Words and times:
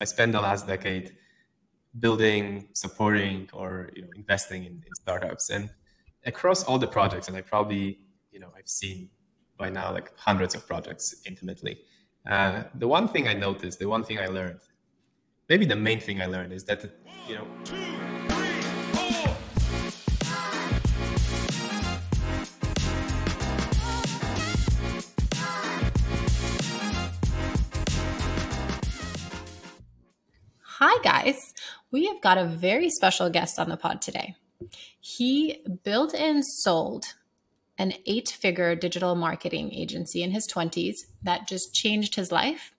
I 0.00 0.04
spent 0.04 0.32
the 0.32 0.40
last 0.40 0.66
decade 0.66 1.16
building, 1.98 2.68
supporting, 2.72 3.48
or 3.52 3.90
you 3.94 4.02
know, 4.02 4.08
investing 4.16 4.64
in, 4.64 4.72
in 4.72 4.94
startups, 4.94 5.50
and 5.50 5.70
across 6.24 6.64
all 6.64 6.78
the 6.78 6.86
projects, 6.86 7.28
and 7.28 7.36
I 7.36 7.40
probably 7.40 7.98
you 8.30 8.40
know 8.40 8.50
I've 8.56 8.68
seen 8.68 9.10
by 9.56 9.70
now 9.70 9.92
like 9.92 10.12
hundreds 10.16 10.54
of 10.54 10.66
projects 10.66 11.14
intimately. 11.26 11.80
Uh, 12.28 12.64
the 12.74 12.86
one 12.86 13.08
thing 13.08 13.26
I 13.26 13.34
noticed, 13.34 13.78
the 13.78 13.88
one 13.88 14.04
thing 14.04 14.18
I 14.18 14.26
learned, 14.26 14.60
maybe 15.48 15.64
the 15.64 15.76
main 15.76 16.00
thing 16.00 16.20
I 16.20 16.26
learned 16.26 16.52
is 16.52 16.64
that 16.64 16.84
you 17.28 17.36
know. 17.36 18.47
Hi, 30.80 31.02
guys. 31.02 31.54
We 31.90 32.06
have 32.06 32.20
got 32.20 32.38
a 32.38 32.44
very 32.44 32.88
special 32.88 33.28
guest 33.30 33.58
on 33.58 33.68
the 33.68 33.76
pod 33.76 34.00
today. 34.00 34.36
He 35.00 35.60
built 35.82 36.14
and 36.14 36.44
sold 36.46 37.14
an 37.78 37.94
eight 38.06 38.28
figure 38.28 38.76
digital 38.76 39.16
marketing 39.16 39.74
agency 39.74 40.22
in 40.22 40.30
his 40.30 40.46
20s 40.46 40.94
that 41.24 41.48
just 41.48 41.74
changed 41.74 42.14
his 42.14 42.30
life. 42.30 42.76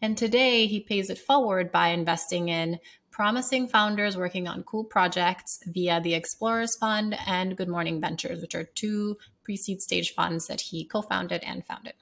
And 0.00 0.16
today 0.16 0.68
he 0.68 0.78
pays 0.78 1.10
it 1.10 1.18
forward 1.18 1.72
by 1.72 1.88
investing 1.88 2.50
in 2.50 2.78
promising 3.10 3.66
founders 3.66 4.16
working 4.16 4.46
on 4.46 4.62
cool 4.62 4.84
projects 4.84 5.58
via 5.66 6.00
the 6.00 6.14
Explorers 6.14 6.76
Fund 6.78 7.18
and 7.26 7.56
Good 7.56 7.68
Morning 7.68 8.00
Ventures, 8.00 8.40
which 8.42 8.54
are 8.54 8.70
two 8.76 9.16
pre 9.42 9.56
seed 9.56 9.80
stage 9.80 10.14
funds 10.14 10.46
that 10.46 10.60
he 10.60 10.84
co 10.84 11.02
founded 11.02 11.42
and 11.42 11.66
founded. 11.66 11.94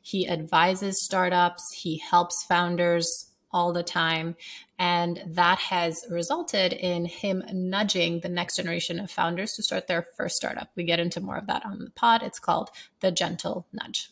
He 0.00 0.26
advises 0.26 1.04
startups, 1.04 1.62
he 1.82 1.98
helps 1.98 2.46
founders 2.48 3.35
all 3.56 3.72
the 3.72 3.82
time. 3.82 4.36
And 4.78 5.22
that 5.28 5.58
has 5.58 5.96
resulted 6.10 6.74
in 6.74 7.06
him 7.06 7.42
nudging 7.50 8.20
the 8.20 8.28
next 8.28 8.56
generation 8.56 9.00
of 9.00 9.10
founders 9.10 9.54
to 9.54 9.62
start 9.62 9.86
their 9.86 10.06
first 10.18 10.34
startup. 10.34 10.68
We 10.76 10.84
get 10.84 11.00
into 11.00 11.22
more 11.22 11.38
of 11.38 11.46
that 11.46 11.64
on 11.64 11.78
the 11.78 11.90
pod. 11.90 12.22
It's 12.22 12.38
called 12.38 12.68
The 13.00 13.10
Gentle 13.10 13.66
Nudge. 13.72 14.10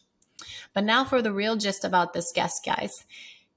But 0.73 0.85
now 0.85 1.05
for 1.05 1.21
the 1.21 1.33
real 1.33 1.57
gist 1.57 1.85
about 1.85 2.15
this 2.15 2.33
guest, 2.35 2.55
guys. 2.65 2.91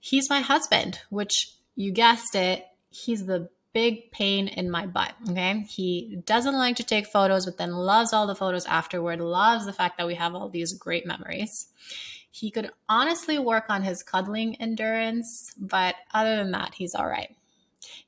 He's 0.01 0.29
my 0.29 0.41
husband, 0.41 0.99
which 1.09 1.53
you 1.77 1.93
guessed 1.93 2.35
it, 2.35 2.65
he's 2.89 3.25
the 3.25 3.47
big 3.71 4.11
pain 4.11 4.49
in 4.49 4.69
my 4.69 4.87
butt. 4.87 5.13
Okay. 5.29 5.61
He 5.69 6.21
doesn't 6.25 6.55
like 6.55 6.75
to 6.77 6.83
take 6.83 7.07
photos, 7.07 7.45
but 7.45 7.57
then 7.57 7.71
loves 7.71 8.11
all 8.11 8.27
the 8.27 8.35
photos 8.35 8.65
afterward, 8.65 9.21
loves 9.21 9.65
the 9.65 9.71
fact 9.71 9.97
that 9.97 10.07
we 10.07 10.15
have 10.15 10.35
all 10.35 10.49
these 10.49 10.73
great 10.73 11.05
memories. 11.05 11.67
He 12.39 12.51
could 12.51 12.69
honestly 12.87 13.39
work 13.39 13.65
on 13.69 13.81
his 13.81 14.03
cuddling 14.03 14.61
endurance, 14.61 15.53
but 15.57 15.95
other 16.13 16.35
than 16.35 16.51
that, 16.51 16.75
he's 16.75 16.93
all 16.93 17.07
right. 17.07 17.35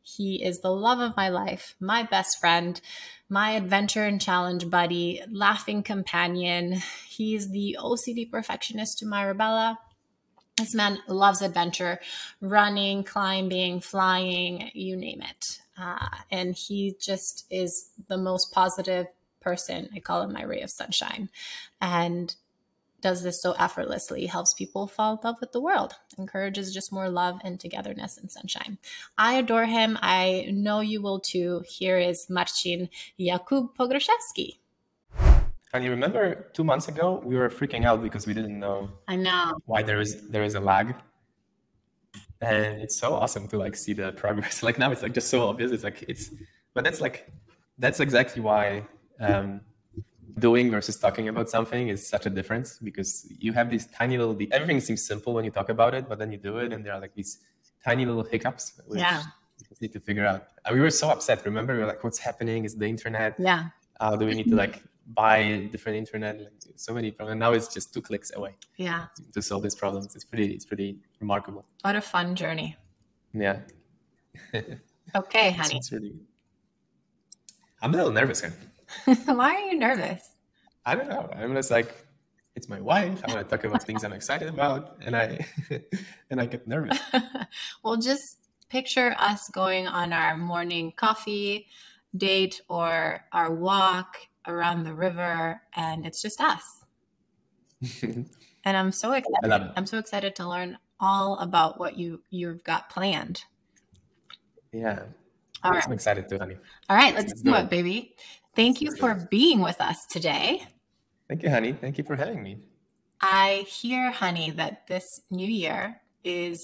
He 0.04 0.44
is 0.44 0.60
the 0.60 0.72
love 0.72 1.00
of 1.00 1.18
my 1.18 1.30
life, 1.30 1.76
my 1.80 2.04
best 2.04 2.40
friend, 2.40 2.80
my 3.28 3.52
adventure 3.52 4.06
and 4.06 4.22
challenge 4.22 4.70
buddy, 4.70 5.24
laughing 5.32 5.82
companion. 5.82 6.82
He's 7.08 7.50
the 7.50 7.78
OCD 7.80 8.30
perfectionist 8.30 9.00
to 9.00 9.08
my 9.08 9.24
Rebella. 9.24 9.78
This 10.58 10.76
man 10.76 11.00
loves 11.08 11.42
adventure, 11.42 12.00
running, 12.40 13.04
climbing, 13.04 13.82
flying, 13.82 14.70
you 14.76 14.96
name 14.96 15.24
it. 15.24 15.60
Uh, 15.76 16.08
and 16.30 16.54
he 16.54 16.96
just 17.00 17.48
is 17.50 17.90
the 18.08 18.18
most 18.18 18.52
positive 18.52 19.08
person. 19.40 19.90
I 19.96 20.00
call 20.00 20.22
him 20.22 20.34
my 20.34 20.44
ray 20.44 20.62
of 20.62 20.70
sunshine. 20.70 21.30
And 21.82 22.36
does 23.02 23.24
this 23.24 23.42
so 23.42 23.54
effortlessly, 23.54 24.26
helps 24.26 24.54
people 24.54 24.88
fall 24.88 25.14
in 25.14 25.20
love 25.24 25.38
with 25.40 25.52
the 25.52 25.62
world, 25.62 25.94
encourages 26.18 26.74
just 26.74 26.92
more 26.92 27.10
love 27.10 27.40
and 27.44 27.60
togetherness 27.60 28.18
and 28.18 28.32
sunshine. 28.32 28.78
I 29.18 29.36
adore 29.36 29.66
him. 29.66 29.98
I 30.02 30.48
know 30.52 30.80
you 30.80 31.02
will 31.02 31.20
too. 31.20 31.64
Here 31.68 31.98
is 31.98 32.30
Marcin 32.30 32.90
Jakub 33.20 33.76
Pogroszewski. 33.76 34.58
Can 35.72 35.84
you 35.84 35.92
remember 35.92 36.48
two 36.54 36.64
months 36.64 36.88
ago 36.88 37.22
we 37.24 37.36
were 37.38 37.50
freaking 37.50 37.86
out 37.86 38.02
because 38.02 38.26
we 38.26 38.34
didn't 38.34 38.60
know 38.60 38.90
I 39.08 39.16
know 39.16 39.54
why 39.66 39.84
there 39.84 40.00
is 40.00 40.28
there 40.30 40.44
is 40.44 40.56
a 40.56 40.60
lag. 40.60 40.96
And 42.42 42.82
it's 42.82 42.98
so 42.98 43.14
awesome 43.14 43.48
to 43.50 43.58
like 43.58 43.76
see 43.76 43.94
the 43.94 44.12
progress. 44.14 44.64
Like 44.68 44.80
now 44.80 44.92
it's 44.92 45.04
like 45.04 45.14
just 45.14 45.30
so 45.30 45.48
obvious. 45.48 45.72
It's 45.72 45.84
like 45.84 46.04
it's 46.08 46.32
but 46.74 46.84
that's 46.84 47.02
like 47.02 47.32
that's 47.78 48.00
exactly 48.00 48.42
why 48.42 48.88
um 49.20 49.62
doing 50.40 50.72
versus 50.72 50.98
talking 50.98 51.28
about 51.28 51.50
something 51.50 51.90
is 51.90 52.08
such 52.08 52.26
a 52.26 52.30
difference 52.30 52.80
because 52.80 53.28
you 53.40 53.52
have 53.54 53.70
these 53.70 53.88
tiny 53.88 54.18
little 54.18 54.38
everything 54.52 54.80
seems 54.80 55.06
simple 55.06 55.34
when 55.34 55.46
you 55.46 55.52
talk 55.52 55.70
about 55.70 55.94
it 55.94 56.08
but 56.10 56.18
then 56.20 56.32
you 56.32 56.38
do 56.38 56.58
it 56.58 56.72
and 56.74 56.86
there 56.86 56.94
are 56.94 57.02
like 57.02 57.14
these 57.16 57.40
tiny 57.84 58.06
little 58.06 58.24
hiccups 58.24 58.82
which 58.88 59.00
yeah. 59.00 59.24
you 59.58 59.66
just 59.68 59.82
need 59.82 59.94
to 59.94 60.00
figure 60.00 60.26
out. 60.26 60.48
And 60.66 60.76
we 60.76 60.82
were 60.82 60.90
so 60.90 61.10
upset 61.10 61.46
remember? 61.46 61.74
We 61.74 61.80
were 61.80 61.86
like 61.86 62.04
what's 62.04 62.20
happening? 62.20 62.66
Is 62.66 62.76
the 62.76 62.86
internet? 62.86 63.36
Yeah. 63.40 63.70
Uh, 64.00 64.16
do 64.16 64.26
we 64.26 64.34
need 64.34 64.50
to 64.50 64.56
like 64.56 64.84
buy 65.14 65.68
different 65.72 65.98
internet? 65.98 66.40
Like, 66.40 66.52
so 66.76 66.94
many 66.94 67.12
problems. 67.12 67.40
Now 67.40 67.54
it's 67.54 67.68
just 67.74 67.94
two 67.94 68.02
clicks 68.02 68.32
away 68.36 68.56
yeah. 68.78 69.06
to 69.34 69.42
solve 69.42 69.64
these 69.64 69.76
problems. 69.76 70.16
It's 70.16 70.26
pretty 70.26 70.54
it's 70.54 70.66
pretty 70.66 71.00
remarkable. 71.20 71.66
What 71.82 71.96
a 71.96 72.02
fun 72.02 72.36
journey. 72.36 72.78
Yeah. 73.34 73.60
Okay 75.16 75.52
honey. 75.60 75.82
really... 75.92 76.14
i'm 77.82 77.94
a 77.94 77.98
little 77.98 78.12
nervous 78.12 78.42
honey. 78.42 78.56
Why 79.26 79.56
are 79.56 79.60
you 79.60 79.78
nervous? 79.78 80.32
I 80.86 80.96
don't 80.96 81.10
know. 81.10 81.30
I'm 81.36 81.54
just 81.54 81.72
like, 81.72 82.06
it's 82.56 82.70
my 82.70 82.82
wife. 82.82 83.22
I 83.26 83.34
want 83.34 83.48
to 83.48 83.56
talk 83.56 83.64
about 83.66 83.84
things 83.84 84.04
I'm 84.04 84.14
excited 84.14 84.50
about, 84.50 84.98
and 85.02 85.16
I 85.16 85.46
and 86.30 86.42
I 86.42 86.46
get 86.46 86.68
nervous. 86.68 87.00
well, 87.84 87.98
just 87.98 88.38
picture 88.70 89.16
us 89.20 89.50
going 89.50 89.88
on 89.88 90.14
our 90.14 90.38
morning 90.38 90.92
coffee 90.96 91.68
date 92.16 92.62
or 92.68 93.24
our 93.32 93.54
walk 93.54 94.18
around 94.48 94.84
the 94.84 94.94
river, 94.94 95.62
and 95.76 96.06
it's 96.06 96.22
just 96.22 96.42
us. 96.42 96.84
and 98.04 98.28
I'm 98.66 98.92
so 98.92 99.14
excited. 99.14 99.72
I'm 99.76 99.86
so 99.86 99.98
excited 99.98 100.36
to 100.38 100.48
learn 100.48 100.78
all 101.00 101.38
about 101.38 101.80
what 101.80 101.98
you 101.98 102.22
you've 102.30 102.64
got 102.64 102.90
planned. 102.90 103.44
Yeah. 104.72 105.04
All 105.64 105.72
right. 105.72 105.84
I'm 105.86 105.94
excited 105.94 106.30
too, 106.30 106.40
honey. 106.40 106.58
All 106.90 106.96
right, 106.96 107.14
let's, 107.14 107.28
let's 107.28 107.42
do, 107.42 107.52
do 107.52 107.58
it, 107.58 107.64
it, 107.64 107.70
baby. 107.70 108.16
Thank 108.60 108.82
you 108.82 108.94
for 108.94 109.16
being 109.32 109.62
with 109.62 109.80
us 109.80 110.06
today. 110.12 110.68
Thank 111.30 111.44
you, 111.44 111.50
honey. 111.50 111.72
Thank 111.72 111.98
you 111.98 112.04
for 112.04 112.18
having 112.18 112.44
me. 112.44 112.58
I 113.22 113.66
hear, 113.70 114.12
honey, 114.12 114.52
that 114.52 114.86
this 114.86 115.06
new 115.32 115.48
year 115.48 116.02
is 116.26 116.60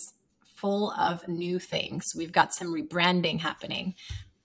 full 0.57 0.91
of 0.99 1.25
new 1.29 1.57
things. 1.57 2.03
We've 2.17 2.33
got 2.33 2.53
some 2.53 2.73
rebranding 2.75 3.39
happening. 3.39 3.95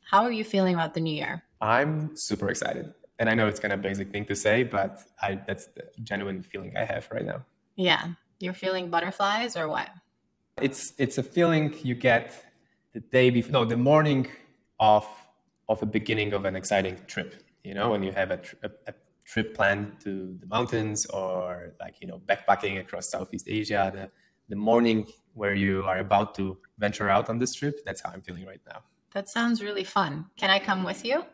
How 0.08 0.22
are 0.22 0.30
you 0.30 0.44
feeling 0.44 0.74
about 0.74 0.94
the 0.94 1.00
new 1.00 1.12
year? 1.12 1.42
I'm 1.60 2.12
super 2.14 2.50
excited. 2.50 2.94
And 3.18 3.28
I 3.28 3.34
know 3.34 3.48
it's 3.48 3.58
kind 3.58 3.72
of 3.72 3.80
a 3.80 3.82
basic 3.82 4.12
thing 4.12 4.26
to 4.26 4.36
say, 4.36 4.62
but 4.62 5.02
I 5.20 5.40
that's 5.44 5.66
the 5.74 5.90
genuine 6.04 6.44
feeling 6.44 6.76
I 6.76 6.84
have 6.84 7.08
right 7.10 7.26
now. 7.26 7.44
Yeah. 7.74 8.10
You're 8.38 8.54
feeling 8.54 8.90
butterflies 8.90 9.56
or 9.56 9.68
what? 9.68 9.88
It's 10.62 10.92
it's 10.98 11.18
a 11.18 11.24
feeling 11.24 11.74
you 11.82 11.96
get 11.96 12.32
the 12.92 13.00
day 13.00 13.30
before 13.30 13.50
no, 13.50 13.64
the 13.64 13.76
morning 13.76 14.28
of 14.78 15.04
of 15.70 15.82
a 15.82 15.86
beginning 15.86 16.32
of 16.34 16.44
an 16.44 16.56
exciting 16.56 16.98
trip. 17.06 17.31
You 17.64 17.75
know, 17.75 17.91
when 17.91 18.03
you 18.03 18.12
have 18.12 18.31
a, 18.32 18.38
tri- 18.38 18.58
a, 18.64 18.70
a 18.91 18.94
trip 19.25 19.54
planned 19.54 20.00
to 20.00 20.36
the 20.41 20.47
mountains 20.47 21.06
or 21.06 21.75
like 21.81 21.94
you 22.00 22.08
know 22.08 22.20
backpacking 22.28 22.81
across 22.81 23.08
Southeast 23.08 23.47
Asia, 23.48 23.91
the 23.94 24.10
the 24.48 24.56
morning 24.56 25.06
where 25.34 25.54
you 25.54 25.84
are 25.84 25.98
about 25.98 26.34
to 26.34 26.59
venture 26.78 27.09
out 27.09 27.30
on 27.30 27.38
this 27.38 27.54
trip. 27.54 27.78
That's 27.86 28.00
how 28.03 28.10
I'm 28.10 28.20
feeling 28.20 28.44
right 28.44 28.60
now. 28.66 28.80
That 29.14 29.28
sounds 29.28 29.62
really 29.62 29.84
fun. 29.84 30.26
Can 30.36 30.50
I 30.50 30.59
come 30.59 30.82
with 30.82 31.04
you? 31.04 31.25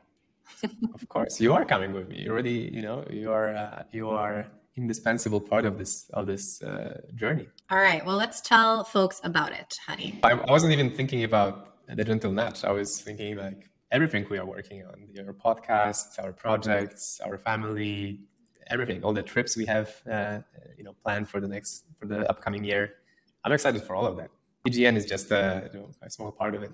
of 0.95 1.09
course, 1.09 1.41
you 1.41 1.55
are 1.55 1.65
coming 1.65 1.93
with 1.93 2.09
me. 2.09 2.19
You 2.19 2.31
already, 2.31 2.71
you 2.73 2.83
know, 2.83 3.05
you 3.11 3.33
are 3.33 3.57
uh, 3.57 3.83
you 3.91 4.11
are 4.11 4.47
indispensable 4.77 5.41
part 5.41 5.65
of 5.65 5.79
this 5.79 6.11
of 6.13 6.27
this 6.27 6.63
uh, 6.63 7.01
journey. 7.15 7.49
All 7.71 7.79
right. 7.79 8.05
Well, 8.05 8.17
let's 8.17 8.43
tell 8.43 8.85
folks 8.85 9.19
about 9.25 9.53
it, 9.53 9.75
honey. 9.87 10.21
I, 10.23 10.33
I 10.33 10.51
wasn't 10.51 10.73
even 10.75 10.91
thinking 10.95 11.25
about 11.25 11.87
the 11.89 12.05
gentle 12.05 12.33
nudge. 12.33 12.65
I 12.65 12.73
was 12.73 13.01
thinking 13.01 13.37
like 13.37 13.71
everything 13.97 14.23
we 14.31 14.39
are 14.43 14.49
working 14.57 14.79
on 14.91 14.97
our 15.27 15.37
podcasts 15.47 16.13
our 16.25 16.33
projects 16.45 17.21
our 17.27 17.39
family 17.49 17.97
everything 18.69 19.03
all 19.05 19.13
the 19.13 19.23
trips 19.23 19.57
we 19.57 19.67
have 19.67 19.89
uh, 20.11 20.39
you 20.77 20.85
know 20.85 20.95
planned 21.03 21.29
for 21.29 21.41
the 21.41 21.49
next 21.49 21.85
for 21.99 22.07
the 22.07 22.29
upcoming 22.31 22.65
year. 22.65 22.95
I'm 23.45 23.53
excited 23.53 23.83
for 23.83 23.95
all 23.95 24.07
of 24.07 24.17
that. 24.17 24.31
Egn 24.67 24.97
is 24.97 25.07
just 25.07 25.31
a, 25.31 25.71
you 25.73 25.79
know, 25.79 25.91
a 26.03 26.11
small 26.11 26.33
part 26.33 26.55
of 26.55 26.63
it. 26.63 26.73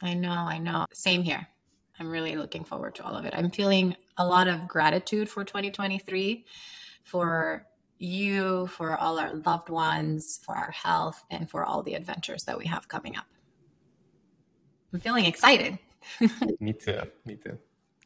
I 0.00 0.14
know 0.14 0.30
i 0.30 0.58
know. 0.58 0.86
Same 0.92 1.22
here. 1.22 1.46
I'm 2.00 2.08
really 2.08 2.36
looking 2.36 2.64
forward 2.64 2.94
to 2.96 3.04
all 3.04 3.14
of 3.14 3.24
it. 3.24 3.34
I'm 3.36 3.50
feeling 3.50 3.94
a 4.16 4.26
lot 4.26 4.48
of 4.48 4.66
gratitude 4.66 5.28
for 5.28 5.44
2023 5.44 6.44
for 7.04 7.66
you 7.98 8.66
for 8.68 8.96
all 8.96 9.18
our 9.18 9.34
loved 9.34 9.68
ones 9.68 10.40
for 10.42 10.56
our 10.56 10.72
health 10.72 11.24
and 11.30 11.48
for 11.48 11.64
all 11.64 11.82
the 11.82 11.94
adventures 11.94 12.44
that 12.44 12.58
we 12.58 12.66
have 12.66 12.88
coming 12.88 13.16
up. 13.16 13.26
I'm 14.92 15.00
feeling 15.00 15.26
excited 15.26 15.78
me 16.60 16.72
too. 16.72 17.00
Me 17.24 17.36
too. 17.36 17.58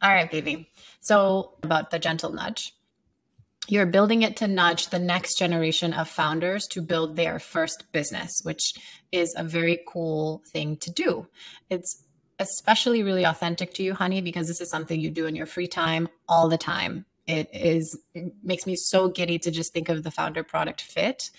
All 0.02 0.10
right, 0.14 0.30
baby. 0.30 0.70
So 1.00 1.52
about 1.62 1.90
the 1.90 1.98
gentle 1.98 2.32
nudge. 2.32 2.74
you're 3.68 3.86
building 3.86 4.22
it 4.22 4.36
to 4.38 4.48
nudge 4.48 4.88
the 4.88 4.98
next 4.98 5.38
generation 5.38 5.92
of 5.92 6.08
founders 6.08 6.66
to 6.68 6.80
build 6.80 7.16
their 7.16 7.38
first 7.38 7.84
business, 7.92 8.40
which 8.42 8.72
is 9.12 9.34
a 9.36 9.44
very 9.44 9.80
cool 9.86 10.42
thing 10.52 10.76
to 10.78 10.90
do. 10.90 11.26
It's 11.68 12.04
especially 12.38 13.02
really 13.02 13.24
authentic 13.24 13.74
to 13.74 13.82
you, 13.82 13.94
honey, 13.94 14.20
because 14.22 14.46
this 14.46 14.60
is 14.60 14.70
something 14.70 15.00
you 15.00 15.10
do 15.10 15.26
in 15.26 15.34
your 15.36 15.46
free 15.46 15.66
time 15.66 16.08
all 16.28 16.48
the 16.48 16.58
time. 16.58 17.04
It 17.26 17.50
is 17.52 17.98
it 18.14 18.32
makes 18.42 18.66
me 18.66 18.74
so 18.76 19.08
giddy 19.08 19.38
to 19.40 19.50
just 19.50 19.72
think 19.74 19.88
of 19.88 20.02
the 20.02 20.10
founder 20.10 20.42
product 20.42 20.80
fit. 20.80 21.30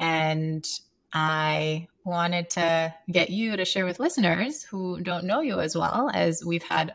And 0.00 0.64
I 1.12 1.88
wanted 2.04 2.50
to 2.50 2.94
get 3.10 3.30
you 3.30 3.56
to 3.56 3.64
share 3.64 3.84
with 3.84 4.00
listeners 4.00 4.62
who 4.62 5.00
don't 5.00 5.24
know 5.24 5.40
you 5.40 5.60
as 5.60 5.76
well 5.76 6.10
as 6.12 6.44
we've 6.44 6.62
had 6.62 6.94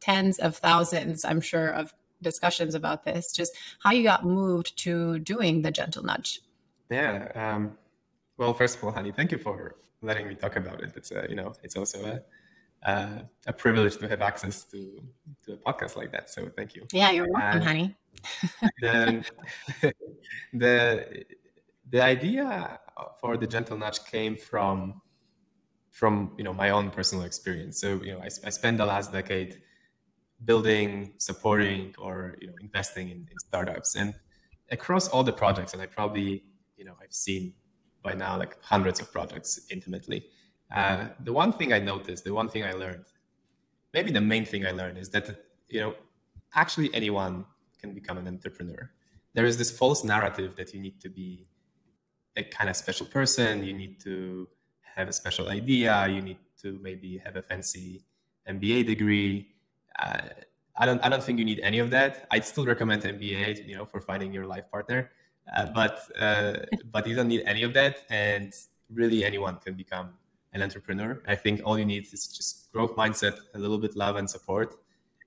tens 0.00 0.38
of 0.38 0.56
thousands, 0.56 1.24
I'm 1.24 1.40
sure, 1.40 1.68
of 1.68 1.92
discussions 2.22 2.74
about 2.74 3.04
this, 3.04 3.32
just 3.32 3.54
how 3.82 3.92
you 3.92 4.02
got 4.02 4.24
moved 4.24 4.76
to 4.78 5.18
doing 5.18 5.62
the 5.62 5.70
gentle 5.70 6.02
nudge. 6.02 6.40
Yeah. 6.90 7.30
Um, 7.34 7.78
well, 8.36 8.54
first 8.54 8.78
of 8.78 8.84
all, 8.84 8.92
honey, 8.92 9.12
thank 9.12 9.32
you 9.32 9.38
for 9.38 9.76
letting 10.02 10.28
me 10.28 10.34
talk 10.34 10.56
about 10.56 10.82
it. 10.82 10.92
It's 10.96 11.10
a, 11.10 11.26
you 11.28 11.36
know, 11.36 11.54
it's 11.62 11.76
also 11.76 11.98
a, 12.04 12.88
uh, 12.88 13.22
a 13.46 13.52
privilege 13.52 13.96
to 13.98 14.08
have 14.08 14.20
access 14.20 14.64
to, 14.64 15.00
to 15.44 15.52
a 15.54 15.56
podcast 15.56 15.96
like 15.96 16.12
that. 16.12 16.30
So 16.30 16.50
thank 16.56 16.74
you. 16.74 16.86
Yeah, 16.92 17.10
you're 17.10 17.28
welcome, 17.30 17.62
uh, 17.62 17.64
honey. 17.64 17.96
the, 18.80 19.24
the, 20.52 21.24
the 21.90 22.02
idea 22.02 22.80
for 23.20 23.36
the 23.36 23.46
gentle 23.46 23.76
nudge 23.76 24.04
came 24.04 24.36
from, 24.36 25.00
from, 25.90 26.32
you 26.38 26.44
know, 26.44 26.52
my 26.52 26.70
own 26.70 26.90
personal 26.90 27.24
experience. 27.24 27.80
So, 27.80 28.02
you 28.02 28.12
know, 28.12 28.20
I, 28.20 28.26
I 28.46 28.50
spent 28.50 28.78
the 28.78 28.86
last 28.86 29.12
decade 29.12 29.60
building, 30.44 31.14
supporting, 31.18 31.94
or 31.98 32.36
you 32.40 32.48
know, 32.48 32.54
investing 32.60 33.08
in, 33.08 33.18
in 33.30 33.38
startups. 33.38 33.96
And 33.96 34.14
across 34.70 35.08
all 35.08 35.22
the 35.22 35.32
projects, 35.32 35.72
and 35.72 35.82
I 35.82 35.86
probably, 35.86 36.44
you 36.76 36.84
know, 36.84 36.94
I've 37.02 37.12
seen 37.12 37.54
by 38.02 38.14
now 38.14 38.38
like 38.38 38.62
hundreds 38.62 39.00
of 39.00 39.10
projects 39.12 39.60
intimately. 39.70 40.26
Uh, 40.74 41.08
the 41.20 41.32
one 41.32 41.52
thing 41.52 41.72
I 41.72 41.78
noticed, 41.78 42.24
the 42.24 42.34
one 42.34 42.48
thing 42.48 42.64
I 42.64 42.72
learned, 42.72 43.04
maybe 43.92 44.10
the 44.10 44.20
main 44.20 44.44
thing 44.44 44.66
I 44.66 44.72
learned 44.72 44.98
is 44.98 45.08
that 45.10 45.26
you 45.68 45.80
know, 45.80 45.94
actually 46.54 46.94
anyone 46.94 47.44
can 47.80 47.94
become 47.94 48.18
an 48.18 48.28
entrepreneur. 48.28 48.90
There 49.34 49.44
is 49.44 49.56
this 49.58 49.76
false 49.76 50.04
narrative 50.04 50.54
that 50.56 50.72
you 50.72 50.80
need 50.80 51.00
to 51.00 51.08
be 51.08 51.46
a 52.36 52.42
kind 52.42 52.68
of 52.70 52.76
special 52.76 53.06
person. 53.06 53.64
You 53.64 53.72
need 53.72 54.00
to 54.00 54.48
have 54.96 55.08
a 55.08 55.12
special 55.12 55.48
idea. 55.48 56.06
You 56.08 56.22
need 56.22 56.38
to 56.62 56.78
maybe 56.82 57.18
have 57.24 57.36
a 57.36 57.42
fancy 57.42 58.04
MBA 58.48 58.86
degree 58.86 59.54
uh, 59.98 60.28
I 60.76 60.86
don't 60.86 61.04
I 61.04 61.08
don't 61.08 61.22
think 61.22 61.38
you 61.38 61.44
need 61.44 61.60
any 61.60 61.78
of 61.78 61.90
that. 61.90 62.26
I'd 62.30 62.44
still 62.44 62.66
recommend 62.66 63.02
MBA, 63.02 63.66
you 63.66 63.76
know, 63.76 63.84
for 63.84 64.00
finding 64.00 64.32
your 64.32 64.46
life 64.46 64.68
partner, 64.70 65.10
uh, 65.56 65.66
but 65.66 66.00
uh, 66.18 66.54
but 66.90 67.06
you 67.06 67.14
don't 67.14 67.28
need 67.28 67.42
any 67.46 67.62
of 67.62 67.72
that, 67.74 67.98
and 68.10 68.52
really 68.92 69.24
anyone 69.24 69.56
can 69.56 69.74
become 69.74 70.10
an 70.52 70.62
entrepreneur. 70.62 71.22
I 71.26 71.36
think 71.36 71.60
all 71.64 71.78
you 71.78 71.84
need 71.84 72.12
is 72.12 72.26
just 72.26 72.72
growth 72.72 72.96
mindset, 72.96 73.38
a 73.54 73.58
little 73.58 73.78
bit 73.78 73.94
love 73.94 74.16
and 74.16 74.28
support, 74.28 74.74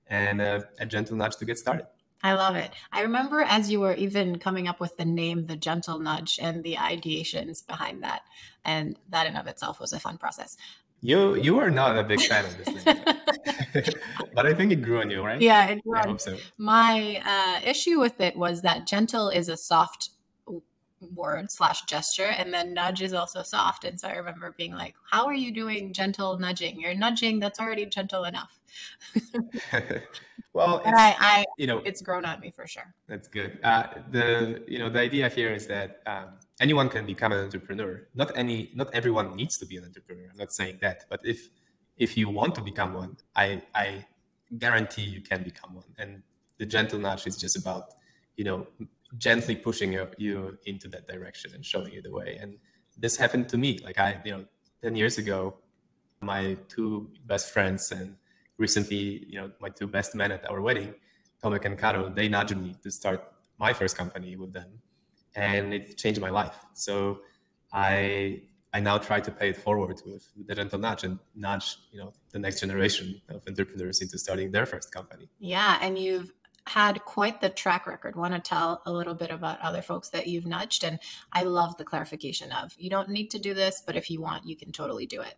and 0.08 0.42
uh, 0.42 0.62
a 0.80 0.86
gentle 0.86 1.16
nudge 1.16 1.38
to 1.38 1.46
get 1.46 1.58
started. 1.58 1.88
I 2.28 2.34
love 2.34 2.56
it. 2.56 2.72
I 2.92 3.02
remember 3.02 3.42
as 3.42 3.72
you 3.72 3.80
were 3.80 3.94
even 3.94 4.38
coming 4.38 4.68
up 4.68 4.80
with 4.80 4.98
the 4.98 5.06
name, 5.06 5.48
the 5.48 5.56
gentle 5.56 6.00
nudge, 6.00 6.40
and 6.42 6.64
the 6.64 6.76
ideations 6.76 7.66
behind 7.66 8.04
that, 8.04 8.22
and 8.66 8.98
that 9.10 9.28
in 9.28 9.36
of 9.36 9.48
itself 9.48 9.80
was 9.80 9.94
a 9.94 10.00
fun 10.00 10.18
process. 10.18 10.58
You 11.02 11.36
you 11.36 11.60
are 11.60 11.70
not 11.70 11.98
a 11.98 12.04
big 12.04 12.20
fan 12.22 12.44
of 12.46 12.58
this 12.58 12.84
thing, 12.84 12.98
but 14.34 14.46
I 14.46 14.54
think 14.54 14.72
it 14.72 14.82
grew 14.82 15.00
on 15.00 15.10
you, 15.10 15.24
right? 15.24 15.40
Yeah, 15.40 15.68
it 15.68 15.84
grew. 15.84 16.00
I 16.00 16.08
hope 16.08 16.20
so. 16.20 16.38
My 16.58 17.22
uh, 17.24 17.62
issue 17.64 18.00
with 18.00 18.20
it 18.20 18.36
was 18.36 18.62
that 18.64 18.88
gentle 18.88 19.30
is 19.30 19.48
a 19.48 19.56
soft 19.56 20.10
word 21.14 21.52
slash 21.52 21.84
gesture, 21.84 22.26
and 22.38 22.54
then 22.54 22.74
nudge 22.74 23.02
is 23.02 23.14
also 23.14 23.44
soft. 23.44 23.84
And 23.84 24.00
so 24.00 24.08
I 24.08 24.16
remember 24.16 24.54
being 24.58 24.74
like, 24.74 24.96
"How 25.10 25.26
are 25.26 25.34
you 25.34 25.52
doing 25.52 25.94
gentle 25.94 26.38
nudging? 26.38 26.80
You're 26.80 26.96
nudging. 26.96 27.40
That's 27.40 27.60
already 27.60 27.86
gentle 27.86 28.24
enough." 28.26 28.60
well, 30.54 30.82
I, 30.86 31.16
I, 31.20 31.46
you 31.58 31.68
know, 31.68 31.80
it's 31.80 32.02
grown 32.02 32.26
on 32.26 32.40
me 32.40 32.52
for 32.52 32.68
sure. 32.68 32.94
That's 33.08 33.28
good. 33.28 33.60
Uh, 33.64 33.88
the 34.12 34.64
you 34.68 34.80
know 34.80 34.90
the 34.90 35.00
idea 35.00 35.30
here 35.30 35.54
is 35.54 35.68
that. 35.68 36.02
Um, 36.06 36.40
anyone 36.60 36.90
can 36.90 37.06
become 37.06 37.32
an 37.32 37.40
entrepreneur. 37.40 38.08
Not 38.16 38.36
any, 38.38 38.72
not 38.74 38.94
everyone 38.94 39.36
needs 39.36 39.58
to 39.60 39.66
be 39.66 39.78
an 39.78 39.84
entrepreneur. 39.84 40.28
I'm 40.32 40.38
not 40.38 40.52
saying 40.52 40.80
that, 40.82 41.06
but 41.10 41.22
if 41.24 41.50
if 41.98 42.16
you 42.16 42.30
want 42.30 42.56
to 42.56 42.62
become 42.62 42.94
one, 42.94 43.18
I 43.36 43.62
I 43.74 44.06
guarantee 44.58 45.04
you 45.04 45.22
can 45.22 45.44
become 45.44 45.76
one. 45.76 45.92
And 45.98 46.24
the 46.58 46.66
gentle 46.66 47.00
nudge 47.00 47.28
is 47.28 47.38
just 47.38 47.58
about 47.58 47.94
you 48.36 48.44
know 48.44 48.68
gently 49.18 49.56
pushing 49.56 49.94
you, 49.94 50.08
you 50.18 50.58
into 50.66 50.88
that 50.90 51.08
direction 51.08 51.52
and 51.54 51.66
showing 51.66 51.94
you 51.94 52.02
the 52.02 52.12
way. 52.12 52.38
And 52.42 52.58
this 52.98 53.16
happened 53.18 53.50
to 53.50 53.58
me. 53.58 53.80
Like 53.84 54.00
I, 54.00 54.20
you 54.26 54.32
know, 54.32 54.46
ten 54.82 54.96
years 54.96 55.18
ago, 55.18 55.58
my 56.22 56.58
two 56.68 57.10
best 57.26 57.52
friends 57.52 57.92
and 57.92 58.16
recently, 58.58 59.26
you 59.28 59.40
know, 59.40 59.52
my 59.60 59.70
two 59.70 59.88
best 59.88 60.16
men 60.16 60.32
at 60.32 60.50
our 60.50 60.62
wedding, 60.62 60.94
Tomek 61.44 61.66
and 61.66 61.78
Karol, 61.78 62.10
they 62.10 62.28
nudged 62.28 62.58
me 62.58 62.76
to 62.84 62.92
start 62.92 63.32
my 63.60 63.74
first 63.74 63.98
company 63.98 64.36
with 64.36 64.54
them 64.54 64.70
and 65.36 65.74
it 65.74 65.98
changed 65.98 66.20
my 66.20 66.30
life. 66.30 66.58
So 66.74 67.20
I 67.72 68.42
I 68.74 68.80
now 68.80 68.98
try 68.98 69.20
to 69.20 69.32
pay 69.32 69.50
it 69.50 69.58
forward 69.58 70.02
with, 70.06 70.24
the 70.46 70.54
gentle 70.54 70.80
nudge 70.80 71.04
and 71.04 71.20
nudge, 71.36 71.78
you 71.92 72.00
know, 72.00 72.14
the 72.32 72.40
next 72.40 72.60
generation 72.60 73.22
of 73.30 73.42
entrepreneurs 73.48 74.02
into 74.02 74.18
starting 74.18 74.52
their 74.52 74.66
first 74.66 74.92
company. 74.92 75.30
Yeah, 75.40 75.78
and 75.82 75.98
you've 75.98 76.34
had 76.70 77.04
quite 77.06 77.42
the 77.42 77.50
track 77.50 77.88
record. 77.88 78.16
Want 78.16 78.34
to 78.34 78.40
tell 78.40 78.82
a 78.86 78.92
little 78.92 79.14
bit 79.14 79.32
about 79.32 79.60
other 79.62 79.82
folks 79.82 80.10
that 80.10 80.28
you've 80.28 80.46
nudged? 80.46 80.84
And 80.84 81.00
I 81.32 81.44
love 81.44 81.78
the 81.78 81.84
clarification 81.84 82.52
of 82.52 82.74
you 82.78 82.90
don't 82.90 83.10
need 83.10 83.32
to 83.32 83.40
do 83.40 83.54
this, 83.54 83.82
but 83.86 83.96
if 83.96 84.10
you 84.10 84.22
want, 84.22 84.46
you 84.46 84.56
can 84.56 84.72
totally 84.72 85.06
do 85.06 85.22
it. 85.22 85.36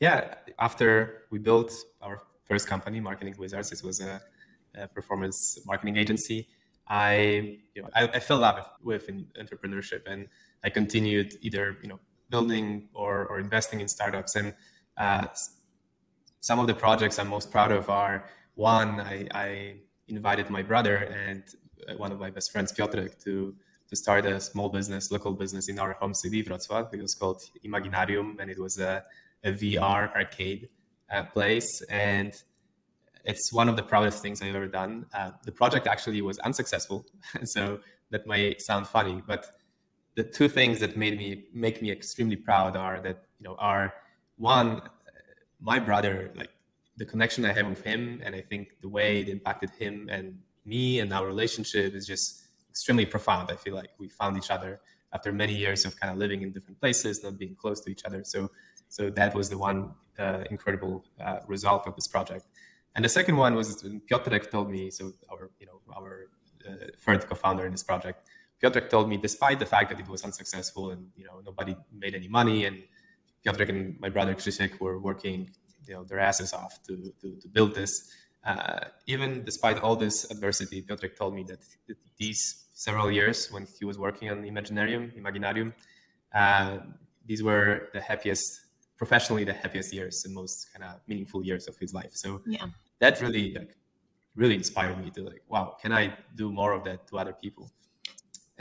Yeah, 0.00 0.34
after 0.58 1.24
we 1.30 1.38
built 1.38 1.72
our 2.00 2.22
first 2.44 2.66
company, 2.66 3.00
Marketing 3.00 3.34
Wizards, 3.38 3.70
this 3.70 3.82
was 3.82 4.00
a, 4.00 4.20
a 4.74 4.88
performance 4.88 5.60
marketing 5.66 5.96
agency 5.96 6.48
I, 6.88 7.58
you 7.74 7.82
know, 7.82 7.88
I, 7.94 8.04
I 8.04 8.20
fell 8.20 8.38
in 8.38 8.42
love 8.42 8.66
with 8.82 9.08
entrepreneurship 9.38 10.02
and 10.06 10.28
I 10.64 10.70
continued 10.70 11.34
either, 11.40 11.76
you 11.82 11.88
know, 11.88 12.00
building 12.30 12.88
or, 12.94 13.26
or 13.26 13.38
investing 13.38 13.80
in 13.80 13.88
startups. 13.88 14.36
And 14.36 14.54
uh, 14.96 15.26
some 16.40 16.58
of 16.58 16.66
the 16.66 16.74
projects 16.74 17.18
I'm 17.18 17.28
most 17.28 17.50
proud 17.50 17.72
of 17.72 17.88
are 17.88 18.28
one, 18.54 19.00
I, 19.00 19.26
I 19.32 19.74
invited 20.16 20.50
my 20.50 20.62
brother 20.62 20.96
and 21.26 21.42
uh, 21.88 21.96
one 21.96 22.12
of 22.12 22.18
my 22.20 22.30
best 22.30 22.52
friends, 22.52 22.72
Piotrek, 22.72 23.22
to 23.24 23.54
to 23.92 23.96
start 23.96 24.24
a 24.24 24.40
small 24.40 24.70
business, 24.70 25.10
local 25.10 25.32
business 25.32 25.68
in 25.68 25.78
our 25.78 25.92
home 26.00 26.14
city, 26.14 26.42
Wrocław. 26.42 26.94
It 26.94 27.02
was 27.02 27.14
called 27.14 27.42
Imaginarium, 27.62 28.28
and 28.40 28.50
it 28.50 28.58
was 28.58 28.78
a, 28.78 29.02
a 29.44 29.52
VR 29.52 30.02
arcade 30.16 30.70
uh, 31.12 31.24
place. 31.24 31.82
And 31.90 32.32
it's 33.30 33.52
one 33.52 33.68
of 33.68 33.76
the 33.76 33.82
proudest 33.82 34.22
things 34.22 34.40
I've 34.40 34.54
ever 34.54 34.66
done. 34.66 35.04
Uh, 35.12 35.32
the 35.44 35.52
project 35.52 35.86
actually 35.86 36.22
was 36.22 36.38
unsuccessful, 36.38 37.04
so 37.44 37.80
that 38.10 38.26
might 38.26 38.62
sound 38.62 38.86
funny, 38.86 39.22
but 39.26 39.42
the 40.14 40.24
two 40.24 40.48
things 40.48 40.80
that 40.80 40.96
made 40.96 41.16
me 41.18 41.44
make 41.52 41.80
me 41.82 41.90
extremely 41.90 42.36
proud 42.36 42.76
are 42.76 43.00
that 43.00 43.24
you 43.38 43.44
know 43.44 43.56
are 43.58 43.94
one, 44.36 44.82
my 45.60 45.78
brother, 45.78 46.30
like 46.34 46.50
the 46.96 47.06
connection 47.06 47.44
I 47.44 47.52
have 47.52 47.66
with 47.68 47.82
him, 47.82 48.20
and 48.24 48.34
I 48.34 48.40
think 48.40 48.76
the 48.80 48.88
way 48.88 49.20
it 49.20 49.28
impacted 49.28 49.70
him 49.70 50.08
and 50.10 50.38
me 50.64 51.00
and 51.00 51.12
our 51.12 51.26
relationship 51.26 51.94
is 51.94 52.06
just 52.06 52.48
extremely 52.70 53.06
profound. 53.06 53.50
I 53.50 53.56
feel 53.56 53.74
like 53.74 53.90
we 53.98 54.08
found 54.08 54.36
each 54.36 54.50
other 54.50 54.80
after 55.12 55.32
many 55.32 55.54
years 55.54 55.84
of 55.84 55.98
kind 55.98 56.10
of 56.12 56.18
living 56.18 56.42
in 56.42 56.52
different 56.52 56.80
places, 56.80 57.22
not 57.22 57.38
being 57.38 57.54
close 57.54 57.80
to 57.80 57.90
each 57.90 58.04
other. 58.04 58.22
So, 58.24 58.50
so 58.88 59.10
that 59.10 59.34
was 59.34 59.50
the 59.50 59.58
one 59.58 59.92
uh, 60.18 60.44
incredible 60.50 61.04
uh, 61.20 61.40
result 61.46 61.86
of 61.86 61.94
this 61.96 62.06
project. 62.06 62.46
And 62.94 63.04
the 63.04 63.08
second 63.08 63.36
one 63.36 63.54
was 63.54 63.82
Piotrek 64.10 64.50
told 64.50 64.70
me, 64.70 64.90
so 64.90 65.12
our, 65.30 65.50
you 65.58 65.66
know, 65.66 65.80
our 65.96 66.28
uh, 66.68 66.86
third 66.98 67.26
co-founder 67.28 67.66
in 67.66 67.72
this 67.72 67.82
project, 67.82 68.28
Piotrek 68.62 68.88
told 68.90 69.08
me, 69.08 69.16
despite 69.16 69.58
the 69.58 69.66
fact 69.66 69.90
that 69.90 69.98
it 69.98 70.08
was 70.08 70.22
unsuccessful 70.22 70.90
and 70.90 71.08
you 71.16 71.24
know 71.24 71.40
nobody 71.44 71.74
made 71.92 72.14
any 72.14 72.28
money, 72.28 72.64
and 72.66 72.82
Piotrek 73.44 73.70
and 73.70 73.98
my 73.98 74.08
brother 74.08 74.34
Krzysiek 74.34 74.78
were 74.78 74.98
working, 75.00 75.50
you 75.86 75.94
know, 75.94 76.04
their 76.04 76.20
asses 76.20 76.52
off 76.52 76.82
to 76.86 77.12
to, 77.20 77.36
to 77.40 77.48
build 77.48 77.74
this. 77.74 77.92
Uh, 78.44 78.86
even 79.06 79.44
despite 79.44 79.78
all 79.78 79.94
this 79.94 80.28
adversity, 80.30 80.82
Piotrek 80.82 81.16
told 81.16 81.34
me 81.34 81.44
that 81.44 81.60
these 82.18 82.64
several 82.74 83.10
years 83.10 83.50
when 83.52 83.66
he 83.78 83.84
was 83.84 83.98
working 83.98 84.30
on 84.30 84.42
Imaginarium, 84.42 85.16
Imaginarium, 85.16 85.72
uh, 86.34 86.78
these 87.24 87.42
were 87.42 87.88
the 87.92 88.00
happiest 88.00 88.42
professionally 88.96 89.42
the 89.42 89.52
happiest 89.52 89.92
years 89.92 90.22
and 90.24 90.32
most 90.34 90.72
kind 90.72 90.84
of 90.84 91.00
meaningful 91.08 91.44
years 91.44 91.66
of 91.66 91.76
his 91.76 91.92
life. 91.92 92.12
So 92.12 92.40
yeah, 92.46 92.66
that 93.00 93.20
really 93.20 93.52
like 93.54 93.76
really 94.34 94.54
inspired 94.54 94.98
me 95.04 95.10
to 95.10 95.22
like, 95.24 95.42
wow, 95.48 95.76
can 95.80 95.92
I 95.92 96.16
do 96.36 96.52
more 96.52 96.72
of 96.72 96.84
that 96.84 97.06
to 97.08 97.18
other 97.18 97.32
people? 97.32 97.70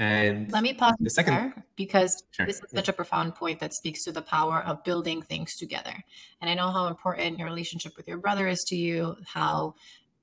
And 0.02 0.52
let 0.52 0.64
me 0.64 0.74
pause 0.74 0.96
the 1.00 1.12
second 1.12 1.36
there 1.36 1.64
because 1.76 2.24
sure. 2.32 2.48
this 2.48 2.56
is 2.56 2.72
such 2.74 2.90
a 2.90 2.94
profound 2.94 3.36
point 3.36 3.60
that 3.60 3.72
speaks 3.72 4.04
to 4.06 4.12
the 4.12 4.24
power 4.24 4.64
of 4.66 4.84
building 4.84 5.22
things 5.22 5.56
together. 5.56 5.94
And 6.42 6.50
I 6.50 6.56
know 6.56 6.72
how 6.72 6.88
important 6.88 7.38
your 7.38 7.48
relationship 7.48 7.96
with 7.96 8.08
your 8.08 8.18
brother 8.18 8.48
is 8.48 8.64
to 8.70 8.76
you, 8.76 9.16
how 9.28 9.76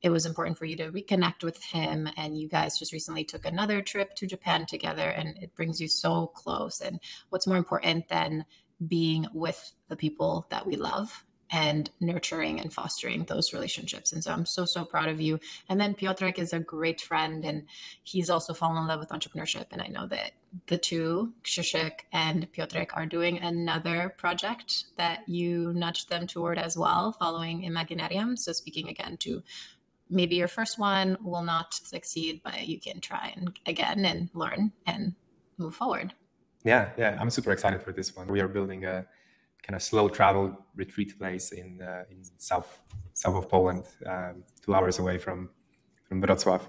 it 0.02 0.10
was 0.10 0.26
important 0.26 0.58
for 0.58 0.64
you 0.64 0.74
to 0.78 0.90
reconnect 0.90 1.44
with 1.44 1.62
him 1.62 2.08
and 2.16 2.36
you 2.36 2.48
guys 2.48 2.76
just 2.76 2.92
recently 2.92 3.22
took 3.22 3.46
another 3.46 3.80
trip 3.80 4.16
to 4.16 4.26
Japan 4.26 4.66
together 4.66 5.10
and 5.10 5.38
it 5.40 5.54
brings 5.54 5.80
you 5.80 5.86
so 5.86 6.26
close 6.26 6.80
and 6.80 6.98
what's 7.28 7.46
more 7.46 7.56
important 7.56 8.08
than 8.08 8.46
being 8.88 9.28
with 9.32 9.74
the 9.88 9.96
people 9.96 10.48
that 10.50 10.66
we 10.66 10.74
love 10.74 11.24
and 11.50 11.90
nurturing 12.00 12.60
and 12.60 12.72
fostering 12.72 13.24
those 13.24 13.52
relationships. 13.52 14.12
And 14.12 14.22
so 14.22 14.32
I'm 14.32 14.46
so, 14.46 14.64
so 14.64 14.84
proud 14.84 15.08
of 15.08 15.20
you. 15.20 15.40
And 15.68 15.80
then 15.80 15.94
Piotrek 15.94 16.38
is 16.38 16.52
a 16.52 16.58
great 16.58 17.00
friend 17.00 17.44
and 17.44 17.64
he's 18.02 18.30
also 18.30 18.52
fallen 18.52 18.82
in 18.82 18.86
love 18.86 19.00
with 19.00 19.08
entrepreneurship. 19.10 19.66
And 19.70 19.80
I 19.80 19.86
know 19.86 20.06
that 20.08 20.32
the 20.66 20.78
two, 20.78 21.32
Krzysiek 21.44 22.00
and 22.12 22.50
Piotrek, 22.52 22.88
are 22.94 23.06
doing 23.06 23.38
another 23.38 24.14
project 24.18 24.84
that 24.96 25.28
you 25.28 25.72
nudged 25.72 26.08
them 26.08 26.26
toward 26.26 26.58
as 26.58 26.76
well, 26.76 27.12
following 27.12 27.62
Imaginarium. 27.62 28.38
So 28.38 28.52
speaking 28.52 28.88
again 28.88 29.16
to 29.18 29.42
maybe 30.10 30.36
your 30.36 30.48
first 30.48 30.78
one 30.78 31.16
will 31.22 31.42
not 31.42 31.74
succeed, 31.74 32.40
but 32.42 32.66
you 32.66 32.80
can 32.80 33.00
try 33.00 33.32
and 33.36 33.58
again 33.66 34.04
and 34.04 34.30
learn 34.34 34.72
and 34.86 35.14
move 35.58 35.74
forward. 35.74 36.14
Yeah, 36.64 36.90
yeah, 36.98 37.16
I'm 37.20 37.30
super 37.30 37.52
excited 37.52 37.82
for 37.82 37.92
this 37.92 38.16
one. 38.16 38.26
We 38.28 38.40
are 38.40 38.48
building 38.48 38.84
a 38.84 39.06
kind 39.62 39.76
of 39.76 39.82
slow 39.82 40.08
travel 40.08 40.56
retreat 40.76 41.18
place 41.18 41.52
in 41.52 41.80
uh, 41.82 42.04
in 42.10 42.18
south 42.38 42.80
south 43.14 43.36
of 43.36 43.48
Poland, 43.48 43.84
um, 44.06 44.44
two 44.62 44.74
hours 44.74 44.98
away 44.98 45.18
from 45.18 45.50
from 46.08 46.22
Wrocław, 46.22 46.62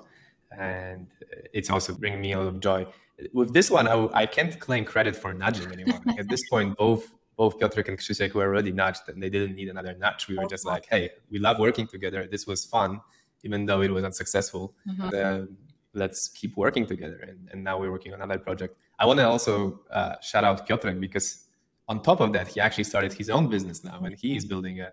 and 0.57 1.07
it's 1.53 1.69
also 1.69 1.93
bringing 1.93 2.21
me 2.21 2.33
a 2.33 2.39
lot 2.39 2.47
of 2.47 2.59
joy. 2.59 2.85
With 3.33 3.53
this 3.53 3.69
one, 3.69 3.87
I, 3.87 4.07
I 4.13 4.25
can't 4.25 4.57
claim 4.59 4.85
credit 4.85 5.15
for 5.15 5.33
nudging 5.33 5.71
anyone. 5.71 6.01
At 6.17 6.29
this 6.29 6.41
point, 6.49 6.77
both 6.77 7.11
both 7.37 7.57
Piotr 7.59 7.81
and 7.87 7.97
Krzysiek 7.97 8.33
were 8.33 8.45
already 8.45 8.71
nudged, 8.71 9.07
and 9.07 9.21
they 9.23 9.29
didn't 9.29 9.55
need 9.55 9.69
another 9.69 9.93
nudge. 9.93 10.27
We 10.27 10.37
were 10.37 10.47
just 10.47 10.65
like, 10.65 10.85
"Hey, 10.89 11.11
we 11.31 11.39
love 11.39 11.59
working 11.59 11.87
together. 11.87 12.27
This 12.29 12.45
was 12.45 12.65
fun, 12.65 13.01
even 13.43 13.65
though 13.65 13.81
it 13.81 13.91
was 13.91 14.03
unsuccessful. 14.03 14.75
Mm-hmm. 14.87 15.09
Uh, 15.13 15.45
let's 15.93 16.27
keep 16.29 16.57
working 16.57 16.85
together." 16.85 17.19
And, 17.29 17.49
and 17.51 17.63
now 17.63 17.79
we're 17.79 17.91
working 17.91 18.13
on 18.13 18.21
another 18.21 18.39
project. 18.39 18.75
I 18.97 19.05
want 19.05 19.19
to 19.19 19.27
also 19.27 19.79
uh, 19.91 20.15
shout 20.21 20.43
out 20.43 20.67
Piotr 20.67 20.91
because 20.91 21.45
on 21.89 22.01
top 22.03 22.21
of 22.21 22.31
that, 22.33 22.47
he 22.47 22.59
actually 22.61 22.83
started 22.83 23.11
his 23.11 23.29
own 23.29 23.49
business 23.49 23.83
now, 23.83 23.99
and 24.05 24.15
he 24.15 24.37
is 24.37 24.45
building 24.45 24.79
a, 24.79 24.91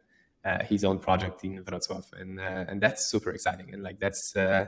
uh, 0.49 0.65
his 0.65 0.83
own 0.83 0.99
project 0.99 1.45
in 1.45 1.62
Wrocław, 1.62 2.05
and 2.21 2.41
uh, 2.41 2.65
and 2.69 2.81
that's 2.81 3.07
super 3.07 3.31
exciting. 3.31 3.73
And 3.73 3.83
like 3.83 4.00
that's, 4.00 4.35
uh, 4.35 4.67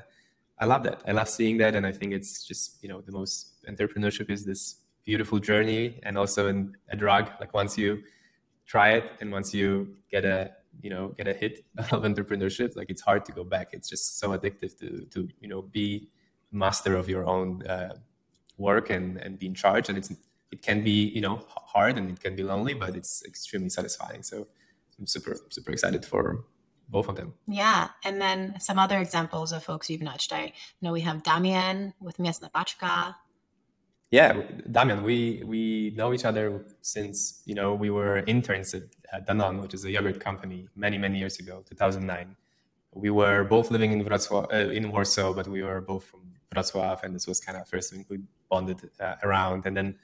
I 0.58 0.66
love 0.66 0.82
that. 0.82 1.02
I 1.08 1.12
love 1.12 1.28
seeing 1.28 1.56
that, 1.58 1.74
and 1.74 1.86
I 1.86 1.92
think 1.92 2.12
it's 2.12 2.44
just 2.46 2.82
you 2.82 2.88
know 2.90 3.00
the 3.00 3.12
most 3.12 3.54
entrepreneurship 3.66 4.28
is 4.30 4.44
this 4.44 4.76
beautiful 5.04 5.38
journey, 5.38 6.00
and 6.02 6.18
also 6.18 6.48
in 6.48 6.76
a 6.90 6.96
drug. 6.96 7.30
Like 7.40 7.54
once 7.54 7.78
you 7.78 8.02
try 8.66 8.90
it, 8.98 9.10
and 9.20 9.32
once 9.32 9.54
you 9.54 9.96
get 10.10 10.26
a 10.26 10.52
you 10.82 10.90
know 10.90 11.14
get 11.16 11.28
a 11.28 11.32
hit 11.32 11.64
of 11.78 12.02
entrepreneurship, 12.02 12.76
like 12.76 12.90
it's 12.90 13.02
hard 13.02 13.24
to 13.24 13.32
go 13.32 13.42
back. 13.42 13.68
It's 13.72 13.88
just 13.88 14.18
so 14.20 14.36
addictive 14.36 14.78
to 14.80 15.06
to 15.14 15.28
you 15.40 15.48
know 15.48 15.62
be 15.62 16.10
master 16.52 16.94
of 16.94 17.08
your 17.08 17.24
own 17.26 17.66
uh, 17.66 17.94
work 18.58 18.90
and 18.90 19.16
and 19.16 19.38
be 19.38 19.46
in 19.46 19.54
charge, 19.54 19.88
and 19.88 19.96
it's 19.96 20.10
it 20.50 20.62
can 20.62 20.82
be 20.82 21.08
you 21.14 21.20
know 21.20 21.44
hard 21.48 21.98
and 21.98 22.10
it 22.10 22.20
can 22.20 22.34
be 22.34 22.42
lonely 22.42 22.74
but 22.74 22.96
it's 22.96 23.24
extremely 23.24 23.68
satisfying. 23.68 24.22
So 24.22 24.46
i'm 24.98 25.06
super 25.06 25.36
super 25.50 25.72
excited 25.72 26.04
for 26.04 26.44
both 26.90 27.08
of 27.08 27.16
them. 27.16 27.34
Yeah. 27.46 27.88
And 28.02 28.18
then 28.18 28.58
some 28.60 28.78
other 28.78 28.98
examples 28.98 29.52
of 29.52 29.62
folks 29.62 29.90
you've 29.90 30.00
nudged. 30.00 30.32
I 30.32 30.54
know 30.80 30.92
we 30.92 31.02
have 31.02 31.22
damian 31.22 31.94
with 32.00 32.16
miasna 32.18 32.50
paczka 32.50 33.14
yeah. 34.10 34.40
Damian 34.70 35.02
we 35.02 35.42
we 35.44 35.92
know 35.96 36.14
each 36.14 36.24
other 36.24 36.64
since 36.80 37.42
you 37.44 37.54
know 37.54 37.74
we 37.74 37.90
were 37.90 38.24
interns 38.26 38.72
at, 38.72 38.84
at 39.12 39.28
danone 39.28 39.60
which 39.60 39.74
is 39.74 39.84
a 39.84 39.90
yogurt 39.90 40.18
company 40.18 40.66
many 40.74 40.96
many 40.96 41.18
years 41.18 41.38
ago 41.38 41.62
2009 41.68 42.34
we 42.92 43.10
were 43.10 43.44
both 43.44 43.70
living 43.70 43.92
in 43.92 44.04
Wrocław, 44.04 44.52
uh, 44.52 44.70
in 44.70 44.90
Warsaw, 44.90 45.32
but 45.32 45.46
we 45.46 45.62
were 45.62 45.80
both 45.80 46.04
from 46.04 46.32
Wrocław, 46.54 47.02
and 47.04 47.14
this 47.14 47.26
was 47.26 47.38
kind 47.38 47.58
of 47.58 47.68
first 47.68 47.92
thing 47.92 48.04
we 48.08 48.18
bonded 48.50 48.90
uh, 48.98 49.14
around. 49.22 49.66
And 49.66 49.76
then 49.76 49.96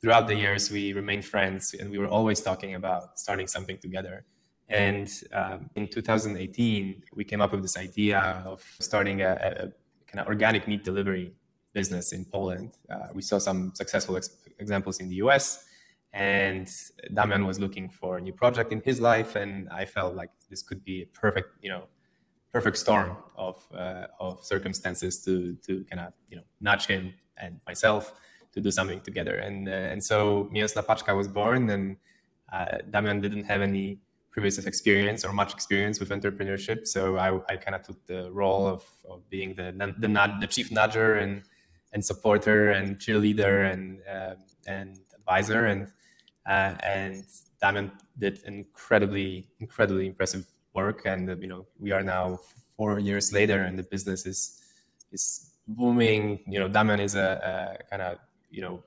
throughout 0.00 0.26
the 0.26 0.34
years 0.34 0.70
we 0.70 0.92
remained 0.92 1.24
friends 1.24 1.74
and 1.74 1.90
we 1.90 1.98
were 1.98 2.08
always 2.08 2.40
talking 2.40 2.74
about 2.74 3.18
starting 3.18 3.46
something 3.46 3.78
together. 3.78 4.24
And 4.68 5.08
um, 5.32 5.68
in 5.74 5.88
2018 5.88 7.02
we 7.14 7.24
came 7.24 7.40
up 7.40 7.52
with 7.52 7.62
this 7.62 7.76
idea 7.76 8.42
of 8.46 8.62
starting 8.80 9.22
a, 9.22 9.32
a 9.32 10.06
kind 10.06 10.20
of 10.20 10.26
organic 10.26 10.66
meat 10.68 10.84
delivery 10.84 11.32
business 11.72 12.12
in 12.12 12.24
poland. 12.24 12.76
Uh, 12.88 13.08
we 13.12 13.22
saw 13.22 13.38
some 13.38 13.72
successful 13.74 14.16
ex- 14.16 14.36
examples 14.58 15.00
in 15.00 15.08
the 15.08 15.16
us 15.16 15.64
and 16.12 16.68
damian 17.14 17.46
was 17.46 17.60
looking 17.60 17.88
for 17.88 18.18
a 18.18 18.20
new 18.20 18.32
project 18.32 18.72
in 18.72 18.80
his 18.84 19.00
life 19.00 19.36
and 19.36 19.68
i 19.70 19.84
felt 19.84 20.16
like 20.16 20.30
this 20.48 20.60
could 20.60 20.82
be 20.84 21.02
a 21.02 21.06
perfect 21.06 21.50
you 21.62 21.70
know 21.70 21.84
perfect 22.52 22.76
storm 22.76 23.16
of 23.36 23.64
uh, 23.74 24.06
of 24.18 24.44
circumstances 24.44 25.22
to 25.24 25.54
to 25.64 25.84
kind 25.84 26.00
of 26.00 26.12
you 26.28 26.36
know 26.36 26.42
nudge 26.60 26.86
him 26.86 27.14
and 27.36 27.60
myself 27.66 28.12
to 28.52 28.60
do 28.60 28.70
something 28.70 29.00
together. 29.00 29.36
And 29.36 29.68
uh, 29.68 29.92
and 29.92 30.02
so 30.02 30.50
Paczka 30.52 31.16
was 31.16 31.28
born, 31.28 31.70
and 31.70 31.96
uh, 32.52 32.78
Damian 32.90 33.20
didn't 33.20 33.44
have 33.44 33.60
any 33.62 33.98
previous 34.30 34.58
experience 34.58 35.24
or 35.24 35.32
much 35.32 35.52
experience 35.52 35.98
with 35.98 36.10
entrepreneurship. 36.10 36.86
So 36.86 37.16
I, 37.16 37.36
I 37.52 37.56
kind 37.56 37.74
of 37.74 37.82
took 37.82 38.06
the 38.06 38.30
role 38.30 38.66
of, 38.66 38.84
of 39.08 39.28
being 39.28 39.54
the 39.54 39.72
the, 39.98 40.08
the 40.40 40.46
chief 40.46 40.70
nudger 40.70 41.22
and 41.22 41.42
and 41.92 42.04
supporter 42.04 42.70
and 42.70 42.98
cheerleader 42.98 43.72
and 43.72 44.00
uh, 44.08 44.34
and 44.66 44.98
advisor 45.18 45.66
and 45.66 45.88
uh, 46.46 46.74
and 46.82 47.24
Damian 47.60 47.92
did 48.18 48.40
incredibly 48.46 49.48
incredibly 49.58 50.06
impressive 50.06 50.46
work 50.74 51.02
and 51.04 51.28
uh, 51.30 51.36
you 51.40 51.48
know 51.48 51.66
we 51.78 51.90
are 51.90 52.02
now 52.02 52.38
four 52.76 52.98
years 52.98 53.32
later 53.32 53.62
and 53.62 53.78
the 53.78 53.82
business 53.82 54.24
is 54.26 54.62
is 55.12 55.52
booming 55.66 56.40
you 56.46 56.58
know 56.58 56.68
Damian 56.68 57.00
is 57.00 57.14
a, 57.14 57.28
a 57.80 57.90
kind 57.90 58.02
of 58.02 58.18
you 58.50 58.62
know 58.62 58.82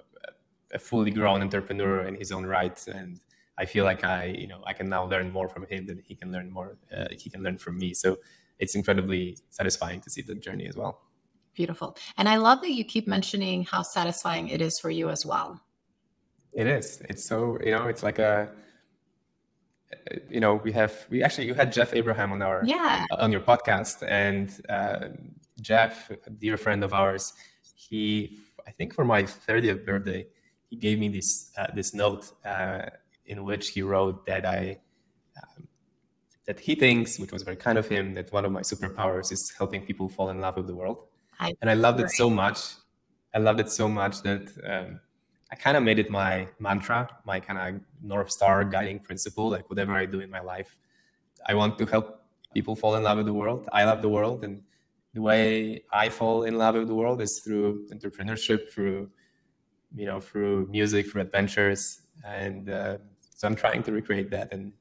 a 0.73 0.79
fully 0.79 1.11
grown 1.11 1.41
entrepreneur 1.41 2.01
in 2.01 2.15
his 2.15 2.31
own 2.31 2.45
right. 2.45 2.87
And 2.87 3.19
i 3.55 3.65
feel 3.65 3.85
like 3.85 4.03
i 4.03 4.25
you 4.25 4.47
know 4.47 4.61
i 4.65 4.73
can 4.73 4.89
now 4.89 5.05
learn 5.05 5.31
more 5.31 5.47
from 5.47 5.63
him 5.67 5.85
than 5.85 6.01
he 6.03 6.15
can 6.15 6.31
learn 6.31 6.49
more 6.51 6.75
uh, 6.95 7.05
he 7.11 7.29
can 7.29 7.43
learn 7.43 7.57
from 7.57 7.77
me. 7.77 7.93
So 7.93 8.17
it's 8.59 8.75
incredibly 8.75 9.37
satisfying 9.49 10.01
to 10.01 10.09
see 10.09 10.21
the 10.21 10.35
journey 10.35 10.67
as 10.67 10.75
well. 10.75 11.01
Beautiful. 11.53 11.95
And 12.17 12.27
i 12.27 12.37
love 12.37 12.61
that 12.61 12.71
you 12.71 12.83
keep 12.83 13.07
mentioning 13.07 13.63
how 13.63 13.81
satisfying 13.83 14.49
it 14.49 14.61
is 14.61 14.79
for 14.79 14.89
you 14.89 15.09
as 15.09 15.25
well. 15.25 15.61
It 16.53 16.67
is. 16.67 17.01
It's 17.09 17.27
so 17.27 17.57
you 17.63 17.71
know 17.71 17.85
it's 17.87 18.03
like 18.03 18.19
a 18.19 18.49
you 20.29 20.39
know 20.39 20.55
we 20.55 20.71
have 20.71 21.05
we 21.09 21.23
actually 21.23 21.47
you 21.47 21.53
had 21.53 21.71
jeff 21.71 21.93
abraham 21.93 22.31
on 22.31 22.41
our 22.41 22.63
yeah. 22.65 23.05
on 23.11 23.31
your 23.31 23.41
podcast. 23.41 24.03
And 24.07 24.49
uh, 24.67 25.09
jeff 25.61 26.09
a 26.09 26.29
dear 26.29 26.57
friend 26.57 26.83
of 26.83 26.93
ours 26.93 27.33
he 27.75 28.39
I 28.67 28.71
think 28.71 28.93
for 28.93 29.05
my 29.05 29.23
30th 29.23 29.85
birthday, 29.85 30.27
he 30.69 30.75
gave 30.75 30.99
me 30.99 31.07
this 31.09 31.51
uh, 31.57 31.67
this 31.75 31.93
note 31.93 32.31
uh, 32.45 32.85
in 33.25 33.43
which 33.43 33.69
he 33.69 33.81
wrote 33.81 34.25
that 34.25 34.45
I 34.45 34.79
um, 35.37 35.67
that 36.45 36.59
he 36.59 36.75
thinks, 36.75 37.19
which 37.19 37.31
was 37.31 37.43
very 37.43 37.57
kind 37.57 37.77
of 37.77 37.87
him, 37.87 38.13
that 38.15 38.31
one 38.31 38.45
of 38.45 38.51
my 38.51 38.61
superpowers 38.61 39.31
is 39.31 39.53
helping 39.57 39.85
people 39.85 40.09
fall 40.09 40.29
in 40.29 40.39
love 40.41 40.57
with 40.57 40.67
the 40.67 40.75
world. 40.75 41.05
I 41.39 41.53
and 41.61 41.69
I 41.69 41.75
loved 41.75 41.99
it 41.99 42.09
so 42.11 42.29
much. 42.29 42.59
I 43.33 43.39
loved 43.39 43.59
it 43.59 43.71
so 43.71 43.87
much 43.87 44.21
that 44.23 44.51
um, 44.67 44.99
I 45.51 45.55
kind 45.55 45.77
of 45.77 45.83
made 45.83 45.99
it 45.99 46.09
my 46.09 46.47
mantra, 46.59 47.09
my 47.25 47.39
kind 47.39 47.59
of 47.59 47.81
north 48.01 48.31
star 48.31 48.63
guiding 48.63 48.99
principle. 48.99 49.49
Like 49.49 49.69
whatever 49.69 49.93
I 49.93 50.05
do 50.05 50.19
in 50.19 50.29
my 50.29 50.41
life, 50.41 50.75
I 51.47 51.53
want 51.53 51.77
to 51.79 51.85
help 51.85 52.21
people 52.53 52.75
fall 52.75 52.95
in 52.95 53.03
love 53.03 53.17
with 53.17 53.25
the 53.25 53.33
world. 53.33 53.69
I 53.71 53.83
love 53.85 54.01
the 54.01 54.09
world, 54.09 54.43
and 54.43 54.61
the 55.13 55.21
way 55.21 55.83
I 55.91 56.09
fall 56.09 56.43
in 56.43 56.57
love 56.57 56.75
with 56.75 56.87
the 56.87 56.95
world 56.95 57.21
is 57.21 57.39
through 57.39 57.87
entrepreneurship, 57.91 58.71
through 58.71 59.09
you 59.95 60.05
know, 60.07 60.19
through 60.19 60.67
music, 60.71 61.11
through 61.11 61.21
adventures, 61.21 62.01
and 62.25 62.69
uh, 62.69 62.97
so 63.35 63.47
I'm 63.47 63.55
trying 63.55 63.83
to 63.83 63.91
recreate 63.91 64.31
that. 64.31 64.51
And 64.51 64.73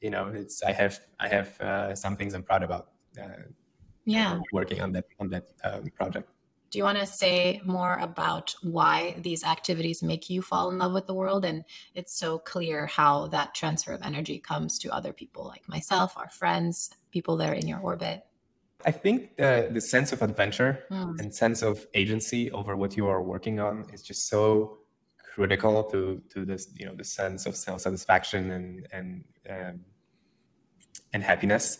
you 0.00 0.10
know, 0.10 0.28
it's 0.28 0.62
I 0.62 0.72
have 0.72 1.00
I 1.20 1.28
have 1.28 1.60
uh, 1.60 1.94
some 1.94 2.16
things 2.16 2.34
I'm 2.34 2.42
proud 2.42 2.62
about. 2.62 2.88
Uh, 3.20 3.28
yeah, 4.06 4.40
working 4.52 4.80
on 4.80 4.92
that 4.92 5.04
on 5.20 5.28
that 5.30 5.52
um, 5.64 5.90
project. 5.96 6.30
Do 6.70 6.78
you 6.78 6.84
want 6.84 6.98
to 6.98 7.06
say 7.06 7.60
more 7.64 7.98
about 7.98 8.56
why 8.62 9.14
these 9.18 9.44
activities 9.44 10.02
make 10.02 10.28
you 10.28 10.42
fall 10.42 10.70
in 10.72 10.78
love 10.78 10.92
with 10.92 11.06
the 11.06 11.14
world? 11.14 11.44
And 11.44 11.64
it's 11.94 12.18
so 12.18 12.38
clear 12.38 12.86
how 12.86 13.28
that 13.28 13.54
transfer 13.54 13.92
of 13.92 14.02
energy 14.02 14.40
comes 14.40 14.78
to 14.80 14.92
other 14.92 15.12
people 15.12 15.44
like 15.44 15.68
myself, 15.68 16.16
our 16.16 16.28
friends, 16.30 16.90
people 17.12 17.36
that 17.36 17.48
are 17.48 17.54
in 17.54 17.68
your 17.68 17.78
orbit. 17.78 18.24
I 18.86 18.90
think 18.90 19.36
the, 19.36 19.70
the 19.72 19.80
sense 19.80 20.12
of 20.12 20.22
adventure 20.22 20.84
mm. 20.90 21.18
and 21.18 21.34
sense 21.34 21.62
of 21.62 21.86
agency 21.94 22.50
over 22.50 22.76
what 22.76 22.96
you 22.96 23.06
are 23.06 23.22
working 23.22 23.60
on 23.60 23.86
is 23.92 24.02
just 24.02 24.28
so 24.28 24.78
critical 25.34 25.82
to 25.84 26.22
to 26.30 26.44
this 26.44 26.68
you 26.76 26.86
know 26.86 26.94
the 26.94 27.04
sense 27.04 27.46
of 27.46 27.56
self 27.56 27.80
satisfaction 27.80 28.50
and 28.50 28.86
and 28.92 29.24
um, 29.50 29.80
and 31.12 31.22
happiness. 31.22 31.78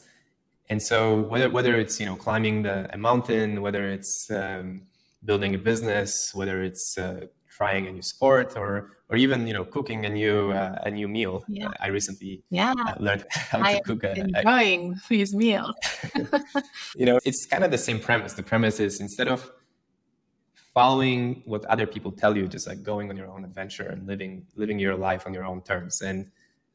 And 0.70 0.82
so 0.82 1.20
whether 1.20 1.50
whether 1.50 1.78
it's 1.78 2.00
you 2.00 2.06
know 2.06 2.16
climbing 2.16 2.62
the 2.62 2.88
a 2.92 2.98
mountain, 2.98 3.60
whether 3.60 3.88
it's 3.88 4.30
um, 4.30 4.82
building 5.24 5.54
a 5.54 5.58
business, 5.58 6.32
whether 6.34 6.62
it's 6.62 6.96
uh, 6.98 7.26
trying 7.56 7.86
a 7.86 7.92
new 7.92 8.02
sport 8.02 8.56
or 8.56 8.90
or 9.08 9.16
even 9.16 9.46
you 9.46 9.52
know 9.52 9.64
cooking 9.64 10.04
a 10.06 10.08
new 10.08 10.50
uh, 10.50 10.88
a 10.88 10.90
new 10.90 11.08
meal. 11.08 11.44
Yeah. 11.48 11.70
I 11.80 11.88
recently 11.88 12.42
yeah. 12.50 12.74
Uh, 12.78 12.94
learned 12.98 13.24
how 13.30 13.58
to 13.58 13.64
I 13.64 13.80
cook. 13.80 14.02
A, 14.04 14.12
enjoying 14.16 14.92
a, 14.92 15.08
these 15.08 15.34
meals. 15.34 15.74
you 16.96 17.06
know, 17.06 17.18
it's 17.24 17.46
kind 17.46 17.64
of 17.64 17.70
the 17.70 17.78
same 17.78 18.00
premise. 18.00 18.32
The 18.32 18.42
premise 18.42 18.80
is 18.80 19.00
instead 19.00 19.28
of 19.28 19.50
following 20.74 21.42
what 21.44 21.64
other 21.66 21.86
people 21.86 22.10
tell 22.10 22.36
you, 22.36 22.48
just 22.48 22.66
like 22.66 22.82
going 22.82 23.08
on 23.10 23.16
your 23.16 23.28
own 23.28 23.44
adventure 23.44 23.88
and 23.92 24.06
living 24.06 24.46
living 24.56 24.78
your 24.78 24.96
life 24.96 25.26
on 25.26 25.32
your 25.32 25.44
own 25.44 25.60
terms. 25.62 26.02
And 26.02 26.26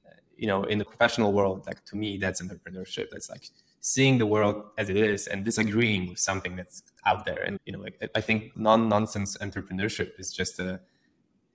uh, 0.08 0.12
you 0.38 0.48
know, 0.48 0.64
in 0.64 0.78
the 0.78 0.86
professional 0.86 1.34
world, 1.34 1.68
like 1.68 1.84
to 1.86 1.96
me, 1.98 2.18
that's 2.18 2.42
entrepreneurship. 2.42 3.08
That's 3.12 3.30
like 3.30 3.46
seeing 3.82 4.18
the 4.18 4.26
world 4.26 4.64
as 4.78 4.90
it 4.90 4.98
is 4.98 5.28
and 5.28 5.46
disagreeing 5.46 6.10
with 6.10 6.20
something 6.20 6.56
that's 6.56 6.84
out 7.06 7.26
there. 7.26 7.42
And 7.44 7.60
you 7.66 7.74
know, 7.74 7.86
I, 8.02 8.10
I 8.16 8.22
think 8.22 8.58
non-nonsense 8.58 9.38
entrepreneurship 9.38 10.20
is 10.20 10.32
just 10.34 10.60
a 10.60 10.80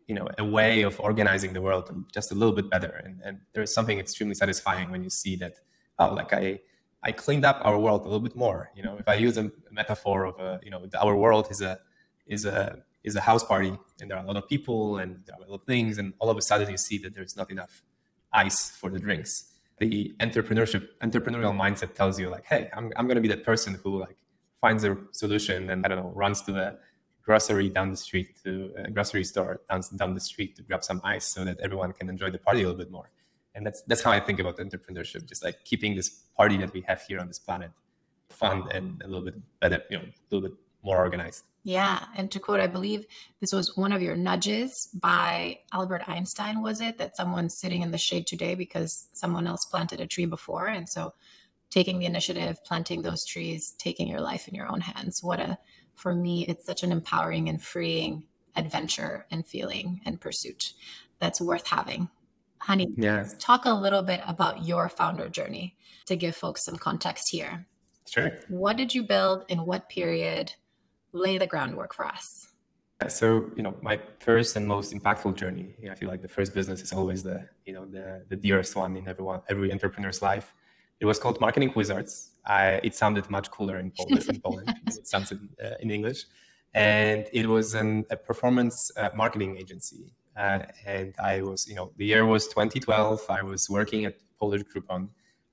you 0.07 0.15
know 0.15 0.29
a 0.39 0.45
way 0.45 0.83
of 0.83 1.01
organizing 1.01 1.53
the 1.53 1.63
world 1.63 1.91
just 2.13 2.33
a 2.33 2.35
little 2.35 2.55
bit 2.55 2.71
better. 2.71 3.03
And, 3.05 3.21
and 3.25 3.41
there's 3.53 3.73
something 3.73 3.99
extremely 3.99 4.35
satisfying 4.35 4.91
when 4.91 5.03
you 5.03 5.11
see 5.11 5.37
that. 5.37 5.55
Oh, 5.99 6.13
like 6.13 6.33
I 6.33 6.61
I 7.03 7.13
cleaned 7.13 7.45
up 7.45 7.61
our 7.63 7.79
world 7.79 8.01
a 8.03 8.05
little 8.05 8.21
bit 8.21 8.35
more. 8.35 8.71
You 8.75 8.83
know, 8.83 8.97
if 8.99 9.09
I 9.09 9.15
use 9.15 9.37
a 9.39 9.51
metaphor 9.71 10.25
of 10.25 10.39
a 10.41 10.61
you 10.63 10.71
know 10.71 10.87
our 11.01 11.17
world 11.17 11.49
is 11.51 11.61
a 11.61 11.79
is 12.27 12.45
a 12.45 12.83
is 13.05 13.17
a 13.17 13.21
house 13.21 13.45
party 13.45 13.79
and 14.01 14.11
there 14.11 14.17
are 14.17 14.25
a 14.25 14.27
lot 14.27 14.37
of 14.37 14.49
people 14.49 14.97
and 14.97 15.23
there 15.27 15.37
are 15.37 15.45
a 15.45 15.51
lot 15.51 15.61
of 15.61 15.67
things 15.67 15.99
and 15.99 16.15
all 16.19 16.31
of 16.31 16.39
a 16.39 16.43
sudden 16.43 16.71
you 16.71 16.79
see 16.79 16.97
that 16.99 17.15
there's 17.15 17.37
not 17.37 17.51
enough 17.51 17.83
ice 18.33 18.71
for 18.71 18.89
the 18.89 18.99
drinks 18.99 19.53
the 19.79 20.15
entrepreneurship 20.21 20.89
entrepreneurial 21.03 21.55
mindset 21.55 21.95
tells 21.95 22.19
you 22.19 22.29
like 22.29 22.45
hey 22.45 22.71
i'm, 22.77 22.93
I'm 22.97 23.07
going 23.07 23.17
to 23.17 23.21
be 23.21 23.29
that 23.29 23.45
person 23.45 23.79
who 23.83 24.01
like 24.01 24.17
finds 24.61 24.85
a 24.85 24.97
solution 25.13 25.71
and 25.71 25.85
i 25.85 25.89
don't 25.89 25.99
know 25.99 26.13
runs 26.15 26.43
to 26.43 26.53
the 26.53 26.79
grocery 27.25 27.71
down 27.71 27.91
the 27.91 27.97
street 27.97 28.39
to 28.45 28.73
a 28.77 28.91
grocery 28.91 29.25
store 29.25 29.61
down, 29.71 29.83
down 29.97 30.15
the 30.15 30.21
street 30.21 30.55
to 30.57 30.63
grab 30.63 30.85
some 30.85 31.01
ice 31.05 31.27
so 31.27 31.45
that 31.45 31.59
everyone 31.61 31.93
can 31.93 32.09
enjoy 32.09 32.31
the 32.31 32.39
party 32.39 32.61
a 32.61 32.69
little 32.69 32.79
bit 32.79 32.91
more. 32.91 33.11
And 33.55 33.65
that's 33.65 33.83
that's 33.83 34.03
how 34.03 34.11
i 34.11 34.19
think 34.19 34.41
about 34.41 34.59
entrepreneurship 34.59 35.27
just 35.27 35.45
like 35.45 35.65
keeping 35.65 35.95
this 35.95 36.09
party 36.37 36.57
that 36.57 36.73
we 36.73 36.81
have 36.89 37.01
here 37.03 37.21
on 37.21 37.29
this 37.29 37.39
planet 37.39 37.71
fun 38.29 38.69
and 38.73 39.01
a 39.03 39.07
little 39.07 39.25
bit 39.25 39.37
better 39.61 39.81
you 39.91 39.99
know 39.99 40.03
a 40.05 40.35
little 40.35 40.49
bit 40.49 40.59
more 40.85 40.99
organized 40.99 41.45
yeah. 41.65 42.05
And 42.15 42.31
to 42.31 42.39
quote, 42.39 42.61
I 42.61 42.67
believe 42.67 43.07
this 43.41 43.53
was 43.53 43.75
one 43.75 43.93
of 43.93 44.03
your 44.03 44.17
nudges 44.17 44.91
by 44.93 45.61
Albert 45.73 46.03
Einstein, 46.07 46.63
was 46.63 46.83
it? 46.83 46.99
That 46.99 47.17
someone's 47.17 47.59
sitting 47.59 47.81
in 47.81 47.91
the 47.91 47.99
shade 47.99 48.27
today 48.27 48.55
because 48.55 49.09
someone 49.15 49.47
else 49.47 49.65
planted 49.65 49.99
a 49.99 50.07
tree 50.07 50.27
before. 50.27 50.67
And 50.67 50.87
so 50.87 51.15
taking 51.71 51.99
the 51.99 52.05
initiative, 52.05 52.63
planting 52.67 53.01
those 53.01 53.25
trees, 53.25 53.75
taking 53.79 54.09
your 54.09 54.21
life 54.21 54.47
in 54.47 54.55
your 54.55 54.71
own 54.71 54.83
hands. 54.83 55.21
What 55.23 55.41
a, 55.41 55.59
for 55.95 56.15
me, 56.15 56.45
it's 56.47 56.67
such 56.67 56.83
an 56.83 56.93
empowering 56.93 57.49
and 57.49 57.63
freeing 57.63 58.25
adventure 58.55 59.27
and 59.31 59.47
feeling 59.47 60.03
and 60.05 60.21
pursuit 60.21 60.75
that's 61.19 61.41
worth 61.41 61.67
having. 61.67 62.11
Honey, 62.59 62.89
yeah. 62.97 63.27
talk 63.39 63.65
a 63.65 63.73
little 63.73 64.03
bit 64.03 64.21
about 64.27 64.67
your 64.67 64.91
founder 64.91 65.31
journey 65.31 65.77
to 66.07 66.15
give 66.15 66.37
folks 66.37 66.65
some 66.65 66.77
context 66.77 67.31
here. 67.31 67.67
Sure. 68.07 68.39
What 68.49 68.77
did 68.77 68.95
you 68.95 69.03
build 69.03 69.47
in 69.49 69.65
what 69.65 69.89
period? 69.89 70.53
Lay 71.15 71.39
the 71.39 71.47
groundwork 71.47 71.95
for 71.95 72.07
us. 72.07 72.49
So, 73.09 73.51
you 73.57 73.63
know, 73.63 73.75
my 73.83 73.99
first 74.19 74.57
and 74.57 74.67
most 74.67 74.93
impactful 74.93 75.37
journey, 75.37 75.75
I 75.91 75.95
feel 75.95 76.09
like 76.09 76.23
the 76.23 76.29
first 76.29 76.55
business 76.55 76.81
is 76.83 76.93
always 76.93 77.23
the, 77.23 77.49
you 77.67 77.73
know, 77.73 77.87
the, 77.87 78.25
the 78.29 78.37
dearest 78.37 78.77
one 78.77 78.97
in 78.97 79.07
everyone, 79.09 79.41
every 79.49 79.73
entrepreneur's 79.73 80.23
life. 80.23 80.55
It 81.01 81.07
was 81.07 81.19
called 81.19 81.41
Marketing 81.41 81.73
Wizards. 81.75 82.31
I, 82.47 82.81
it 82.83 82.95
sounded 82.95 83.29
much 83.31 83.51
cooler 83.51 83.79
in 83.79 83.91
Poland, 83.91 84.29
in 84.29 84.41
Poland 84.45 84.75
it 84.87 85.07
sounds 85.07 85.33
in, 85.33 85.49
uh, 85.63 85.75
in, 85.81 85.91
English. 85.91 86.25
And 86.73 87.27
it 87.33 87.47
was 87.47 87.75
an, 87.75 88.05
a 88.11 88.17
performance 88.17 88.91
uh, 88.97 89.11
marketing 89.15 89.57
agency. 89.59 90.15
Uh, 90.37 90.61
and 90.87 91.15
I 91.23 91.43
was, 91.43 91.69
you 91.69 91.75
know, 91.75 91.91
the 91.97 92.07
year 92.07 92.25
was 92.25 92.49
2012. 92.49 93.27
I 93.29 93.43
was 93.43 93.69
working 93.69 94.05
at 94.05 94.15
Polish 94.39 94.63
Groupon. 94.63 95.09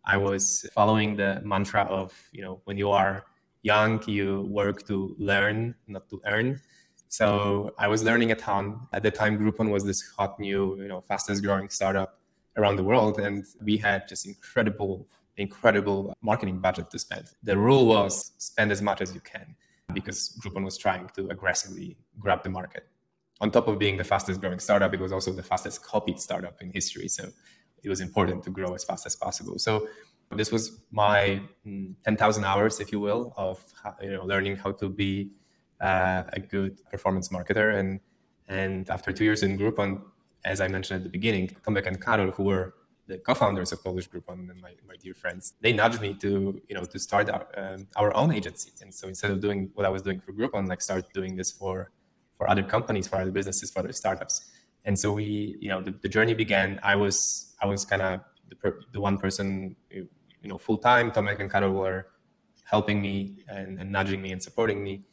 I 0.05 0.17
was 0.17 0.65
following 0.73 1.15
the 1.15 1.41
mantra 1.43 1.83
of, 1.83 2.13
you 2.31 2.41
know, 2.43 2.61
when 2.65 2.77
you 2.77 2.89
are 2.91 3.25
young, 3.63 4.01
you 4.07 4.41
work 4.49 4.85
to 4.87 5.15
learn, 5.19 5.75
not 5.87 6.09
to 6.09 6.21
earn. 6.25 6.59
So 7.07 7.73
I 7.77 7.87
was 7.87 8.03
learning 8.03 8.31
a 8.31 8.35
ton. 8.35 8.87
At 8.93 9.03
the 9.03 9.11
time, 9.11 9.37
Groupon 9.37 9.69
was 9.69 9.83
this 9.83 10.01
hot 10.17 10.39
new, 10.39 10.81
you 10.81 10.87
know, 10.87 11.01
fastest 11.01 11.43
growing 11.43 11.69
startup 11.69 12.19
around 12.57 12.77
the 12.77 12.83
world. 12.83 13.19
And 13.19 13.45
we 13.61 13.77
had 13.77 14.07
just 14.07 14.25
incredible, 14.25 15.07
incredible 15.37 16.15
marketing 16.21 16.59
budget 16.59 16.89
to 16.91 16.99
spend. 16.99 17.25
The 17.43 17.57
rule 17.57 17.85
was 17.85 18.31
spend 18.37 18.71
as 18.71 18.81
much 18.81 19.01
as 19.01 19.13
you 19.13 19.19
can 19.19 19.55
because 19.93 20.37
Groupon 20.41 20.63
was 20.63 20.77
trying 20.77 21.09
to 21.15 21.27
aggressively 21.29 21.97
grab 22.17 22.43
the 22.43 22.49
market. 22.49 22.87
On 23.41 23.51
top 23.51 23.67
of 23.67 23.79
being 23.79 23.97
the 23.97 24.03
fastest 24.03 24.39
growing 24.39 24.59
startup, 24.59 24.93
it 24.93 24.99
was 24.99 25.11
also 25.11 25.33
the 25.33 25.43
fastest 25.43 25.83
copied 25.83 26.19
startup 26.19 26.61
in 26.61 26.71
history. 26.71 27.07
So 27.07 27.29
it 27.83 27.89
was 27.89 27.99
important 27.99 28.43
to 28.43 28.51
grow 28.51 28.73
as 28.73 28.83
fast 28.83 29.05
as 29.05 29.15
possible. 29.15 29.57
So 29.59 29.87
this 30.35 30.51
was 30.51 30.81
my 30.91 31.41
mm, 31.65 31.93
10,000 32.03 32.43
hours, 32.43 32.79
if 32.79 32.91
you 32.91 32.99
will, 32.99 33.33
of 33.37 33.63
you 34.01 34.11
know 34.11 34.25
learning 34.25 34.57
how 34.57 34.71
to 34.71 34.89
be 34.89 35.31
uh, 35.79 36.23
a 36.33 36.39
good 36.39 36.77
performance 36.91 37.29
marketer. 37.29 37.75
And 37.79 37.99
and 38.47 38.89
after 38.89 39.11
two 39.11 39.23
years 39.23 39.43
in 39.43 39.57
Groupon, 39.57 40.01
as 40.45 40.61
I 40.61 40.67
mentioned 40.67 40.97
at 40.97 41.03
the 41.03 41.09
beginning, 41.09 41.49
Tomek 41.65 41.87
and 41.87 42.01
Karol, 42.01 42.31
who 42.31 42.43
were 42.43 42.73
the 43.07 43.17
co-founders 43.17 43.71
of 43.71 43.83
Polish 43.83 44.09
Groupon 44.09 44.49
and 44.49 44.61
my, 44.61 44.73
my 44.87 44.95
dear 45.01 45.13
friends, 45.13 45.53
they 45.61 45.73
nudged 45.73 46.01
me 46.01 46.13
to 46.15 46.61
you 46.67 46.75
know 46.75 46.85
to 46.85 46.99
start 46.99 47.29
our, 47.29 47.47
um, 47.57 47.87
our 47.95 48.15
own 48.15 48.31
agency. 48.33 48.71
And 48.81 48.93
so 48.93 49.07
instead 49.07 49.31
of 49.31 49.41
doing 49.41 49.69
what 49.73 49.85
I 49.85 49.89
was 49.89 50.01
doing 50.01 50.19
for 50.19 50.33
Groupon, 50.33 50.67
like 50.67 50.81
start 50.81 51.11
doing 51.13 51.35
this 51.35 51.51
for 51.51 51.91
for 52.37 52.49
other 52.49 52.63
companies, 52.63 53.07
for 53.07 53.17
other 53.17 53.31
businesses, 53.31 53.69
for 53.69 53.79
other 53.79 53.93
startups. 53.93 54.49
And 54.85 54.97
so 54.97 55.11
we, 55.11 55.57
you 55.59 55.69
know, 55.69 55.79
the, 55.81 55.91
the 56.01 56.09
journey 56.09 56.33
began. 56.33 56.79
I 56.81 56.95
was 56.95 57.55
I 57.61 57.65
was 57.67 57.85
kind 57.85 58.01
of 58.01 58.21
the, 58.49 58.73
the 58.91 58.99
one 58.99 59.17
person 59.17 59.75
you 60.41 60.49
know 60.49 60.57
full 60.57 60.77
time. 60.77 61.11
Tomek 61.11 61.39
and 61.39 61.51
Karol 61.51 61.73
were 61.73 62.07
helping 62.63 63.01
me 63.01 63.43
and, 63.47 63.79
and, 63.79 63.91
nudging 63.91 64.21
me 64.21 64.31
and 64.31 64.41
supporting 64.41 64.83
me, 64.83 65.03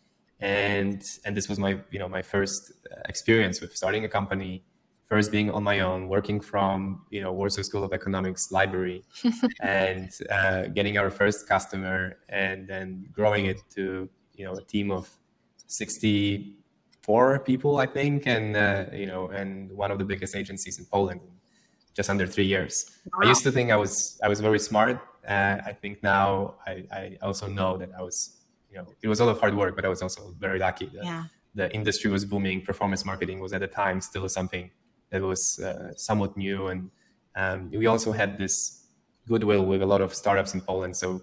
and 0.41 1.03
and 1.25 1.37
this 1.37 1.49
was 1.49 1.59
my 1.59 1.79
you 1.91 1.99
know 1.99 2.09
my 2.09 2.23
first 2.23 2.73
uh, 2.91 3.01
experience 3.09 3.61
with 3.61 3.77
starting 3.77 4.05
a 4.05 4.09
company, 4.09 4.65
first 5.07 5.31
being 5.31 5.51
on 5.51 5.63
my 5.63 5.81
own, 5.81 6.09
working 6.09 6.41
from 6.41 7.03
you 7.11 7.21
know 7.21 7.33
Warsaw 7.33 7.63
School 7.63 7.85
of 7.85 7.93
Economics 7.93 8.51
library, 8.51 9.05
and 9.61 10.11
uh, 10.31 10.63
getting 10.69 10.99
our 10.99 11.11
first 11.11 11.49
customer, 11.49 12.19
and 12.29 12.69
then 12.69 13.07
growing 13.13 13.47
it 13.47 13.61
to 13.77 14.09
you 14.35 14.45
know 14.45 14.55
a 14.55 14.63
team 14.63 14.91
of 14.91 15.09
sixty 15.67 16.59
four 17.09 17.39
people, 17.39 17.79
I 17.79 17.87
think, 17.87 18.27
and 18.27 18.55
uh, 18.55 18.85
you 18.93 19.07
know, 19.07 19.23
and 19.29 19.73
one 19.73 19.91
of 19.91 19.99
the 19.99 20.05
biggest 20.05 20.37
agencies 20.37 20.79
in 20.79 20.85
Poland, 20.85 21.21
just 21.97 22.11
under 22.11 22.27
three 22.27 22.49
years. 22.55 22.75
Wow. 23.07 23.21
I 23.23 23.29
used 23.33 23.43
to 23.45 23.53
think 23.57 23.71
I 23.71 23.79
was 23.85 24.21
I 24.23 24.29
was 24.29 24.41
very 24.49 24.59
smart 24.71 24.97
and 25.29 25.61
I 25.61 25.73
think 25.75 26.03
now 26.03 26.55
I, 26.67 26.85
I 26.91 27.19
also 27.21 27.47
know 27.47 27.77
that 27.77 27.91
I 27.97 28.03
was, 28.03 28.39
you 28.71 28.79
know, 28.79 28.87
it 29.03 29.09
was 29.09 29.21
a 29.21 29.27
lot 29.27 29.33
of 29.33 29.41
hard 29.41 29.55
work, 29.55 29.77
but 29.77 29.85
I 29.85 29.89
was 29.89 30.01
also 30.01 30.35
very 30.39 30.59
lucky 30.59 30.87
that 30.87 31.05
yeah. 31.05 31.25
the 31.55 31.71
industry 31.75 32.11
was 32.11 32.25
booming. 32.25 32.63
Performance 32.63 33.05
marketing 33.05 33.39
was 33.39 33.53
at 33.53 33.61
the 33.61 33.67
time 33.67 34.01
still 34.01 34.27
something 34.31 34.71
that 35.11 35.21
was 35.21 35.59
uh, 35.59 35.93
somewhat 35.97 36.35
new. 36.39 36.69
And 36.69 36.91
um, 37.37 37.71
we 37.71 37.87
also 37.87 38.11
had 38.13 38.39
this 38.39 38.87
goodwill 39.27 39.67
with 39.67 39.83
a 39.83 39.87
lot 39.87 40.01
of 40.01 40.15
startups 40.15 40.55
in 40.55 40.63
Poland. 40.63 40.97
So 40.97 41.21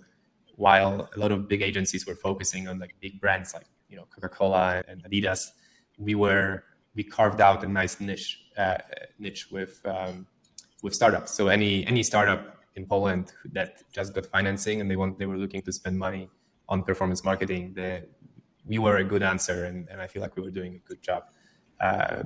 while 0.56 1.10
a 1.16 1.20
lot 1.20 1.32
of 1.32 1.48
big 1.48 1.64
agencies 1.64 2.06
were 2.06 2.16
focusing 2.16 2.68
on 2.68 2.78
like 2.78 2.94
big 3.02 3.20
brands 3.20 3.56
like, 3.56 3.66
you 3.90 3.98
know, 3.98 4.06
Coca-Cola 4.14 4.84
and 4.88 5.04
Adidas, 5.04 5.48
we 5.98 6.14
were, 6.14 6.64
we 6.94 7.04
carved 7.04 7.42
out 7.42 7.64
a 7.64 7.68
nice 7.68 8.00
niche, 8.00 8.40
uh, 8.56 8.78
niche 9.18 9.50
with, 9.52 9.82
um, 9.86 10.28
with 10.84 10.94
startups. 10.94 11.32
So 11.32 11.48
any, 11.48 11.88
any 11.88 12.04
startup 12.04 12.56
in 12.76 12.86
Poland 12.86 13.32
that 13.54 13.84
just 13.94 14.14
got 14.14 14.26
financing 14.26 14.82
and 14.82 14.90
they 14.90 14.96
want 14.96 15.18
they 15.18 15.26
were 15.26 15.38
looking 15.38 15.62
to 15.62 15.72
spend 15.72 15.98
money 15.98 16.30
on 16.68 16.84
performance 16.84 17.24
marketing. 17.24 17.74
They, 17.76 18.04
we 18.66 18.80
were 18.80 18.98
a 18.98 19.04
good 19.04 19.22
answer, 19.22 19.66
and, 19.66 19.88
and 19.90 20.02
I 20.02 20.08
feel 20.08 20.22
like 20.22 20.36
we 20.36 20.42
were 20.42 20.50
doing 20.50 20.76
a 20.76 20.90
good 20.90 21.02
job 21.02 21.24
uh, 21.80 22.24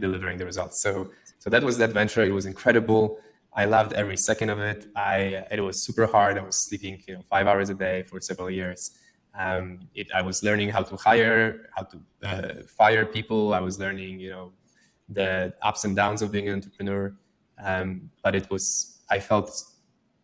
delivering 0.00 0.38
the 0.38 0.44
results. 0.44 0.80
So 0.80 1.10
so 1.38 1.50
that 1.50 1.62
was 1.62 1.78
the 1.78 1.84
adventure. 1.84 2.22
It 2.22 2.32
was 2.32 2.46
incredible. 2.46 3.18
I 3.54 3.64
loved 3.64 3.92
every 3.94 4.16
second 4.16 4.50
of 4.50 4.58
it. 4.58 4.86
I 4.96 5.44
it 5.50 5.60
was 5.60 5.82
super 5.82 6.06
hard. 6.06 6.38
I 6.38 6.42
was 6.42 6.56
sleeping 6.56 7.02
you 7.06 7.14
know 7.14 7.22
five 7.28 7.46
hours 7.46 7.70
a 7.70 7.74
day 7.74 8.04
for 8.04 8.20
several 8.20 8.50
years. 8.50 8.90
Um, 9.38 9.80
it, 9.94 10.06
I 10.14 10.22
was 10.22 10.42
learning 10.42 10.70
how 10.70 10.82
to 10.82 10.96
hire, 10.96 11.68
how 11.74 11.82
to 11.82 12.00
uh, 12.22 12.62
fire 12.66 13.04
people. 13.04 13.52
I 13.52 13.60
was 13.60 13.78
learning 13.78 14.20
you 14.20 14.30
know 14.30 14.52
the 15.08 15.54
ups 15.62 15.84
and 15.84 15.94
downs 15.94 16.22
of 16.22 16.32
being 16.32 16.48
an 16.48 16.54
entrepreneur. 16.54 17.14
Um, 17.62 18.10
but 18.22 18.34
it 18.34 18.50
was 18.50 18.95
I 19.10 19.18
felt 19.20 19.50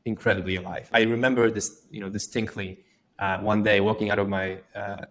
incredibly 0.04 0.56
alive. 0.56 0.88
I 0.92 1.02
remember 1.02 1.50
this, 1.50 1.86
you 1.90 2.00
know, 2.00 2.08
distinctly. 2.08 2.84
Uh, 3.18 3.38
one 3.38 3.62
day, 3.62 3.80
walking 3.80 4.10
out 4.10 4.18
of 4.18 4.28
my 4.28 4.58
uh, 4.74 5.04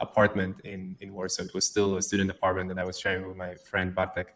apartment 0.00 0.60
in 0.64 0.96
in 1.00 1.12
Warsaw, 1.12 1.44
it 1.44 1.54
was 1.54 1.66
still 1.66 1.96
a 1.96 2.02
student 2.02 2.30
apartment 2.30 2.68
that 2.70 2.78
I 2.78 2.84
was 2.84 2.98
sharing 2.98 3.26
with 3.26 3.36
my 3.36 3.54
friend 3.68 3.94
Bartek, 3.94 4.28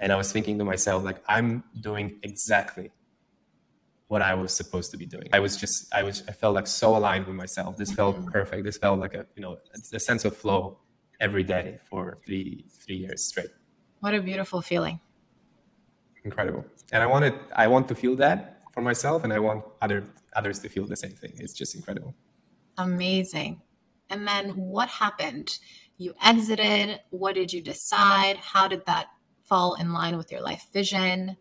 and 0.00 0.12
I 0.12 0.16
was 0.16 0.32
thinking 0.32 0.58
to 0.58 0.64
myself, 0.64 1.04
like, 1.04 1.22
I'm 1.28 1.62
doing 1.80 2.18
exactly 2.22 2.90
what 4.08 4.20
I 4.20 4.34
was 4.34 4.52
supposed 4.52 4.90
to 4.90 4.96
be 4.96 5.06
doing. 5.06 5.28
I 5.32 5.38
was 5.38 5.56
just, 5.56 5.94
I 5.94 6.02
was, 6.02 6.22
I 6.28 6.32
felt 6.32 6.54
like 6.54 6.66
so 6.66 6.96
aligned 6.96 7.26
with 7.26 7.36
myself. 7.36 7.76
This 7.76 7.92
felt 7.92 8.16
mm-hmm. 8.16 8.28
perfect. 8.30 8.64
This 8.64 8.76
felt 8.76 8.98
like 8.98 9.14
a, 9.14 9.26
you 9.36 9.42
know, 9.42 9.58
a 9.74 10.00
sense 10.00 10.24
of 10.24 10.36
flow 10.36 10.78
every 11.20 11.44
day 11.44 11.78
for 11.88 12.18
three 12.26 12.66
three 12.84 12.96
years 12.96 13.28
straight. 13.28 13.52
What 14.00 14.12
a 14.14 14.20
beautiful 14.20 14.60
feeling. 14.60 14.98
Incredible. 16.24 16.64
And 16.92 17.02
I 17.02 17.06
wanted 17.06 17.34
I 17.56 17.66
want 17.66 17.88
to 17.88 17.94
feel 17.94 18.14
that 18.16 18.62
for 18.72 18.82
myself 18.82 19.24
and 19.24 19.32
I 19.32 19.38
want 19.38 19.64
other 19.80 20.04
others 20.36 20.58
to 20.60 20.68
feel 20.68 20.86
the 20.86 20.96
same 20.96 21.12
thing. 21.12 21.32
It's 21.36 21.54
just 21.54 21.74
incredible. 21.74 22.14
Amazing. 22.78 23.62
And 24.10 24.28
then 24.28 24.50
what 24.50 24.88
happened? 24.88 25.58
You 25.96 26.14
exited. 26.22 27.00
What 27.10 27.34
did 27.34 27.52
you 27.52 27.62
decide? 27.62 28.36
How 28.36 28.68
did 28.68 28.84
that 28.86 29.06
fall 29.44 29.74
in 29.74 29.92
line 29.92 30.16
with 30.16 30.30
your 30.30 30.42
life 30.42 30.66
vision? 30.72 31.36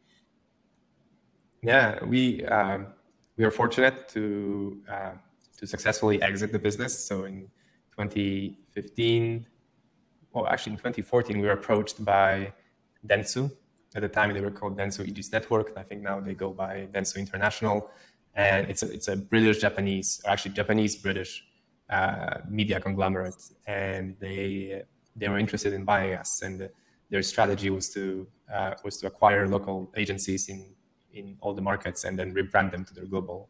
Yeah, 1.62 2.04
we 2.04 2.46
um, 2.46 2.88
we 3.38 3.44
are 3.44 3.52
fortunate 3.52 4.08
to 4.10 4.82
uh, 4.90 5.12
to 5.58 5.68
successfully 5.68 6.22
exit 6.22 6.52
the 6.52 6.60
business. 6.60 6.98
So 6.98 7.26
in 7.26 7.50
2015, 7.98 9.46
well, 10.34 10.48
actually 10.48 10.74
in 10.74 10.78
2014, 10.78 11.40
we 11.40 11.48
were 11.48 11.54
approached 11.54 12.04
by 12.04 12.54
Dentsu. 13.06 13.52
At 13.95 14.01
the 14.01 14.10
time, 14.10 14.34
they 14.34 14.41
were 14.41 14.51
called 14.51 14.77
Dentsu 14.77 15.08
Aegis 15.08 15.32
Network. 15.32 15.73
I 15.75 15.84
think 15.84 16.01
now 16.01 16.19
they 16.19 16.34
go 16.34 16.51
by 16.51 16.88
Dentsu 16.93 17.17
International, 17.17 17.89
and 18.36 18.69
it's 18.69 18.84
a 18.84 18.91
it's 18.91 19.08
a 19.08 19.17
British 19.17 19.60
Japanese, 19.60 20.21
or 20.23 20.32
actually 20.32 20.54
Japanese 20.54 20.95
British 20.95 21.43
uh, 21.89 22.38
media 22.47 22.80
conglomerate, 22.80 23.41
and 23.67 24.15
they 24.19 24.84
they 25.15 25.27
were 25.27 25.38
interested 25.38 25.73
in 25.73 25.84
buying 25.84 26.13
us, 26.13 26.41
and 26.41 26.69
their 27.10 27.21
strategy 27.21 27.69
was 27.69 27.89
to 27.89 28.27
uh, 28.54 28.73
was 28.84 28.97
to 28.97 29.08
acquire 29.08 29.47
local 29.47 29.91
agencies 29.97 30.47
in 30.49 30.73
in 31.13 31.38
all 31.41 31.54
the 31.54 31.62
markets 31.62 32.06
and 32.06 32.17
then 32.17 32.34
rebrand 32.34 32.71
them 32.71 32.86
to 32.86 32.93
their 32.93 33.06
global 33.06 33.49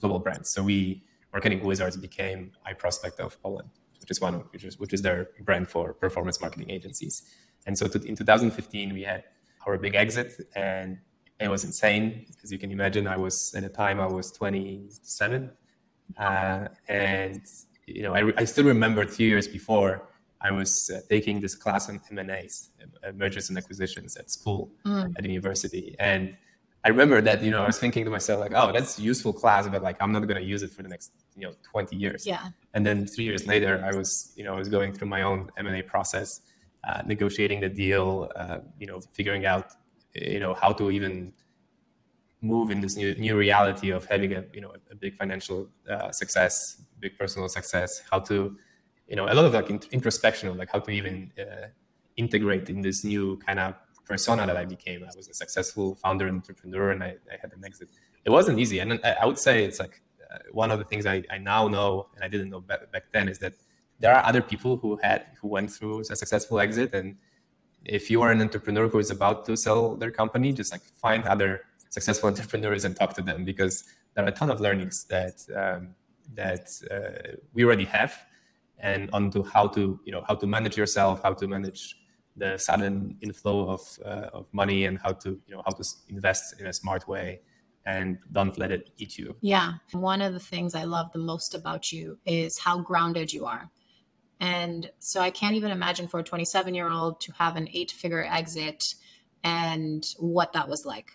global 0.00 0.18
brands. 0.18 0.50
So 0.50 0.62
we 0.62 1.02
Marketing 1.32 1.62
Wizards 1.62 1.96
became 1.98 2.52
iProspect 2.66 3.20
of 3.20 3.40
Poland, 3.42 3.68
which 4.00 4.10
is 4.10 4.20
one 4.20 4.34
of, 4.36 4.42
which 4.52 4.64
is 4.64 4.78
which 4.78 4.92
is 4.92 5.02
their 5.02 5.28
brand 5.40 5.68
for 5.68 5.92
performance 5.92 6.40
marketing 6.40 6.70
agencies. 6.70 7.22
And 7.66 7.76
so 7.76 7.86
to, 7.88 8.02
in 8.02 8.16
2015 8.16 8.94
we 8.94 9.02
had 9.02 9.24
our 9.66 9.76
big 9.78 9.94
exit 9.94 10.32
and 10.54 10.98
it 11.38 11.48
was 11.48 11.64
insane 11.64 12.26
as 12.42 12.50
you 12.50 12.58
can 12.58 12.70
imagine. 12.70 13.06
I 13.06 13.16
was 13.16 13.54
at 13.54 13.62
the 13.62 13.68
time 13.68 14.00
i 14.00 14.06
was 14.06 14.32
27 14.32 15.50
uh, 16.18 16.68
and 16.88 17.42
you 17.86 18.02
know 18.02 18.14
I, 18.14 18.32
I, 18.36 18.44
still 18.44 18.64
remember 18.64 19.04
two 19.04 19.24
years 19.24 19.46
before 19.46 20.08
i 20.40 20.50
was 20.50 20.90
uh, 20.94 21.00
taking 21.08 21.40
this 21.40 21.54
class 21.54 21.88
on 21.88 22.00
m&as 22.10 22.70
uh, 22.82 23.12
mergers 23.12 23.48
and 23.48 23.58
acquisitions 23.58 24.16
at 24.16 24.30
school 24.30 24.70
mm. 24.84 25.12
at 25.16 25.24
university. 25.24 25.94
And 25.98 26.36
i 26.84 26.88
remember 26.88 27.20
that 27.20 27.42
you 27.42 27.50
know 27.50 27.62
i 27.62 27.66
was 27.66 27.78
thinking 27.78 28.04
to 28.04 28.10
myself 28.10 28.38
like 28.40 28.52
oh 28.54 28.70
that's 28.72 28.98
a 28.98 29.02
useful 29.02 29.32
class 29.32 29.68
but 29.68 29.82
like 29.82 29.96
i'm 30.00 30.12
not 30.12 30.22
going 30.28 30.40
to 30.40 30.48
use 30.54 30.62
it 30.62 30.70
for 30.70 30.82
the 30.82 30.88
next 30.88 31.10
you 31.36 31.46
know 31.46 31.54
20 31.72 31.96
years. 31.96 32.26
Yeah. 32.26 32.48
And 32.74 32.86
then 32.86 33.06
three 33.06 33.24
years 33.24 33.46
later 33.46 33.82
i 33.84 33.94
was 33.94 34.32
you 34.36 34.44
know 34.44 34.54
i 34.54 34.58
was 34.58 34.68
going 34.68 34.92
through 34.94 35.08
my 35.08 35.22
own 35.22 35.50
m&a 35.58 35.82
process 35.82 36.40
uh, 36.86 37.02
negotiating 37.06 37.60
the 37.60 37.68
deal 37.68 38.30
uh, 38.36 38.58
you 38.78 38.86
know 38.86 39.00
figuring 39.12 39.44
out 39.46 39.72
you 40.14 40.40
know 40.40 40.54
how 40.54 40.72
to 40.72 40.90
even 40.90 41.32
move 42.42 42.70
in 42.70 42.80
this 42.80 42.96
new 42.96 43.14
new 43.14 43.36
reality 43.36 43.90
of 43.90 44.04
having 44.06 44.32
a 44.34 44.44
you 44.52 44.60
know 44.60 44.72
a 44.90 44.94
big 44.94 45.14
financial 45.16 45.68
uh, 45.90 46.10
success, 46.12 46.82
big 47.00 47.18
personal 47.18 47.48
success. 47.48 48.02
How 48.10 48.20
to 48.20 48.56
you 49.08 49.16
know 49.16 49.26
a 49.26 49.34
lot 49.34 49.44
of 49.44 49.52
like 49.54 49.70
introspection 49.92 50.48
of 50.48 50.56
like 50.56 50.70
how 50.72 50.80
to 50.80 50.90
even 50.90 51.32
uh, 51.38 51.66
integrate 52.16 52.68
in 52.68 52.80
this 52.82 53.04
new 53.04 53.38
kind 53.46 53.58
of 53.58 53.74
persona 54.04 54.46
that 54.46 54.56
I 54.56 54.64
became. 54.64 55.02
I 55.02 55.10
was 55.16 55.28
a 55.28 55.34
successful 55.34 55.96
founder 55.96 56.26
and 56.26 56.36
entrepreneur, 56.36 56.90
and 56.90 57.02
I, 57.02 57.16
I 57.32 57.36
had 57.40 57.52
an 57.52 57.64
exit. 57.64 57.88
It 58.24 58.30
wasn't 58.30 58.58
easy, 58.58 58.78
and 58.80 59.00
I, 59.04 59.16
I 59.22 59.26
would 59.26 59.38
say 59.38 59.64
it's 59.64 59.80
like 59.80 60.00
uh, 60.32 60.38
one 60.52 60.70
of 60.70 60.78
the 60.78 60.84
things 60.84 61.06
I, 61.06 61.22
I 61.30 61.38
now 61.38 61.68
know 61.68 62.08
and 62.14 62.24
I 62.24 62.28
didn't 62.28 62.50
know 62.50 62.60
back, 62.60 62.90
back 62.92 63.04
then 63.12 63.28
is 63.28 63.38
that 63.40 63.54
there 64.00 64.14
are 64.14 64.24
other 64.24 64.42
people 64.42 64.76
who 64.76 64.98
had 65.02 65.26
who 65.40 65.48
went 65.48 65.70
through 65.70 66.00
a 66.00 66.04
successful 66.04 66.60
exit 66.60 66.94
and 66.94 67.16
if 67.84 68.10
you 68.10 68.20
are 68.22 68.32
an 68.32 68.40
entrepreneur 68.40 68.88
who 68.88 68.98
is 68.98 69.10
about 69.10 69.44
to 69.46 69.56
sell 69.56 69.96
their 69.96 70.10
company 70.10 70.52
just 70.52 70.72
like 70.72 70.82
find 70.82 71.24
other 71.24 71.62
successful 71.90 72.28
entrepreneurs 72.32 72.84
and 72.84 72.96
talk 72.96 73.14
to 73.14 73.22
them 73.22 73.44
because 73.44 73.84
there 74.14 74.24
are 74.24 74.28
a 74.28 74.32
ton 74.32 74.50
of 74.50 74.60
learnings 74.60 75.04
that 75.04 75.36
um, 75.56 75.94
that 76.34 76.68
uh, 76.90 77.36
we 77.54 77.64
already 77.64 77.84
have 77.84 78.14
and 78.78 79.08
onto 79.12 79.42
how 79.42 79.66
to 79.66 79.98
you 80.04 80.12
know 80.12 80.22
how 80.26 80.34
to 80.34 80.46
manage 80.46 80.76
yourself 80.76 81.22
how 81.22 81.32
to 81.32 81.46
manage 81.46 81.96
the 82.38 82.58
sudden 82.58 83.16
inflow 83.22 83.70
of, 83.70 83.80
uh, 84.04 84.28
of 84.34 84.46
money 84.52 84.84
and 84.84 84.98
how 84.98 85.12
to 85.12 85.30
you 85.46 85.54
know 85.54 85.62
how 85.64 85.72
to 85.72 85.84
invest 86.08 86.60
in 86.60 86.66
a 86.66 86.72
smart 86.72 87.08
way 87.08 87.40
and 87.86 88.18
don't 88.32 88.58
let 88.58 88.72
it 88.72 88.90
eat 88.98 89.16
you. 89.16 89.36
Yeah. 89.40 89.74
One 89.92 90.20
of 90.20 90.32
the 90.32 90.40
things 90.40 90.74
i 90.74 90.82
love 90.82 91.12
the 91.12 91.20
most 91.20 91.54
about 91.54 91.92
you 91.92 92.18
is 92.26 92.58
how 92.58 92.80
grounded 92.80 93.32
you 93.32 93.46
are 93.46 93.70
and 94.40 94.90
so 94.98 95.20
i 95.20 95.30
can't 95.30 95.54
even 95.54 95.70
imagine 95.70 96.06
for 96.06 96.20
a 96.20 96.22
27 96.22 96.74
year 96.74 96.90
old 96.90 97.20
to 97.20 97.32
have 97.32 97.56
an 97.56 97.68
eight 97.72 97.90
figure 97.90 98.24
exit 98.24 98.84
and 99.44 100.04
what 100.18 100.52
that 100.52 100.68
was 100.68 100.84
like 100.84 101.12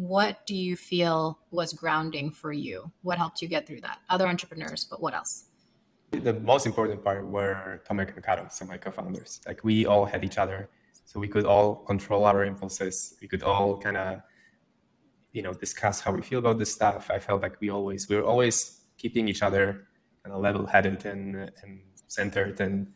what 0.00 0.46
do 0.46 0.54
you 0.54 0.76
feel 0.76 1.38
was 1.50 1.74
grounding 1.74 2.30
for 2.30 2.52
you? 2.52 2.90
What 3.02 3.18
helped 3.18 3.42
you 3.42 3.48
get 3.48 3.66
through 3.66 3.82
that? 3.82 3.98
Other 4.08 4.26
entrepreneurs, 4.26 4.86
but 4.88 5.02
what 5.02 5.12
else? 5.14 5.44
The 6.10 6.32
most 6.32 6.64
important 6.64 7.04
part 7.04 7.26
were 7.26 7.82
Tomek 7.88 8.14
and 8.14 8.24
Karol, 8.24 8.48
so 8.48 8.64
my 8.64 8.78
co-founders. 8.78 9.40
Like 9.46 9.62
we 9.62 9.84
all 9.84 10.06
had 10.06 10.24
each 10.24 10.38
other, 10.38 10.70
so 11.04 11.20
we 11.20 11.28
could 11.28 11.44
all 11.44 11.76
control 11.76 12.24
our 12.24 12.44
impulses. 12.44 13.14
We 13.20 13.28
could 13.28 13.42
all 13.42 13.78
kind 13.78 13.96
of, 13.96 14.22
you 15.32 15.42
know, 15.42 15.52
discuss 15.52 16.00
how 16.00 16.12
we 16.12 16.22
feel 16.22 16.38
about 16.38 16.58
this 16.58 16.72
stuff. 16.72 17.10
I 17.10 17.18
felt 17.18 17.42
like 17.42 17.60
we 17.60 17.68
always 17.68 18.08
we 18.08 18.16
were 18.16 18.24
always 18.24 18.80
keeping 18.96 19.28
each 19.28 19.42
other 19.42 19.86
kind 20.24 20.34
of 20.34 20.40
level-headed 20.40 21.04
and 21.04 21.52
and 21.62 21.80
centered. 22.10 22.60
And 22.60 22.92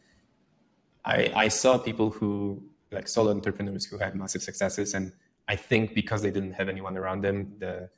I 1.04 1.32
I 1.34 1.48
saw 1.48 1.78
people 1.78 2.10
who 2.10 2.62
like 2.90 3.08
solo 3.08 3.30
entrepreneurs 3.30 3.86
who 3.86 3.98
had 3.98 4.14
massive 4.14 4.42
successes 4.42 4.94
and 4.94 5.12
I 5.46 5.56
think 5.56 5.94
because 5.94 6.22
they 6.22 6.30
didn't 6.30 6.52
have 6.52 6.68
anyone 6.68 6.96
around 6.96 7.22
them, 7.22 7.54
the 7.58 7.90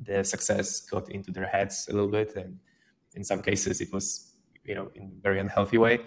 the 0.00 0.24
success 0.24 0.80
got 0.80 1.10
into 1.10 1.32
their 1.32 1.46
heads 1.46 1.88
a 1.90 1.92
little 1.92 2.08
bit, 2.08 2.36
and 2.36 2.58
in 3.14 3.24
some 3.24 3.42
cases 3.42 3.80
it 3.80 3.92
was 3.92 4.32
you 4.64 4.74
know 4.74 4.90
in 4.94 5.04
a 5.18 5.22
very 5.22 5.38
unhealthy 5.40 5.78
way. 5.78 6.00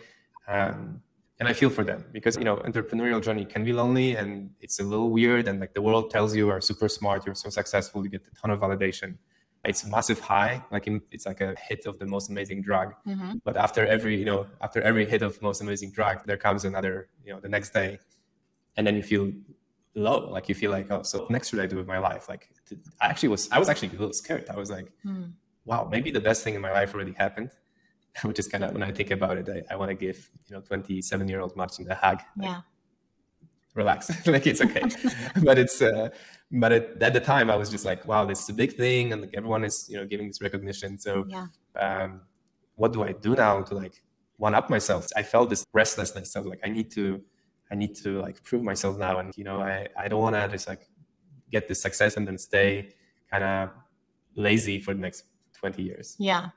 Um, 0.47 1.02
and 1.39 1.47
I 1.47 1.54
feel 1.54 1.69
for 1.69 1.84
them 1.84 2.06
because 2.12 2.36
you 2.38 2.43
know 2.43 2.58
entrepreneurial 2.58 3.21
journey 3.21 3.45
can 3.45 3.63
be 3.63 3.74
lonely 3.74 4.15
and 4.15 4.52
it's 4.60 4.80
a 4.80 4.84
little 4.84 5.10
weird 5.10 5.47
and 5.47 5.60
like 5.60 5.74
the 5.74 5.82
world 5.82 6.12
tells 6.12 6.36
you 6.36 6.50
are 6.50 6.62
super 6.62 6.89
smart, 6.89 7.26
you're 7.26 7.36
so 7.36 7.50
successful, 7.50 8.04
you 8.04 8.10
get 8.10 8.28
a 8.28 8.36
ton 8.39 8.52
of 8.52 8.60
validation. 8.60 9.17
It's 9.63 9.86
massive 9.86 10.19
high, 10.19 10.63
like 10.71 10.88
in, 10.88 11.02
it's 11.12 11.28
like 11.28 11.39
a 11.39 11.56
hit 11.67 11.86
of 11.86 12.00
the 12.00 12.06
most 12.08 12.30
amazing 12.30 12.63
drug. 12.63 12.95
Mm-hmm. 13.08 13.34
But 13.43 13.58
after 13.58 13.86
every 13.86 14.17
you 14.17 14.26
know 14.26 14.47
after 14.62 14.82
every 14.82 15.06
hit 15.06 15.21
of 15.21 15.39
most 15.41 15.62
amazing 15.62 15.91
drug, 15.91 16.26
there 16.26 16.38
comes 16.38 16.65
another 16.65 17.10
you 17.24 17.32
know 17.32 17.39
the 17.39 17.50
next 17.50 17.71
day, 17.71 18.00
and 18.76 18.88
then 18.88 18.95
you 18.95 19.04
feel 19.04 19.32
low 19.95 20.30
like 20.30 20.47
you 20.47 20.56
feel 20.56 20.71
like 20.71 20.89
oh 20.89 21.04
so 21.04 21.28
next 21.30 21.50
should 21.50 21.60
i 21.60 21.65
do 21.65 21.76
with 21.76 21.88
my 21.88 21.97
life 21.97 22.30
like 22.30 22.50
i 23.02 23.08
actually 23.08 23.28
was 23.28 23.50
i 23.52 23.60
was 23.60 23.67
actually 23.67 23.89
a 23.89 23.91
little 23.91 24.13
scared 24.13 24.45
i 24.50 24.56
was 24.56 24.71
like 24.71 24.89
hmm. 25.04 25.26
wow 25.65 25.88
maybe 25.91 26.12
the 26.12 26.19
best 26.19 26.43
thing 26.43 26.56
in 26.56 26.62
my 26.62 26.71
life 26.71 26.93
already 26.93 27.12
happened 27.12 27.52
which 28.24 28.39
is 28.39 28.47
kind 28.47 28.63
of 28.63 28.71
when 28.71 28.84
i 28.84 28.91
think 28.91 29.12
about 29.12 29.38
it 29.38 29.50
i, 29.50 29.74
I 29.74 29.76
want 29.76 29.89
to 29.89 29.95
give 29.95 30.30
you 30.47 30.56
know 30.56 30.62
27 30.62 31.28
year 31.28 31.41
old 31.41 31.56
martin 31.58 31.91
a 31.91 31.95
hug 31.95 32.21
like, 32.38 32.47
yeah 32.47 32.62
relax 33.73 34.10
like 34.27 34.47
it's 34.47 34.62
okay 34.62 34.84
but 35.43 35.57
it's 35.57 35.81
uh 35.81 36.10
but 36.51 36.71
it, 36.71 36.97
at 37.01 37.13
the 37.13 37.19
time 37.19 37.49
i 37.49 37.55
was 37.55 37.69
just 37.69 37.86
like 37.86 38.05
wow 38.05 38.25
this 38.25 38.41
is 38.43 38.49
a 38.49 38.53
big 38.53 38.75
thing 38.75 39.13
and 39.13 39.21
like 39.21 39.34
everyone 39.34 39.63
is 39.63 39.88
you 39.89 39.97
know 39.97 40.05
giving 40.05 40.27
this 40.27 40.41
recognition 40.41 40.97
so 40.97 41.25
yeah 41.27 41.47
um 41.79 42.21
what 42.75 42.91
do 42.91 43.03
i 43.03 43.12
do 43.13 43.34
now 43.36 43.62
to 43.62 43.73
like 43.73 44.03
one 44.38 44.53
up 44.53 44.69
myself 44.69 45.07
i 45.15 45.23
felt 45.23 45.49
this 45.49 45.65
restlessness 45.71 46.36
of 46.36 46.45
like 46.45 46.60
i 46.65 46.69
need 46.69 46.91
to 46.91 47.21
I 47.71 47.75
need 47.75 47.95
to 47.97 48.19
like 48.19 48.43
prove 48.43 48.63
myself 48.63 48.97
now. 48.97 49.19
And, 49.19 49.36
you 49.38 49.45
know, 49.45 49.62
I, 49.62 49.88
I 49.97 50.10
don't 50.10 50.21
want 50.21 50.36
to 50.36 50.47
just 50.49 50.67
like 50.67 50.88
get 51.51 51.67
this 51.67 51.81
success 51.81 52.17
and 52.17 52.27
then 52.27 52.38
stay 52.38 52.93
kind 53.31 53.43
of 53.43 53.69
lazy 54.36 54.81
for 54.81 54.93
the 54.93 54.99
next 54.99 55.23
20 55.53 55.81
years. 55.81 56.15
Yeah. 56.19 56.49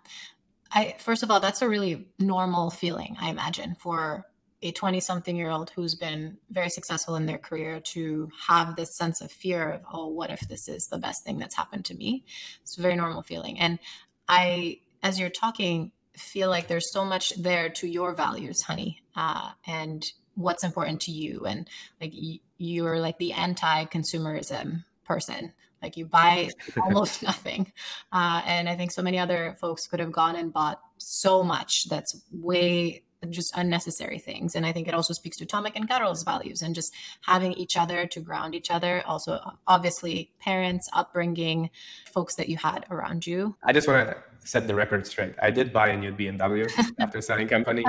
I, 0.73 0.97
first 0.99 1.23
of 1.23 1.31
all, 1.31 1.39
that's 1.39 1.63
a 1.63 1.69
really 1.69 2.09
normal 2.19 2.71
feeling, 2.71 3.17
I 3.21 3.31
imagine, 3.31 3.77
for 3.79 4.27
a 4.65 4.73
20 4.73 4.99
something 4.99 5.37
year 5.37 5.51
old 5.51 5.71
who's 5.71 5.95
been 5.95 6.39
very 6.51 6.71
successful 6.71 7.17
in 7.17 7.27
their 7.27 7.39
career 7.39 7.81
to 7.81 8.31
have 8.49 8.75
this 8.75 8.97
sense 8.97 9.21
of 9.21 9.31
fear 9.31 9.73
of, 9.73 9.83
oh, 9.93 10.09
what 10.09 10.31
if 10.31 10.41
this 10.49 10.69
is 10.69 10.89
the 10.89 10.99
best 10.99 11.23
thing 11.23 11.39
that's 11.39 11.55
happened 11.55 11.85
to 11.85 11.95
me? 11.95 12.25
It's 12.63 12.79
a 12.79 12.83
very 12.83 12.97
normal 12.97 13.23
feeling. 13.23 13.61
And 13.61 13.79
I, 14.27 14.81
as 15.03 15.21
you're 15.21 15.29
talking, 15.29 15.93
feel 16.17 16.49
like 16.49 16.67
there's 16.67 16.91
so 16.91 17.05
much 17.05 17.35
there 17.37 17.69
to 17.69 17.87
your 17.87 18.15
values, 18.15 18.63
honey. 18.63 19.03
Uh, 19.15 19.51
and 19.67 20.03
what's 20.35 20.65
important 20.65 21.01
to 21.03 21.13
you 21.13 21.45
and 21.47 21.69
like 22.01 22.13
you're 22.59 22.99
like 22.99 23.19
the 23.19 23.33
anti-consumerism 23.33 24.83
person 25.05 25.53
like 25.81 25.97
you 25.97 26.05
buy 26.05 26.51
almost 26.83 27.23
nothing 27.23 27.71
uh, 28.13 28.43
and 28.45 28.69
i 28.69 28.75
think 28.75 28.91
so 28.91 29.01
many 29.01 29.17
other 29.17 29.57
folks 29.61 29.87
could 29.87 30.01
have 30.01 30.11
gone 30.11 30.35
and 30.35 30.53
bought 30.53 30.81
so 30.99 31.45
much 31.45 31.89
that's 31.89 32.21
way 32.33 33.05
just 33.31 33.53
unnecessary 33.57 34.19
things. 34.19 34.55
And 34.55 34.67
I 34.67 34.73
think 34.73 34.89
it 34.89 34.95
also 34.95 35.13
speaks 35.13 35.37
to 35.39 35.47
Tomek 35.47 35.73
and 35.75 35.89
Karol's 35.89 36.23
values 36.23 36.63
and 36.63 36.75
just 36.75 36.93
having 37.23 37.53
each 37.55 37.77
other 37.77 38.07
to 38.07 38.21
ground 38.21 38.55
each 38.55 38.71
other. 38.71 39.03
Also, 39.07 39.41
obviously, 39.67 40.31
parents, 40.41 40.89
upbringing, 40.93 41.71
folks 42.13 42.37
that 42.37 42.49
you 42.49 42.57
had 42.57 42.87
around 42.91 43.27
you. 43.27 43.57
I 43.63 43.73
just 43.73 43.89
want 43.89 44.09
to 44.09 44.17
set 44.45 44.67
the 44.67 44.75
record 44.75 45.07
straight. 45.07 45.35
I 45.41 45.51
did 45.51 45.73
buy 45.73 45.89
a 45.89 45.97
new 45.97 46.13
BMW 46.13 46.71
after 47.01 47.21
selling 47.21 47.49
company. 47.49 47.85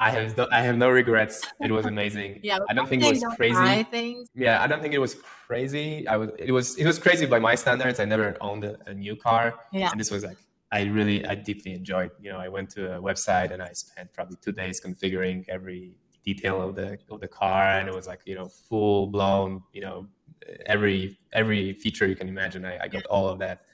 I 0.00 0.10
have 0.10 0.36
no, 0.36 0.48
I 0.52 0.60
have 0.62 0.76
no 0.76 0.90
regrets. 0.90 1.42
It 1.60 1.70
was 1.70 1.86
amazing. 1.86 2.40
Yeah, 2.42 2.58
I 2.68 2.74
don't 2.74 2.88
think 2.88 3.02
it 3.04 3.10
was 3.10 3.24
crazy. 3.36 4.26
Yeah, 4.34 4.62
I 4.62 4.66
don't 4.66 4.82
think 4.82 4.94
it 4.94 4.98
was 4.98 5.14
crazy. 5.46 6.06
I 6.06 6.16
was 6.16 6.30
it 6.38 6.52
was 6.52 6.76
it 6.76 6.86
was 6.86 6.98
crazy 6.98 7.26
by 7.26 7.38
my 7.38 7.54
standards. 7.54 8.00
I 8.00 8.04
never 8.04 8.36
owned 8.40 8.64
a, 8.64 8.76
a 8.86 8.94
new 8.94 9.16
car. 9.16 9.54
Yeah. 9.72 9.90
And 9.90 10.00
this 10.00 10.10
was 10.10 10.24
like 10.24 10.36
I 10.72 10.84
really 10.84 11.24
I 11.26 11.34
deeply 11.34 11.74
enjoyed. 11.74 12.10
You 12.20 12.32
know, 12.32 12.38
I 12.38 12.48
went 12.48 12.70
to 12.70 12.96
a 12.96 13.00
website 13.00 13.52
and 13.52 13.62
I 13.62 13.72
spent 13.74 14.12
probably 14.14 14.38
two 14.42 14.52
days 14.52 14.80
configuring 14.80 15.44
every 15.48 15.94
detail 16.24 16.62
of 16.62 16.74
the 16.74 16.98
of 17.10 17.20
the 17.20 17.28
car 17.28 17.62
and 17.78 17.88
it 17.88 17.94
was 17.94 18.06
like, 18.06 18.22
you 18.24 18.34
know, 18.34 18.48
full 18.48 19.06
blown, 19.08 19.62
you 19.72 19.82
know, 19.82 20.08
every 20.66 21.18
every 21.32 21.74
feature 21.74 22.06
you 22.06 22.16
can 22.16 22.28
imagine. 22.28 22.64
I, 22.64 22.84
I 22.84 22.88
got 22.88 23.04
all 23.06 23.28
of 23.28 23.38
that 23.40 23.66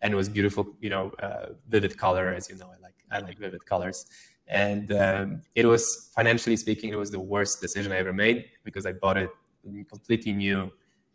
and 0.00 0.14
it 0.14 0.16
was 0.16 0.30
beautiful, 0.30 0.66
you 0.80 0.88
know, 0.88 1.10
uh, 1.22 1.46
vivid 1.68 1.96
color, 1.98 2.28
as 2.32 2.48
you 2.48 2.56
know, 2.56 2.70
I 2.76 2.80
like 2.80 2.94
I 3.10 3.18
like 3.18 3.38
vivid 3.38 3.64
colors. 3.66 4.06
And 4.48 4.92
um, 4.92 5.42
it 5.54 5.66
was 5.66 6.10
financially 6.14 6.56
speaking, 6.56 6.90
it 6.90 6.98
was 6.98 7.10
the 7.10 7.20
worst 7.20 7.60
decision 7.60 7.92
I 7.92 7.96
ever 7.96 8.12
made 8.12 8.46
because 8.64 8.86
I 8.86 8.92
bought 8.92 9.16
it 9.16 9.30
completely 9.88 10.32
new, 10.32 10.70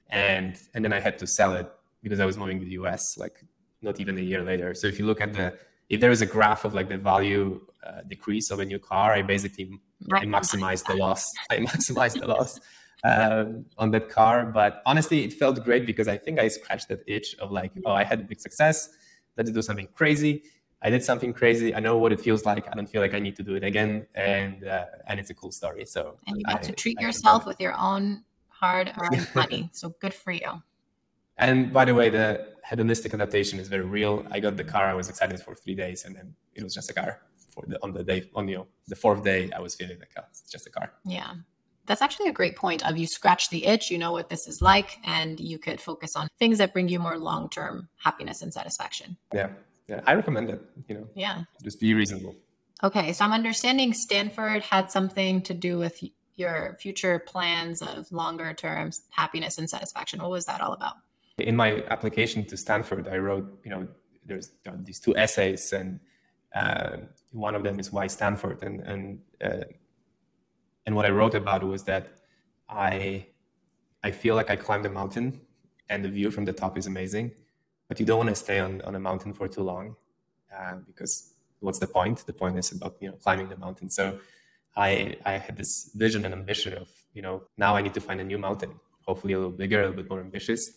and 0.10 0.56
and 0.74 0.84
then 0.84 0.94
I 0.94 1.00
had 1.00 1.18
to 1.20 1.26
sell 1.28 1.56
it 1.56 1.68
because 2.04 2.20
I 2.20 2.26
was 2.26 2.38
moving 2.38 2.60
to 2.60 2.66
the 2.66 2.72
US 2.82 3.18
like 3.18 3.44
not 3.82 4.00
even 4.00 4.18
a 4.18 4.22
year 4.22 4.44
later. 4.44 4.74
So 4.74 4.88
if 4.88 5.00
you 5.00 5.06
look 5.06 5.22
at 5.22 5.34
the 5.34 5.58
if 5.90 6.00
there 6.00 6.12
is 6.12 6.22
a 6.22 6.26
graph 6.26 6.64
of 6.64 6.74
like 6.74 6.88
the 6.88 6.98
value 6.98 7.62
uh, 7.86 8.02
decrease 8.08 8.50
of 8.52 8.60
a 8.60 8.66
new 8.66 8.80
car, 8.80 9.14
I 9.14 9.22
basically. 9.22 9.80
I 10.14 10.26
maximize 10.26 10.84
the 10.84 10.96
loss. 10.96 11.24
I 11.52 11.58
maximize 11.58 12.20
the 12.20 12.28
loss 12.28 12.60
um, 13.04 13.66
on 13.78 13.92
that 13.92 14.10
car. 14.10 14.46
But 14.46 14.82
honestly, 14.86 15.24
it 15.24 15.34
felt 15.34 15.64
great 15.64 15.86
because 15.86 16.08
I 16.08 16.18
think 16.18 16.40
I 16.40 16.48
scratched 16.48 16.90
that 16.90 17.02
itch 17.08 17.36
of 17.40 17.52
like, 17.52 17.72
oh, 17.86 17.92
I 17.92 18.04
had 18.04 18.20
a 18.22 18.24
big 18.24 18.40
success. 18.40 18.90
Let's 19.38 19.52
do 19.52 19.62
something 19.62 19.88
crazy. 19.94 20.44
I 20.82 20.90
did 20.90 21.04
something 21.04 21.34
crazy. 21.34 21.76
I 21.76 21.80
know 21.80 21.98
what 21.98 22.12
it 22.12 22.20
feels 22.20 22.46
like. 22.46 22.68
I 22.68 22.74
don't 22.74 22.88
feel 22.88 23.02
like 23.02 23.14
I 23.14 23.20
need 23.20 23.36
to 23.36 23.44
do 23.44 23.54
it 23.56 23.64
again, 23.64 24.08
and 24.16 24.64
uh, 24.66 24.86
and 25.08 25.20
it's 25.20 25.30
a 25.30 25.36
cool 25.36 25.52
story. 25.52 25.86
So 25.86 26.18
and 26.26 26.38
you 26.38 26.44
got 26.44 26.58
I, 26.58 26.62
to 26.64 26.72
treat 26.72 26.98
I, 27.00 27.04
yourself 27.04 27.44
I 27.44 27.50
with 27.50 27.60
your 27.60 27.78
own 27.78 28.24
hard-earned 28.48 29.28
money. 29.36 29.70
So 29.74 29.94
good 30.00 30.14
for 30.14 30.32
you. 30.32 30.64
And 31.38 31.74
by 31.74 31.86
the 31.86 31.96
way, 31.96 32.10
the 32.10 32.48
hedonistic 32.70 33.14
adaptation 33.14 33.60
is 33.60 33.68
very 33.68 33.86
real. 33.86 34.26
I 34.32 34.40
got 34.40 34.58
the 34.58 34.64
car. 34.64 34.86
I 34.86 34.94
was 34.94 35.10
excited 35.10 35.40
for 35.42 35.56
three 35.56 35.76
days, 35.76 36.06
and 36.06 36.16
then 36.16 36.36
it 36.54 36.64
was 36.64 36.74
just 36.74 36.90
a 36.90 36.94
car. 36.94 37.22
For 37.50 37.66
the 37.68 37.78
on 37.84 37.92
the 37.92 38.04
day 38.04 38.30
on 38.36 38.48
you 38.48 38.58
know 38.58 38.68
the 38.88 38.96
fourth 38.96 39.24
day, 39.24 39.50
I 39.52 39.60
was 39.60 39.76
feeling 39.76 40.00
like 40.00 40.12
oh, 40.18 40.24
it's 40.30 40.50
just 40.50 40.68
a 40.68 40.70
car. 40.70 40.94
Yeah, 41.06 41.34
that's 41.86 42.02
actually 42.02 42.30
a 42.30 42.34
great 42.34 42.56
point 42.56 42.88
of 42.88 42.98
you 42.98 43.08
scratch 43.08 43.50
the 43.50 43.66
itch, 43.66 43.90
you 43.92 43.98
know 43.98 44.12
what 44.12 44.30
this 44.30 44.48
is 44.48 44.60
like, 44.62 44.98
and 45.04 45.40
you 45.40 45.58
could 45.60 45.82
focus 45.82 46.12
on 46.16 46.30
things 46.40 46.58
that 46.60 46.74
bring 46.74 46.88
you 46.88 47.00
more 47.00 47.18
long-term 47.18 47.90
happiness 47.98 48.42
and 48.42 48.54
satisfaction. 48.54 49.18
Yeah. 49.34 49.50
Yeah. 49.88 50.02
I 50.08 50.14
recommend 50.14 50.50
it, 50.50 50.62
you 50.88 50.96
know. 50.96 51.08
Yeah. 51.16 51.44
Just 51.64 51.82
be 51.82 51.94
reasonable. 51.94 52.36
Okay. 52.84 53.12
So 53.12 53.26
I'm 53.26 53.34
understanding 53.34 53.94
Stanford 53.94 54.64
had 54.64 54.90
something 54.90 55.42
to 55.42 55.54
do 55.54 55.78
with 55.78 56.02
your 56.36 56.78
future 56.80 57.20
plans 57.20 57.82
of 57.82 58.10
longer 58.12 58.54
term 58.54 58.92
happiness 59.10 59.58
and 59.58 59.70
satisfaction. 59.70 60.22
What 60.22 60.32
was 60.32 60.46
that 60.46 60.62
all 60.62 60.72
about? 60.72 60.96
In 61.42 61.56
my 61.56 61.84
application 61.90 62.46
to 62.46 62.58
Stanford, 62.58 63.08
I 63.08 63.18
wrote, 63.18 63.60
you 63.64 63.72
know, 63.72 63.88
there's 64.26 64.52
these 64.84 65.00
two 65.00 65.16
essays 65.16 65.74
and 65.74 66.00
uh, 66.56 66.98
one 67.32 67.56
of 67.56 67.64
them 67.64 67.80
is 67.80 67.92
why 67.92 68.08
Stanford 68.08 68.62
and, 68.64 68.82
and 68.82 69.20
uh, 69.44 69.66
and 70.86 70.96
what 70.96 71.06
I 71.06 71.10
wrote 71.10 71.36
about 71.36 71.64
was 71.64 71.84
that 71.84 72.20
I 72.70 73.28
I 74.04 74.12
feel 74.12 74.36
like 74.36 74.50
I 74.50 74.56
climbed 74.56 74.86
a 74.86 74.90
mountain 74.90 75.42
and 75.90 76.04
the 76.04 76.10
view 76.10 76.32
from 76.32 76.46
the 76.46 76.54
top 76.54 76.78
is 76.78 76.88
amazing, 76.88 77.32
but 77.88 78.00
you 78.00 78.06
don't 78.06 78.18
want 78.18 78.30
to 78.30 78.36
stay 78.36 78.60
on, 78.60 78.82
on 78.82 78.96
a 78.96 79.00
mountain 79.00 79.34
for 79.34 79.48
too 79.48 79.64
long 79.64 79.96
uh, 80.58 80.76
because 80.88 81.34
what's 81.60 81.80
the 81.80 81.88
point? 81.88 82.26
The 82.26 82.34
point 82.34 82.58
is 82.58 82.72
about 82.72 82.98
you 83.00 83.10
know 83.10 83.16
climbing 83.16 83.50
the 83.50 83.58
mountain. 83.58 83.90
So 83.90 84.20
I 84.76 85.16
I 85.26 85.34
had 85.34 85.56
this 85.58 85.92
vision 85.96 86.26
and 86.26 86.34
ambition 86.34 86.74
of 86.74 86.90
you 87.14 87.22
know 87.22 87.44
now 87.58 87.76
I 87.76 87.82
need 87.82 87.94
to 87.94 88.02
find 88.02 88.20
a 88.20 88.24
new 88.24 88.38
mountain, 88.38 88.72
hopefully 89.06 89.34
a 89.34 89.38
little 89.38 89.58
bigger, 89.64 89.80
a 89.80 89.88
little 89.88 90.02
bit 90.02 90.10
more 90.10 90.20
ambitious, 90.20 90.72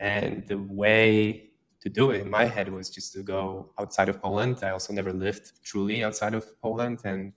and 0.00 0.46
the 0.46 0.58
way 0.58 1.50
to 1.80 1.88
do 1.88 2.10
it 2.10 2.20
in 2.22 2.30
my 2.30 2.46
head 2.46 2.72
was 2.72 2.88
just 2.88 3.12
to 3.12 3.22
go 3.22 3.72
outside 3.78 4.08
of 4.08 4.20
Poland. 4.20 4.60
I 4.62 4.70
also 4.70 4.92
never 4.92 5.12
lived 5.12 5.52
truly 5.62 6.02
outside 6.02 6.34
of 6.34 6.44
Poland 6.60 7.00
and 7.04 7.32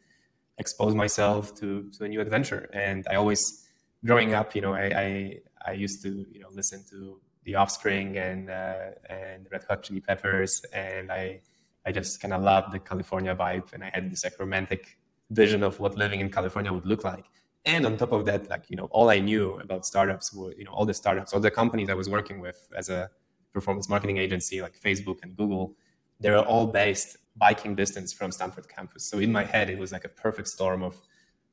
expose 0.57 0.95
myself 0.95 1.53
to, 1.55 1.89
to 1.97 2.05
a 2.05 2.07
new 2.07 2.21
adventure. 2.21 2.69
And 2.73 3.05
I 3.09 3.15
always, 3.15 3.67
growing 4.05 4.33
up, 4.33 4.55
you 4.55 4.61
know, 4.61 4.73
I, 4.73 4.85
I, 5.05 5.39
I 5.67 5.71
used 5.73 6.01
to, 6.03 6.25
you 6.31 6.39
know, 6.39 6.47
listen 6.51 6.83
to 6.91 7.19
The 7.43 7.55
Offspring 7.55 8.17
and 8.17 8.49
uh, 8.49 8.91
and 9.09 9.47
Red 9.51 9.63
Hot 9.69 9.83
Chili 9.83 10.01
Peppers, 10.01 10.61
and 10.73 11.11
I 11.11 11.41
I 11.85 11.91
just 11.91 12.21
kind 12.21 12.33
of 12.33 12.41
loved 12.41 12.73
the 12.73 12.79
California 12.79 13.35
vibe, 13.35 13.73
and 13.73 13.83
I 13.83 13.91
had 13.93 14.11
this 14.11 14.23
like 14.23 14.39
romantic 14.39 14.97
vision 15.29 15.63
of 15.63 15.79
what 15.79 15.95
living 15.95 16.19
in 16.19 16.29
California 16.29 16.71
would 16.71 16.85
look 16.85 17.03
like. 17.03 17.25
And 17.67 17.85
on 17.85 17.97
top 17.97 18.13
of 18.13 18.25
that, 18.25 18.49
like 18.49 18.63
you 18.69 18.77
know, 18.77 18.85
all 18.91 19.09
I 19.09 19.19
knew 19.19 19.59
about 19.59 19.85
startups 19.85 20.33
were 20.33 20.53
you 20.53 20.63
know 20.63 20.71
all 20.71 20.85
the 20.85 20.93
startups, 20.93 21.33
all 21.33 21.41
the 21.41 21.51
companies 21.51 21.89
I 21.89 21.95
was 21.95 22.09
working 22.09 22.39
with 22.39 22.59
as 22.75 22.89
a 22.89 23.09
performance 23.53 23.89
marketing 23.89 24.17
agency, 24.17 24.61
like 24.61 24.79
Facebook 24.79 25.17
and 25.21 25.35
Google, 25.35 25.75
they're 26.21 26.39
all 26.39 26.67
based 26.67 27.17
biking 27.35 27.75
distance 27.75 28.13
from 28.13 28.31
Stanford 28.31 28.67
campus. 28.69 29.03
So 29.09 29.19
in 29.19 29.31
my 29.33 29.43
head, 29.43 29.69
it 29.69 29.77
was 29.77 29.91
like 29.91 30.05
a 30.05 30.09
perfect 30.09 30.47
storm 30.47 30.81
of 30.81 30.95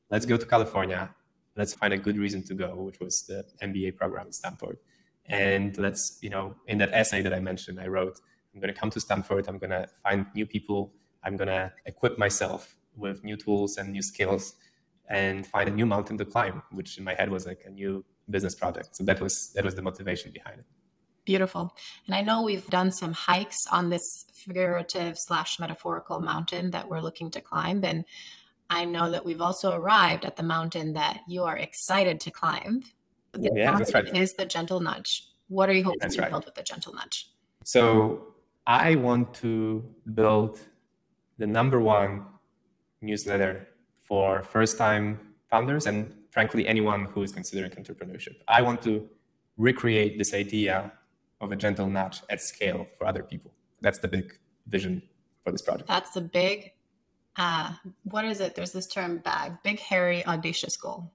let's 0.08 0.24
go 0.24 0.36
to 0.36 0.46
California, 0.46 1.10
let's 1.56 1.74
find 1.74 1.92
a 1.92 1.98
good 1.98 2.16
reason 2.16 2.44
to 2.44 2.54
go, 2.54 2.70
which 2.76 3.00
was 3.00 3.22
the 3.22 3.44
MBA 3.60 3.96
program 3.96 4.28
at 4.28 4.34
Stanford. 4.34 4.78
And 5.26 5.76
let's, 5.78 6.18
you 6.22 6.30
know, 6.30 6.54
in 6.68 6.78
that 6.78 6.90
essay 6.92 7.22
that 7.22 7.34
I 7.34 7.40
mentioned, 7.40 7.80
I 7.80 7.88
wrote, 7.88 8.20
I'm 8.54 8.60
going 8.60 8.72
to 8.72 8.78
come 8.78 8.90
to 8.90 9.00
Stanford, 9.00 9.48
I'm 9.48 9.58
going 9.58 9.70
to 9.70 9.88
find 10.04 10.26
new 10.34 10.46
people, 10.46 10.92
I'm 11.24 11.36
going 11.36 11.48
to 11.48 11.72
equip 11.86 12.18
myself 12.18 12.76
with 12.96 13.24
new 13.24 13.36
tools 13.36 13.78
and 13.78 13.90
new 13.90 14.02
skills 14.02 14.54
and 15.08 15.46
find 15.46 15.68
a 15.68 15.72
new 15.72 15.86
mountain 15.86 16.16
to 16.18 16.24
climb, 16.24 16.62
which 16.72 16.98
in 16.98 17.04
my 17.04 17.14
head 17.14 17.30
was 17.30 17.46
like 17.46 17.62
a 17.66 17.70
new 17.70 18.04
business 18.30 18.54
project. 18.54 18.96
So 18.96 19.04
that 19.04 19.20
was 19.20 19.52
that 19.54 19.64
was 19.64 19.74
the 19.74 19.82
motivation 19.82 20.32
behind 20.32 20.60
it. 20.60 20.66
Beautiful. 21.24 21.74
And 22.06 22.14
I 22.14 22.20
know 22.20 22.42
we've 22.42 22.66
done 22.66 22.92
some 22.92 23.12
hikes 23.12 23.66
on 23.72 23.88
this 23.88 24.26
figurative 24.34 25.16
slash 25.18 25.58
metaphorical 25.58 26.20
mountain 26.20 26.70
that 26.72 26.88
we're 26.88 27.00
looking 27.00 27.30
to 27.30 27.40
climb. 27.40 27.82
And 27.82 28.04
I 28.68 28.84
know 28.84 29.10
that 29.10 29.24
we've 29.24 29.40
also 29.40 29.72
arrived 29.72 30.26
at 30.26 30.36
the 30.36 30.42
mountain 30.42 30.92
that 30.94 31.20
you 31.26 31.44
are 31.44 31.56
excited 31.56 32.20
to 32.20 32.30
climb. 32.30 32.82
The 33.32 33.50
yeah, 33.54 33.76
that's 33.76 33.94
right. 33.94 34.14
Is 34.14 34.34
the 34.34 34.44
gentle 34.44 34.80
nudge. 34.80 35.28
What 35.48 35.68
are 35.68 35.72
you 35.72 35.84
hoping 35.84 36.00
that's 36.00 36.16
to 36.16 36.22
right. 36.22 36.30
build 36.30 36.44
with 36.44 36.54
the 36.54 36.62
gentle 36.62 36.92
nudge? 36.92 37.30
So 37.64 38.34
I 38.66 38.94
want 38.96 39.34
to 39.34 39.82
build 40.14 40.60
the 41.38 41.46
number 41.46 41.80
one 41.80 42.26
newsletter 43.00 43.68
for 44.04 44.42
first 44.42 44.78
time 44.78 45.18
founders 45.50 45.86
and 45.86 46.14
frankly 46.30 46.66
anyone 46.66 47.06
who 47.06 47.22
is 47.22 47.32
considering 47.32 47.70
entrepreneurship. 47.72 48.36
I 48.48 48.62
want 48.62 48.82
to 48.82 49.08
recreate 49.56 50.18
this 50.18 50.34
idea 50.34 50.92
of 51.40 51.52
a 51.52 51.56
gentle 51.56 51.88
nudge 51.88 52.22
at 52.30 52.40
scale 52.40 52.86
for 52.98 53.06
other 53.06 53.22
people. 53.22 53.52
That's 53.80 53.98
the 53.98 54.08
big 54.08 54.32
vision 54.66 55.02
for 55.42 55.52
this 55.52 55.62
project. 55.62 55.88
That's 55.88 56.12
the 56.12 56.20
big, 56.20 56.72
uh, 57.36 57.72
what 58.04 58.24
is 58.24 58.40
it? 58.40 58.54
There's 58.54 58.72
this 58.72 58.86
term 58.86 59.20
BHAG, 59.20 59.62
big, 59.62 59.78
hairy, 59.80 60.24
audacious 60.26 60.76
goal. 60.76 61.12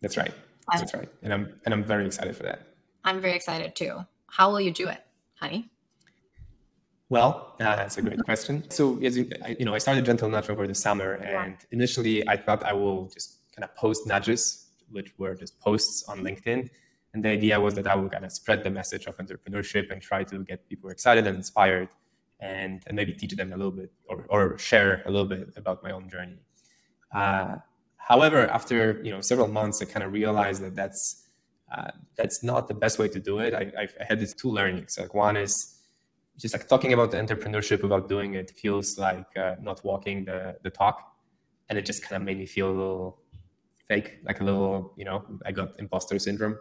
That's 0.00 0.16
right. 0.16 0.34
That's 0.72 0.94
right. 0.94 1.08
And 1.22 1.32
I'm, 1.32 1.60
and 1.64 1.74
I'm 1.74 1.84
very 1.84 2.06
excited 2.06 2.36
for 2.36 2.42
that. 2.44 2.68
I'm 3.04 3.20
very 3.20 3.34
excited 3.34 3.74
too. 3.76 4.00
How 4.26 4.50
will 4.50 4.60
you 4.60 4.72
do 4.72 4.88
it, 4.88 5.00
honey? 5.36 5.70
Well, 7.10 7.54
uh, 7.60 7.76
that's 7.76 7.98
a 7.98 8.02
great 8.02 8.24
question. 8.24 8.68
So, 8.70 8.98
as 9.02 9.16
you, 9.16 9.30
I, 9.44 9.56
you 9.58 9.64
know, 9.64 9.74
I 9.74 9.78
started 9.78 10.04
Gentle 10.04 10.28
Nudge 10.28 10.48
over 10.48 10.66
the 10.66 10.74
summer, 10.74 11.14
and 11.14 11.56
initially 11.70 12.26
I 12.26 12.36
thought 12.36 12.64
I 12.64 12.72
will 12.72 13.08
just 13.08 13.40
kind 13.54 13.64
of 13.64 13.74
post 13.76 14.06
nudges, 14.06 14.70
which 14.90 15.12
were 15.18 15.34
just 15.34 15.60
posts 15.60 16.04
on 16.08 16.20
LinkedIn, 16.20 16.70
and 17.12 17.24
the 17.24 17.28
idea 17.28 17.60
was 17.60 17.74
that 17.74 17.86
I 17.86 17.94
would 17.94 18.10
kind 18.10 18.24
of 18.24 18.32
spread 18.32 18.64
the 18.64 18.70
message 18.70 19.06
of 19.06 19.16
entrepreneurship 19.18 19.92
and 19.92 20.02
try 20.02 20.24
to 20.24 20.44
get 20.44 20.68
people 20.68 20.90
excited 20.90 21.26
and 21.26 21.36
inspired 21.36 21.88
and, 22.40 22.82
and 22.86 22.96
maybe 22.96 23.12
teach 23.12 23.32
them 23.36 23.52
a 23.52 23.56
little 23.56 23.70
bit 23.70 23.92
or, 24.08 24.26
or 24.28 24.58
share 24.58 25.02
a 25.06 25.10
little 25.10 25.28
bit 25.28 25.52
about 25.56 25.82
my 25.82 25.92
own 25.92 26.08
journey. 26.08 26.38
Uh, 27.14 27.56
however, 27.96 28.48
after 28.48 29.00
you 29.04 29.12
know 29.12 29.20
several 29.20 29.48
months, 29.48 29.80
I 29.80 29.84
kind 29.84 30.02
of 30.02 30.12
realized 30.12 30.62
that 30.62 30.74
that's 30.74 31.28
uh, 31.72 31.90
that's 32.16 32.42
not 32.42 32.66
the 32.66 32.74
best 32.74 32.98
way 32.98 33.08
to 33.08 33.20
do 33.20 33.38
it. 33.38 33.54
I, 33.54 33.72
I 34.00 34.04
had 34.04 34.18
these 34.18 34.34
two 34.34 34.50
learnings. 34.50 34.98
Like 34.98 35.14
one 35.14 35.36
is 35.36 35.74
just 36.38 36.54
like 36.54 36.68
talking 36.68 36.92
about 36.92 37.10
the 37.10 37.16
entrepreneurship 37.16 37.82
without 37.82 38.08
doing 38.08 38.34
it 38.34 38.50
feels 38.50 38.98
like 38.98 39.26
uh, 39.36 39.54
not 39.60 39.84
walking 39.84 40.24
the, 40.24 40.56
the 40.62 40.70
talk. 40.70 41.12
And 41.68 41.78
it 41.78 41.86
just 41.86 42.02
kind 42.02 42.20
of 42.20 42.22
made 42.22 42.38
me 42.38 42.46
feel 42.46 42.68
a 42.68 42.76
little 42.76 43.18
fake, 43.88 44.18
like 44.24 44.40
a 44.40 44.44
little, 44.44 44.92
you 44.96 45.04
know, 45.04 45.24
I 45.46 45.52
got 45.52 45.78
imposter 45.78 46.18
syndrome. 46.18 46.58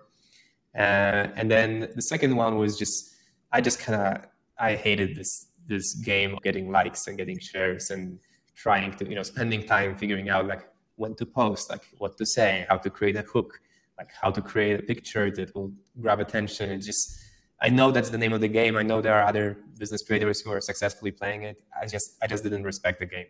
Uh, 0.77 1.27
and 1.36 1.49
then 1.51 1.91
the 1.95 2.01
second 2.01 2.36
one 2.36 2.57
was 2.57 2.77
just 2.77 3.15
I 3.51 3.62
just 3.62 3.79
kind 3.79 4.01
of 4.01 4.25
I 4.57 4.75
hated 4.75 5.15
this 5.15 5.47
this 5.67 5.93
game 5.95 6.33
of 6.33 6.41
getting 6.41 6.71
likes 6.71 7.07
and 7.07 7.17
getting 7.17 7.39
shares 7.39 7.91
and 7.91 8.19
trying 8.55 8.91
to 8.97 9.07
you 9.07 9.15
know 9.15 9.23
spending 9.23 9.63
time 9.63 9.95
figuring 9.97 10.29
out 10.29 10.47
like 10.47 10.67
when 10.95 11.15
to 11.15 11.25
post, 11.25 11.69
like 11.69 11.83
what 11.97 12.17
to 12.17 12.25
say, 12.25 12.65
how 12.69 12.77
to 12.77 12.89
create 12.89 13.15
a 13.15 13.21
hook, 13.21 13.59
like 13.97 14.09
how 14.21 14.31
to 14.31 14.41
create 14.41 14.79
a 14.79 14.83
picture 14.83 15.31
that 15.31 15.53
will 15.55 15.71
grab 15.99 16.19
attention. 16.19 16.71
and 16.71 16.81
just 16.81 17.19
I 17.63 17.69
know 17.69 17.91
that's 17.91 18.10
the 18.10 18.17
name 18.17 18.34
of 18.34 18.41
the 18.41 18.49
game. 18.49 18.76
I 18.76 18.84
know 18.84 19.02
there 19.02 19.13
are 19.13 19.26
other 19.26 19.58
business 19.80 20.04
creators 20.04 20.41
who 20.41 20.52
are 20.52 20.60
successfully 20.60 21.12
playing 21.12 21.43
it. 21.43 21.63
I 21.82 21.86
just 21.88 22.17
I 22.21 22.28
just 22.28 22.43
didn't 22.43 22.65
respect 22.65 22.99
the 22.99 23.06
game, 23.06 23.28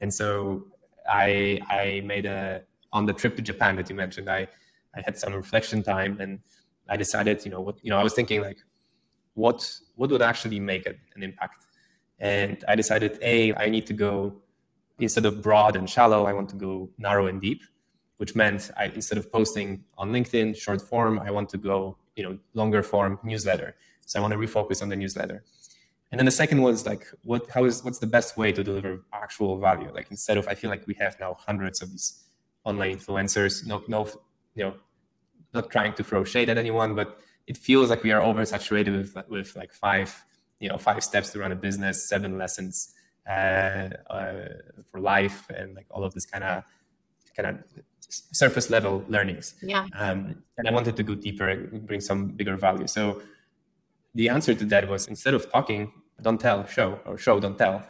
and 0.00 0.14
so 0.14 0.66
I 1.08 1.60
I 1.68 2.02
made 2.04 2.24
a 2.26 2.62
on 2.92 3.06
the 3.06 3.12
trip 3.12 3.34
to 3.36 3.42
Japan 3.42 3.74
that 3.76 3.90
you 3.90 3.96
mentioned. 3.96 4.30
I 4.30 4.46
I 4.94 5.00
had 5.04 5.18
some 5.18 5.34
reflection 5.34 5.82
time 5.82 6.20
and 6.20 6.38
I 6.88 6.96
decided, 6.96 7.44
you 7.44 7.50
know, 7.50 7.60
what 7.60 7.76
you 7.82 7.90
know, 7.90 7.98
I 7.98 8.04
was 8.04 8.14
thinking 8.14 8.40
like, 8.40 8.58
what 9.34 9.58
what 9.96 10.10
would 10.10 10.22
actually 10.22 10.60
make 10.60 10.86
a, 10.86 10.94
an 11.16 11.22
impact, 11.24 11.66
and 12.20 12.64
I 12.68 12.76
decided, 12.76 13.18
a 13.20 13.54
I 13.54 13.68
need 13.68 13.86
to 13.86 13.94
go 13.94 14.42
instead 15.00 15.26
of 15.26 15.42
broad 15.42 15.74
and 15.74 15.90
shallow, 15.90 16.26
I 16.26 16.32
want 16.32 16.48
to 16.50 16.56
go 16.56 16.88
narrow 16.98 17.26
and 17.26 17.40
deep, 17.40 17.62
which 18.18 18.36
meant 18.36 18.70
I 18.76 18.84
instead 18.94 19.18
of 19.18 19.32
posting 19.32 19.84
on 19.98 20.12
LinkedIn 20.12 20.56
short 20.56 20.82
form, 20.82 21.18
I 21.18 21.32
want 21.32 21.48
to 21.50 21.58
go 21.58 21.96
you 22.16 22.22
know 22.22 22.38
longer 22.54 22.82
form 22.82 23.18
newsletter. 23.22 23.74
So 24.06 24.18
I 24.18 24.22
want 24.22 24.32
to 24.32 24.38
refocus 24.38 24.82
on 24.82 24.88
the 24.88 24.96
newsletter. 24.96 25.44
And 26.10 26.18
then 26.18 26.26
the 26.26 26.32
second 26.32 26.60
was 26.60 26.84
like, 26.84 27.06
what 27.22 27.48
how 27.50 27.64
is 27.64 27.82
what's 27.82 27.98
the 27.98 28.06
best 28.06 28.36
way 28.36 28.52
to 28.52 28.62
deliver 28.62 29.00
actual 29.12 29.58
value? 29.58 29.90
Like 29.92 30.08
instead 30.10 30.36
of 30.36 30.46
I 30.46 30.54
feel 30.54 30.70
like 30.70 30.86
we 30.86 30.94
have 30.94 31.18
now 31.18 31.36
hundreds 31.38 31.80
of 31.82 31.90
these 31.90 32.24
online 32.64 32.98
influencers, 32.98 33.66
no 33.66 33.82
no 33.88 34.06
you 34.54 34.64
know, 34.64 34.74
not 35.54 35.70
trying 35.70 35.94
to 35.94 36.04
throw 36.04 36.24
shade 36.24 36.48
at 36.48 36.58
anyone, 36.58 36.94
but 36.94 37.18
it 37.46 37.56
feels 37.56 37.90
like 37.90 38.02
we 38.02 38.12
are 38.12 38.20
oversaturated 38.20 38.96
with 38.96 39.16
with 39.28 39.56
like 39.56 39.72
five, 39.72 40.24
you 40.60 40.68
know, 40.68 40.78
five 40.78 41.02
steps 41.02 41.30
to 41.30 41.38
run 41.38 41.52
a 41.52 41.56
business, 41.56 42.08
seven 42.08 42.38
lessons 42.38 42.94
uh, 43.28 43.88
uh, 44.10 44.48
for 44.90 45.00
life, 45.00 45.48
and 45.50 45.74
like 45.74 45.86
all 45.90 46.04
of 46.04 46.12
this 46.14 46.26
kind 46.26 46.44
of 46.44 46.64
kind 47.36 47.48
of 47.48 47.82
surface 48.12 48.70
level 48.70 49.04
learnings. 49.08 49.54
Yeah. 49.62 49.86
Um, 49.94 50.42
and 50.58 50.68
I 50.68 50.72
wanted 50.72 50.96
to 50.96 51.02
go 51.02 51.14
deeper 51.14 51.48
and 51.48 51.86
bring 51.86 52.00
some 52.00 52.28
bigger 52.28 52.56
value. 52.56 52.86
So 52.86 53.22
the 54.14 54.28
answer 54.28 54.54
to 54.54 54.64
that 54.66 54.88
was 54.88 55.06
instead 55.08 55.34
of 55.34 55.50
talking, 55.50 55.92
don't 56.20 56.40
tell, 56.40 56.66
show, 56.66 57.00
or 57.06 57.18
show, 57.18 57.40
don't 57.40 57.58
tell. 57.58 57.82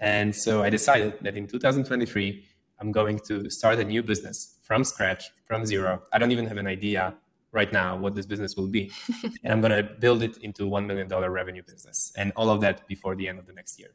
And 0.00 0.34
so 0.34 0.62
I 0.62 0.70
decided 0.70 1.14
that 1.22 1.36
in 1.36 1.46
2023, 1.46 2.44
I'm 2.78 2.92
going 2.92 3.18
to 3.20 3.48
start 3.50 3.78
a 3.78 3.84
new 3.84 4.02
business 4.02 4.58
from 4.62 4.84
scratch, 4.84 5.30
from 5.44 5.64
zero. 5.64 6.02
I 6.12 6.18
don't 6.18 6.32
even 6.32 6.46
have 6.46 6.58
an 6.58 6.66
idea 6.66 7.14
right 7.52 7.72
now 7.72 7.96
what 7.96 8.14
this 8.14 8.26
business 8.26 8.56
will 8.56 8.68
be. 8.68 8.90
and 9.42 9.52
I'm 9.52 9.60
going 9.60 9.72
to 9.72 9.82
build 9.82 10.22
it 10.22 10.36
into 10.38 10.64
$1 10.64 10.86
million 10.86 11.08
revenue 11.08 11.62
business 11.62 12.12
and 12.16 12.32
all 12.36 12.50
of 12.50 12.60
that 12.60 12.86
before 12.86 13.16
the 13.16 13.28
end 13.28 13.38
of 13.38 13.46
the 13.46 13.52
next 13.52 13.78
year. 13.78 13.90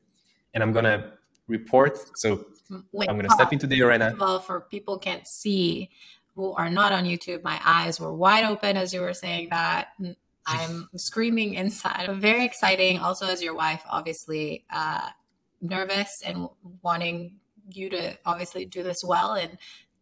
And 0.53 0.63
I'm 0.63 0.71
going 0.71 0.85
to 0.85 1.11
report. 1.47 1.97
So 2.17 2.45
Wait, 2.91 3.09
I'm 3.09 3.15
going 3.15 3.27
to 3.27 3.33
step 3.33 3.51
into 3.51 3.67
the 3.67 3.81
arena. 3.81 4.15
Well, 4.17 4.39
for 4.39 4.61
people 4.61 4.97
can't 4.97 5.27
see 5.27 5.89
who 6.35 6.53
are 6.53 6.69
not 6.69 6.91
on 6.91 7.03
YouTube, 7.03 7.43
my 7.43 7.59
eyes 7.63 7.99
were 7.99 8.13
wide 8.13 8.45
open 8.45 8.77
as 8.77 8.93
you 8.93 9.01
were 9.01 9.13
saying 9.13 9.49
that. 9.49 9.89
I'm 10.47 10.89
screaming 10.95 11.53
inside. 11.53 12.09
Very 12.19 12.43
exciting. 12.43 12.97
Also, 12.97 13.27
as 13.27 13.43
your 13.43 13.53
wife, 13.53 13.83
obviously 13.87 14.65
uh, 14.73 15.09
nervous 15.61 16.23
and 16.25 16.47
wanting 16.81 17.35
you 17.69 17.89
to 17.91 18.17
obviously 18.25 18.65
do 18.65 18.81
this 18.81 19.03
well 19.03 19.33
and 19.33 19.57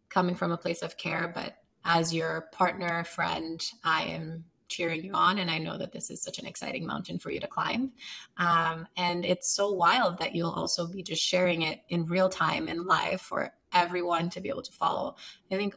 coming 0.08 0.34
from 0.34 0.50
a 0.50 0.56
place 0.56 0.80
of 0.80 0.96
care. 0.96 1.30
But 1.34 1.56
as 1.84 2.14
your 2.14 2.48
partner, 2.52 3.04
friend, 3.04 3.62
I 3.84 4.04
am 4.04 4.44
cheering 4.70 5.04
you 5.04 5.12
on. 5.12 5.38
And 5.38 5.50
I 5.50 5.58
know 5.58 5.76
that 5.76 5.92
this 5.92 6.10
is 6.10 6.22
such 6.22 6.38
an 6.38 6.46
exciting 6.46 6.86
mountain 6.86 7.18
for 7.18 7.30
you 7.30 7.40
to 7.40 7.46
climb. 7.46 7.92
Um, 8.38 8.86
and 8.96 9.24
it's 9.24 9.54
so 9.54 9.70
wild 9.72 10.18
that 10.18 10.34
you'll 10.34 10.50
also 10.50 10.86
be 10.86 11.02
just 11.02 11.22
sharing 11.22 11.62
it 11.62 11.80
in 11.88 12.06
real 12.06 12.28
time 12.28 12.68
and 12.68 12.86
live 12.86 13.20
for 13.20 13.52
everyone 13.72 14.30
to 14.30 14.40
be 14.40 14.48
able 14.48 14.62
to 14.62 14.72
follow. 14.72 15.16
I 15.50 15.56
think 15.56 15.74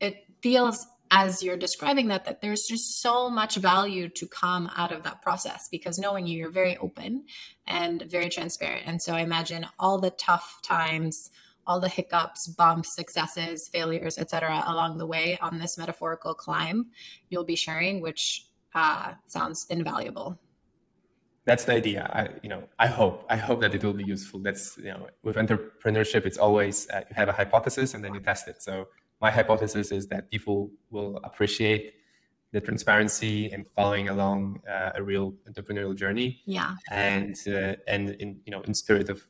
it 0.00 0.24
feels 0.42 0.86
as 1.10 1.42
you're 1.42 1.56
describing 1.56 2.08
that 2.08 2.24
that 2.26 2.40
there's 2.40 2.66
just 2.68 3.00
so 3.00 3.30
much 3.30 3.56
value 3.56 4.08
to 4.10 4.26
come 4.26 4.70
out 4.76 4.92
of 4.92 5.02
that 5.04 5.22
process 5.22 5.68
because 5.70 5.98
knowing 5.98 6.26
you 6.26 6.38
you're 6.38 6.50
very 6.50 6.76
open 6.78 7.24
and 7.66 8.02
very 8.10 8.28
transparent 8.28 8.82
and 8.86 9.00
so 9.00 9.14
i 9.14 9.20
imagine 9.20 9.66
all 9.78 9.98
the 9.98 10.10
tough 10.10 10.60
times 10.62 11.30
all 11.68 11.78
the 11.78 11.88
hiccups, 11.88 12.48
bumps, 12.48 12.94
successes, 12.94 13.68
failures, 13.68 14.18
etc., 14.18 14.64
along 14.66 14.98
the 14.98 15.06
way 15.06 15.38
on 15.40 15.58
this 15.58 15.78
metaphorical 15.78 16.34
climb 16.34 16.86
you'll 17.28 17.44
be 17.44 17.56
sharing, 17.56 18.00
which 18.00 18.46
uh, 18.74 19.12
sounds 19.26 19.66
invaluable. 19.70 20.38
That's 21.44 21.64
the 21.64 21.72
idea. 21.72 22.10
I, 22.12 22.28
you 22.42 22.48
know, 22.48 22.64
I 22.78 22.88
hope, 22.88 23.24
I 23.30 23.36
hope 23.36 23.60
that 23.62 23.74
it 23.74 23.82
will 23.82 23.94
be 23.94 24.04
useful. 24.04 24.40
That's, 24.40 24.76
you 24.76 24.92
know, 24.92 25.06
with 25.22 25.36
entrepreneurship, 25.36 26.26
it's 26.26 26.36
always 26.36 26.88
uh, 26.90 27.02
you 27.08 27.14
have 27.14 27.28
a 27.28 27.32
hypothesis 27.32 27.94
and 27.94 28.04
then 28.04 28.12
you 28.14 28.20
test 28.20 28.48
it. 28.48 28.62
So 28.62 28.88
my 29.20 29.30
hypothesis 29.30 29.90
is 29.90 30.06
that 30.08 30.30
people 30.30 30.70
will 30.90 31.20
appreciate 31.24 31.94
the 32.52 32.60
transparency 32.60 33.50
and 33.50 33.66
following 33.76 34.08
along 34.08 34.60
uh, 34.70 34.92
a 34.94 35.02
real 35.02 35.34
entrepreneurial 35.48 35.94
journey. 35.94 36.40
Yeah. 36.44 36.74
And 36.90 37.36
uh, 37.46 37.76
and 37.86 38.10
in 38.10 38.40
you 38.44 38.52
know 38.52 38.62
in 38.62 38.74
spirit 38.74 39.08
of 39.08 39.26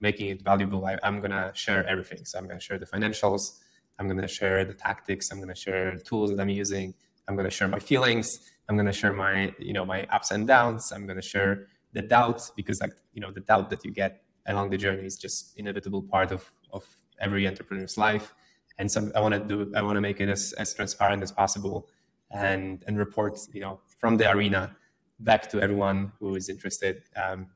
making 0.00 0.28
it 0.30 0.42
valuable, 0.42 0.84
I, 0.84 0.98
am 1.02 1.20
gonna 1.20 1.52
share 1.54 1.86
everything. 1.86 2.24
So 2.24 2.38
I'm 2.38 2.46
gonna 2.46 2.60
share 2.60 2.78
the 2.78 2.86
financials. 2.86 3.60
I'm 3.98 4.08
gonna 4.08 4.28
share 4.28 4.64
the 4.64 4.74
tactics. 4.74 5.30
I'm 5.30 5.38
gonna 5.38 5.54
share 5.54 5.96
tools 5.98 6.30
that 6.30 6.40
I'm 6.40 6.48
using. 6.48 6.94
I'm 7.28 7.36
gonna 7.36 7.50
share 7.50 7.68
my 7.68 7.78
feelings. 7.78 8.50
I'm 8.68 8.76
gonna 8.76 8.92
share 8.92 9.12
my 9.12 9.54
you 9.58 9.72
know 9.72 9.84
my 9.84 10.04
ups 10.06 10.30
and 10.30 10.46
downs. 10.46 10.92
I'm 10.92 11.06
gonna 11.06 11.22
share 11.22 11.68
the 11.92 12.02
doubts 12.02 12.50
because 12.56 12.80
like 12.80 12.94
you 13.12 13.20
know 13.20 13.30
the 13.30 13.40
doubt 13.40 13.70
that 13.70 13.84
you 13.84 13.92
get 13.92 14.22
along 14.46 14.70
the 14.70 14.78
journey 14.78 15.04
is 15.06 15.16
just 15.16 15.56
inevitable 15.56 16.02
part 16.02 16.32
of 16.32 16.50
of 16.72 16.84
every 17.20 17.46
entrepreneur's 17.46 17.96
life. 17.96 18.34
And 18.78 18.90
so 18.90 19.10
I 19.14 19.20
want 19.20 19.34
to 19.34 19.40
do 19.40 19.72
I 19.76 19.82
want 19.82 19.96
to 19.96 20.00
make 20.00 20.20
it 20.20 20.28
as, 20.28 20.52
as 20.54 20.74
transparent 20.74 21.22
as 21.22 21.30
possible 21.30 21.88
and 22.30 22.82
and 22.86 22.98
report 22.98 23.38
you 23.52 23.60
know 23.60 23.80
from 24.00 24.16
the 24.16 24.30
arena 24.30 24.74
back 25.20 25.48
to 25.50 25.60
everyone 25.60 26.12
who 26.18 26.34
is 26.34 26.48
interested. 26.48 27.02
Um, 27.16 27.46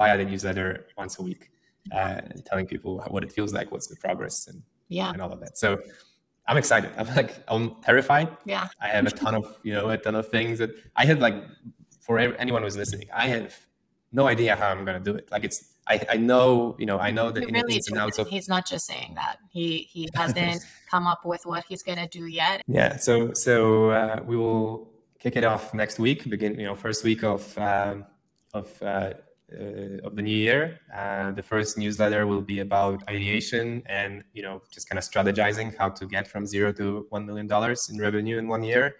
via 0.00 0.16
the 0.16 0.24
newsletter 0.24 0.86
once 0.96 1.18
a 1.18 1.22
week, 1.22 1.50
uh, 1.94 2.22
telling 2.46 2.66
people 2.66 3.04
what 3.08 3.22
it 3.22 3.30
feels 3.30 3.52
like, 3.52 3.70
what's 3.70 3.86
the 3.86 3.96
progress, 3.96 4.48
and 4.48 4.62
yeah, 4.88 5.12
and 5.12 5.20
all 5.22 5.30
of 5.30 5.40
that. 5.40 5.58
So 5.58 5.78
I'm 6.48 6.56
excited. 6.56 6.90
I'm 6.96 7.06
like 7.14 7.32
I'm 7.48 7.76
terrified. 7.82 8.28
Yeah, 8.46 8.68
I 8.80 8.88
have 8.88 9.06
a 9.06 9.10
ton 9.10 9.34
of 9.34 9.44
you 9.62 9.74
know 9.74 9.90
a 9.90 9.98
ton 9.98 10.14
of 10.14 10.26
things 10.28 10.58
that 10.58 10.70
I 10.96 11.04
had 11.04 11.20
like 11.20 11.36
for 12.00 12.18
anyone 12.18 12.62
who's 12.62 12.78
listening, 12.78 13.08
I 13.14 13.28
have 13.28 13.54
no 14.10 14.26
idea 14.26 14.56
how 14.56 14.68
I'm 14.68 14.84
gonna 14.86 15.06
do 15.10 15.14
it. 15.14 15.28
Like 15.30 15.44
it's 15.44 15.58
I, 15.86 16.00
I 16.14 16.16
know 16.16 16.76
you 16.78 16.86
know 16.86 16.98
I 16.98 17.10
know 17.10 17.30
that 17.30 17.44
really 17.44 17.76
ins 17.76 17.88
and 17.88 17.98
outs 17.98 18.18
of 18.18 18.26
he's 18.28 18.48
not 18.48 18.66
just 18.66 18.86
saying 18.86 19.12
that 19.16 19.36
he 19.50 19.88
he 19.92 20.08
hasn't 20.14 20.64
come 20.90 21.06
up 21.06 21.26
with 21.26 21.42
what 21.44 21.64
he's 21.68 21.82
gonna 21.82 22.08
do 22.08 22.24
yet. 22.26 22.62
Yeah, 22.66 22.96
so 22.96 23.34
so 23.34 23.90
uh, 23.90 24.20
we 24.24 24.36
will 24.36 24.90
kick 25.18 25.36
it 25.36 25.44
off 25.44 25.74
next 25.74 25.98
week. 25.98 26.28
Begin 26.30 26.58
you 26.58 26.66
know 26.68 26.74
first 26.74 27.04
week 27.04 27.22
of 27.22 27.42
um, 27.58 28.06
of 28.54 28.82
uh, 28.82 29.12
uh, 29.52 30.06
of 30.06 30.16
the 30.16 30.22
new 30.22 30.36
year. 30.36 30.80
Uh, 30.94 31.32
the 31.32 31.42
first 31.42 31.78
newsletter 31.78 32.26
will 32.26 32.40
be 32.40 32.60
about 32.60 33.02
ideation 33.08 33.82
and 33.86 34.24
you 34.32 34.42
know 34.42 34.62
just 34.72 34.88
kind 34.88 34.98
of 34.98 35.04
strategizing 35.04 35.76
how 35.76 35.88
to 35.88 36.06
get 36.06 36.28
from 36.28 36.46
zero 36.46 36.72
to 36.72 37.06
one 37.10 37.26
million 37.26 37.46
dollars 37.46 37.88
in 37.90 37.98
revenue 38.00 38.38
in 38.38 38.48
one 38.48 38.62
year. 38.62 38.96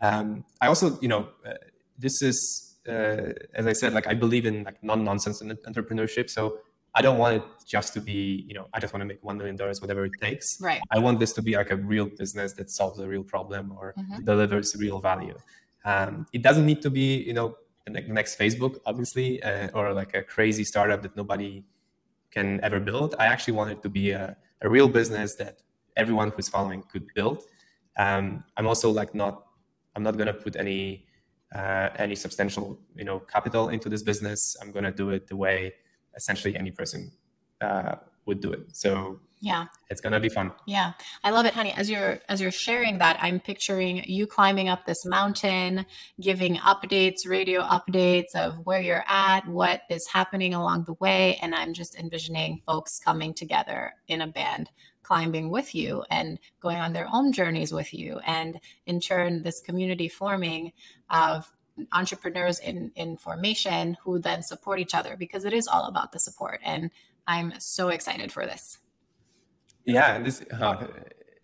Um, 0.00 0.44
I 0.60 0.66
also 0.66 0.98
you 1.00 1.08
know 1.08 1.28
uh, 1.46 1.54
this 1.98 2.22
is 2.22 2.68
as 2.84 3.66
I 3.66 3.72
said 3.72 3.92
like 3.92 4.08
I 4.08 4.14
believe 4.14 4.44
in 4.44 4.64
like 4.64 4.82
non 4.82 5.04
nonsense 5.04 5.40
entrepreneurship. 5.40 6.28
So 6.30 6.58
I 6.94 7.00
don't 7.00 7.18
want 7.18 7.36
it 7.36 7.42
just 7.66 7.94
to 7.94 8.00
be, 8.00 8.44
you 8.46 8.54
know, 8.54 8.66
I 8.74 8.80
just 8.80 8.92
want 8.92 9.00
to 9.00 9.06
make 9.06 9.22
$1 9.22 9.36
million, 9.38 9.56
whatever 9.56 10.04
it 10.04 10.12
takes. 10.20 10.60
Right. 10.60 10.80
I 10.90 10.98
want 10.98 11.20
this 11.20 11.32
to 11.34 11.42
be 11.42 11.56
like 11.56 11.70
a 11.70 11.76
real 11.76 12.06
business 12.06 12.52
that 12.54 12.70
solves 12.70 12.98
a 12.98 13.08
real 13.08 13.24
problem 13.24 13.72
or 13.72 13.94
mm-hmm. 13.98 14.24
delivers 14.24 14.76
real 14.78 15.00
value. 15.00 15.38
Um, 15.84 16.26
it 16.32 16.42
doesn't 16.42 16.66
need 16.66 16.82
to 16.82 16.90
be, 16.90 17.22
you 17.22 17.32
know, 17.32 17.56
the 17.86 18.00
next 18.00 18.38
Facebook, 18.38 18.78
obviously, 18.86 19.42
uh, 19.42 19.68
or 19.74 19.92
like 19.92 20.14
a 20.14 20.22
crazy 20.22 20.64
startup 20.64 21.02
that 21.02 21.16
nobody 21.16 21.64
can 22.30 22.60
ever 22.62 22.80
build. 22.80 23.14
I 23.18 23.26
actually 23.26 23.54
want 23.54 23.70
it 23.70 23.82
to 23.82 23.88
be 23.88 24.10
a, 24.10 24.36
a 24.62 24.68
real 24.68 24.88
business 24.88 25.34
that 25.36 25.62
everyone 25.96 26.32
who's 26.34 26.48
following 26.48 26.82
could 26.90 27.06
build. 27.14 27.42
Um, 27.98 28.44
I'm 28.56 28.66
also 28.66 28.90
like 28.90 29.14
not, 29.14 29.44
I'm 29.94 30.02
not 30.02 30.16
gonna 30.16 30.32
put 30.32 30.56
any 30.56 31.06
uh, 31.54 31.90
any 31.96 32.14
substantial 32.14 32.78
you 32.96 33.04
know 33.04 33.20
capital 33.20 33.68
into 33.68 33.88
this 33.88 34.02
business. 34.02 34.56
I'm 34.60 34.72
gonna 34.72 34.92
do 34.92 35.10
it 35.10 35.26
the 35.26 35.36
way 35.36 35.74
essentially 36.16 36.56
any 36.56 36.70
person 36.70 37.12
uh, 37.60 37.96
would 38.26 38.40
do 38.40 38.52
it. 38.52 38.74
So 38.74 39.20
yeah. 39.42 39.66
It's 39.90 40.00
gonna 40.00 40.20
be 40.20 40.28
fun. 40.28 40.52
Yeah. 40.66 40.92
I 41.24 41.30
love 41.30 41.46
it. 41.46 41.52
Honey 41.52 41.72
as 41.72 41.90
you're 41.90 42.20
as 42.28 42.40
you're 42.40 42.52
sharing 42.52 42.98
that 42.98 43.18
i'm 43.20 43.40
picturing 43.40 44.04
you 44.04 44.26
climbing 44.26 44.68
up 44.68 44.86
this 44.86 45.04
mountain 45.04 45.84
giving 46.20 46.56
updates 46.56 47.26
radio 47.26 47.60
updates 47.62 48.34
of 48.34 48.54
where 48.64 48.80
you're 48.80 49.04
at 49.08 49.46
what 49.48 49.82
is 49.90 50.06
happening 50.06 50.54
along 50.54 50.84
the 50.84 50.94
way 50.94 51.36
and 51.42 51.54
i'm 51.54 51.72
just 51.72 51.98
envisioning 51.98 52.62
folks 52.66 53.00
coming 53.00 53.34
together 53.34 53.92
in 54.06 54.20
a 54.20 54.26
band 54.26 54.70
climbing 55.02 55.50
with 55.50 55.74
you 55.74 56.04
and 56.08 56.38
going 56.60 56.78
on 56.78 56.92
their 56.92 57.08
own 57.12 57.32
journeys 57.32 57.72
with 57.72 57.92
you. 57.92 58.20
And 58.24 58.60
in 58.86 59.00
turn 59.00 59.42
this 59.42 59.60
community 59.60 60.08
forming 60.08 60.72
of 61.10 61.50
entrepreneurs 61.90 62.60
in 62.60 62.92
in 62.94 63.16
formation 63.16 63.96
who 64.04 64.20
then 64.20 64.42
support 64.42 64.78
each 64.78 64.94
other 64.94 65.16
because 65.18 65.44
it 65.44 65.52
is 65.52 65.66
all 65.66 65.86
about 65.86 66.12
the 66.12 66.20
support. 66.20 66.60
And 66.62 66.90
i'm 67.26 67.52
so 67.58 67.88
excited 67.88 68.30
for 68.30 68.46
this 68.46 68.78
yeah, 69.84 70.18
this 70.18 70.44
uh, 70.52 70.86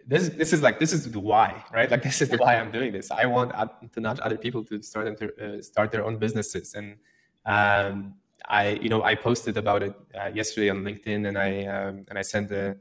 this 0.06 0.30
this 0.30 0.52
is 0.52 0.62
like 0.62 0.78
this 0.78 0.92
is 0.92 1.10
the 1.10 1.20
why, 1.20 1.64
right? 1.72 1.90
Like 1.90 2.02
this 2.08 2.22
is 2.22 2.28
the 2.28 2.38
why 2.38 2.56
I'm 2.56 2.70
doing 2.70 2.92
this. 2.92 3.10
I 3.10 3.26
want 3.26 3.52
to 3.92 4.00
nudge 4.00 4.18
other 4.22 4.38
people 4.38 4.64
to 4.64 4.82
start 4.82 5.22
uh, 5.22 5.62
start 5.62 5.92
their 5.92 6.04
own 6.04 6.16
businesses, 6.18 6.74
and 6.74 6.96
um, 7.44 8.14
I 8.46 8.70
you 8.70 8.88
know 8.88 9.02
I 9.02 9.14
posted 9.14 9.56
about 9.56 9.82
it 9.82 9.94
uh, 10.18 10.30
yesterday 10.34 10.70
on 10.70 10.78
LinkedIn, 10.82 11.28
and 11.28 11.36
I 11.36 11.66
um, 11.66 12.06
and 12.08 12.18
I 12.18 12.22
sent 12.22 12.48
the 12.48 12.76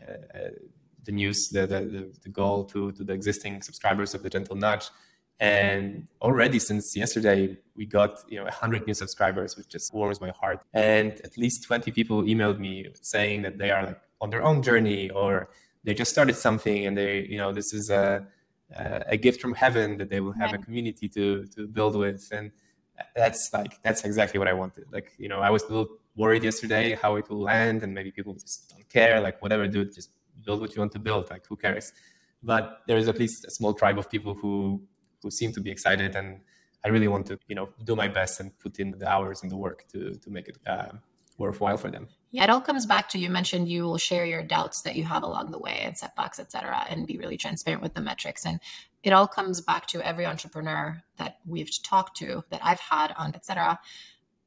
uh, 0.00 0.12
uh, 0.38 0.48
the 1.04 1.12
news 1.12 1.48
the, 1.50 1.66
the 1.66 2.12
the 2.22 2.28
goal 2.28 2.64
to 2.66 2.92
to 2.92 3.04
the 3.04 3.12
existing 3.12 3.62
subscribers 3.62 4.14
of 4.14 4.22
the 4.22 4.30
Gentle 4.30 4.56
Nudge, 4.56 4.90
and 5.40 6.06
already 6.20 6.58
since 6.58 6.96
yesterday 6.96 7.58
we 7.74 7.84
got 7.84 8.22
you 8.28 8.38
know 8.38 8.44
100 8.44 8.86
new 8.86 8.94
subscribers, 8.94 9.56
which 9.56 9.68
just 9.68 9.92
warms 9.92 10.20
my 10.20 10.30
heart. 10.30 10.60
And 10.72 11.20
at 11.24 11.36
least 11.36 11.64
20 11.64 11.90
people 11.90 12.22
emailed 12.22 12.58
me 12.58 12.86
saying 13.00 13.42
that 13.42 13.58
they 13.58 13.70
are 13.70 13.84
like 13.86 14.00
on 14.22 14.30
their 14.30 14.42
own 14.42 14.62
journey 14.62 15.10
or 15.10 15.50
they 15.84 15.92
just 15.92 16.10
started 16.10 16.36
something 16.36 16.86
and 16.86 16.96
they 16.96 17.26
you 17.28 17.36
know 17.36 17.52
this 17.52 17.74
is 17.74 17.90
a 17.90 18.26
a 19.06 19.16
gift 19.16 19.40
from 19.40 19.54
heaven 19.54 19.98
that 19.98 20.08
they 20.08 20.20
will 20.20 20.32
have 20.32 20.52
a 20.52 20.58
community 20.58 21.08
to 21.08 21.46
to 21.54 21.66
build 21.66 21.96
with. 21.96 22.28
And 22.32 22.50
that's 23.16 23.50
like 23.52 23.82
that's 23.82 24.04
exactly 24.04 24.38
what 24.38 24.48
i 24.48 24.52
wanted. 24.52 24.84
Like 24.92 25.12
you 25.18 25.28
know 25.28 25.40
i 25.40 25.50
was 25.50 25.62
a 25.64 25.68
little 25.68 25.88
worried 26.16 26.44
yesterday 26.44 26.94
how 26.94 27.16
it 27.16 27.28
will 27.30 27.40
land 27.40 27.82
and 27.82 27.94
maybe 27.94 28.10
people 28.10 28.34
just 28.34 28.70
don't 28.70 28.88
care. 28.88 29.20
Like 29.20 29.40
whatever 29.42 29.66
dude 29.66 29.94
just 29.94 30.10
build 30.44 30.60
what 30.60 30.74
you 30.74 30.80
want 30.80 30.92
to 30.92 30.98
build. 30.98 31.30
Like 31.30 31.46
who 31.46 31.56
cares? 31.56 31.92
But 32.42 32.64
there 32.86 32.96
is 32.96 33.08
at 33.08 33.18
least 33.18 33.44
a 33.44 33.50
small 33.50 33.74
tribe 33.74 33.98
of 33.98 34.08
people 34.10 34.34
who 34.34 34.82
who 35.22 35.30
seem 35.30 35.52
to 35.52 35.60
be 35.60 35.70
excited 35.70 36.16
and 36.16 36.40
i 36.84 36.88
really 36.88 37.06
want 37.06 37.24
to 37.24 37.38
you 37.46 37.54
know 37.54 37.68
do 37.84 37.94
my 37.94 38.08
best 38.08 38.40
and 38.40 38.48
put 38.58 38.80
in 38.80 38.90
the 39.02 39.08
hours 39.08 39.42
and 39.42 39.52
the 39.52 39.56
work 39.56 39.84
to 39.92 40.16
to 40.16 40.30
make 40.30 40.48
it 40.48 40.58
uh, 40.66 40.92
worthwhile 41.38 41.76
for 41.76 41.90
them. 41.90 42.08
Yeah, 42.32 42.44
it 42.44 42.50
all 42.50 42.62
comes 42.62 42.86
back 42.86 43.10
to 43.10 43.18
you 43.18 43.28
mentioned 43.28 43.68
you 43.68 43.82
will 43.82 43.98
share 43.98 44.24
your 44.24 44.42
doubts 44.42 44.80
that 44.82 44.96
you 44.96 45.04
have 45.04 45.22
along 45.22 45.50
the 45.50 45.58
way 45.58 45.80
and 45.82 45.96
setbacks, 45.96 46.40
et 46.40 46.50
cetera, 46.50 46.86
and 46.88 47.06
be 47.06 47.18
really 47.18 47.36
transparent 47.36 47.82
with 47.82 47.92
the 47.92 48.00
metrics. 48.00 48.46
And 48.46 48.58
it 49.02 49.12
all 49.12 49.28
comes 49.28 49.60
back 49.60 49.86
to 49.88 50.00
every 50.00 50.24
entrepreneur 50.24 51.02
that 51.18 51.38
we've 51.46 51.70
talked 51.82 52.16
to, 52.18 52.42
that 52.48 52.62
I've 52.64 52.80
had 52.80 53.12
on, 53.18 53.32
et 53.34 53.44
cetera, 53.44 53.78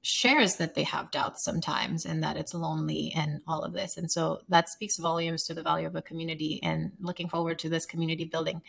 shares 0.02 0.56
that 0.56 0.74
they 0.74 0.84
have 0.84 1.12
doubts 1.12 1.44
sometimes 1.44 2.06
and 2.06 2.24
that 2.24 2.38
it's 2.38 2.56
lonely 2.56 3.14
and 3.16 3.42
all 3.48 3.62
of 3.62 3.74
this. 3.74 3.98
And 3.98 4.12
so 4.12 4.42
that 4.50 4.70
speaks 4.70 4.98
volumes 4.98 5.44
to 5.44 5.54
the 5.54 5.64
value 5.64 5.86
of 5.86 5.96
a 5.96 6.02
community 6.02 6.60
and 6.64 6.92
looking 7.00 7.30
forward 7.30 7.60
to 7.60 7.70
this 7.70 7.86
community 7.86 8.26
building. 8.26 8.62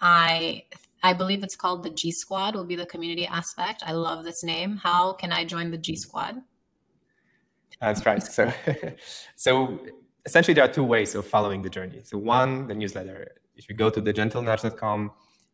I 0.00 0.64
I 1.02 1.12
believe 1.12 1.42
it's 1.42 1.56
called 1.56 1.82
the 1.82 1.90
G 1.90 2.10
Squad 2.10 2.54
will 2.54 2.64
be 2.64 2.76
the 2.76 2.86
community 2.86 3.26
aspect. 3.26 3.82
I 3.84 3.92
love 3.92 4.24
this 4.24 4.42
name. 4.42 4.78
How 4.78 5.12
can 5.12 5.32
I 5.32 5.44
join 5.44 5.70
the 5.70 5.78
G 5.78 5.96
Squad? 5.96 6.36
That's 7.80 8.04
right. 8.06 8.22
So, 8.22 8.52
so 9.36 9.80
essentially, 10.24 10.54
there 10.54 10.64
are 10.64 10.72
two 10.72 10.84
ways 10.84 11.14
of 11.14 11.26
following 11.26 11.62
the 11.62 11.70
journey. 11.70 12.00
So, 12.04 12.18
one, 12.18 12.66
the 12.66 12.74
newsletter. 12.74 13.32
If 13.56 13.68
you 13.68 13.74
go 13.74 13.90
to 13.90 14.00
thegentlenudge.com, 14.02 15.12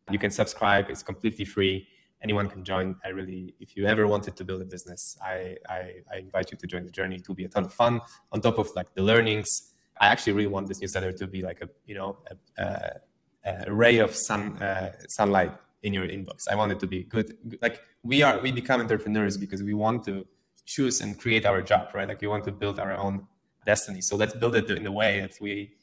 you 0.09 0.19
can 0.19 0.31
subscribe. 0.31 0.89
It's 0.89 1.03
completely 1.03 1.45
free. 1.45 1.87
Anyone 2.23 2.47
can 2.49 2.63
join. 2.63 2.95
I 3.03 3.09
really, 3.09 3.55
if 3.59 3.75
you 3.75 3.85
ever 3.85 4.07
wanted 4.07 4.35
to 4.35 4.43
build 4.43 4.61
a 4.61 4.65
business, 4.65 5.17
I, 5.23 5.57
I, 5.67 5.93
I 6.11 6.17
invite 6.17 6.51
you 6.51 6.57
to 6.57 6.67
join 6.67 6.83
the 6.85 6.91
journey. 6.91 7.17
It 7.17 7.27
will 7.27 7.35
be 7.35 7.45
a 7.45 7.49
ton 7.49 7.65
of 7.65 7.73
fun. 7.73 8.01
On 8.31 8.41
top 8.41 8.57
of 8.59 8.69
like 8.75 8.93
the 8.93 9.01
learnings, 9.01 9.73
I 9.99 10.07
actually 10.07 10.33
really 10.33 10.47
want 10.47 10.67
this 10.67 10.81
newsletter 10.81 11.11
to 11.13 11.27
be 11.27 11.41
like 11.41 11.61
a, 11.61 11.69
you 11.85 11.95
know, 11.95 12.17
a, 12.57 12.63
a, 12.63 13.63
a 13.67 13.73
ray 13.73 13.97
of 13.97 14.15
sun, 14.15 14.61
uh, 14.61 14.93
sunlight 15.09 15.51
in 15.83 15.93
your 15.93 16.07
inbox. 16.07 16.47
I 16.49 16.55
want 16.55 16.71
it 16.71 16.79
to 16.81 16.87
be 16.87 17.03
good. 17.03 17.37
Like 17.61 17.81
we 18.03 18.21
are, 18.21 18.39
we 18.39 18.51
become 18.51 18.81
entrepreneurs 18.81 19.37
because 19.37 19.63
we 19.63 19.73
want 19.73 20.03
to 20.05 20.25
choose 20.65 21.01
and 21.01 21.19
create 21.19 21.45
our 21.45 21.61
job, 21.61 21.89
right? 21.93 22.07
Like 22.07 22.21
we 22.21 22.27
want 22.27 22.43
to 22.45 22.51
build 22.51 22.79
our 22.79 22.95
own 22.95 23.27
destiny. 23.65 24.01
So 24.01 24.15
let's 24.15 24.33
build 24.33 24.55
it 24.55 24.69
in 24.69 24.85
a 24.85 24.91
way 24.91 25.21
that 25.21 25.33
we 25.41 25.73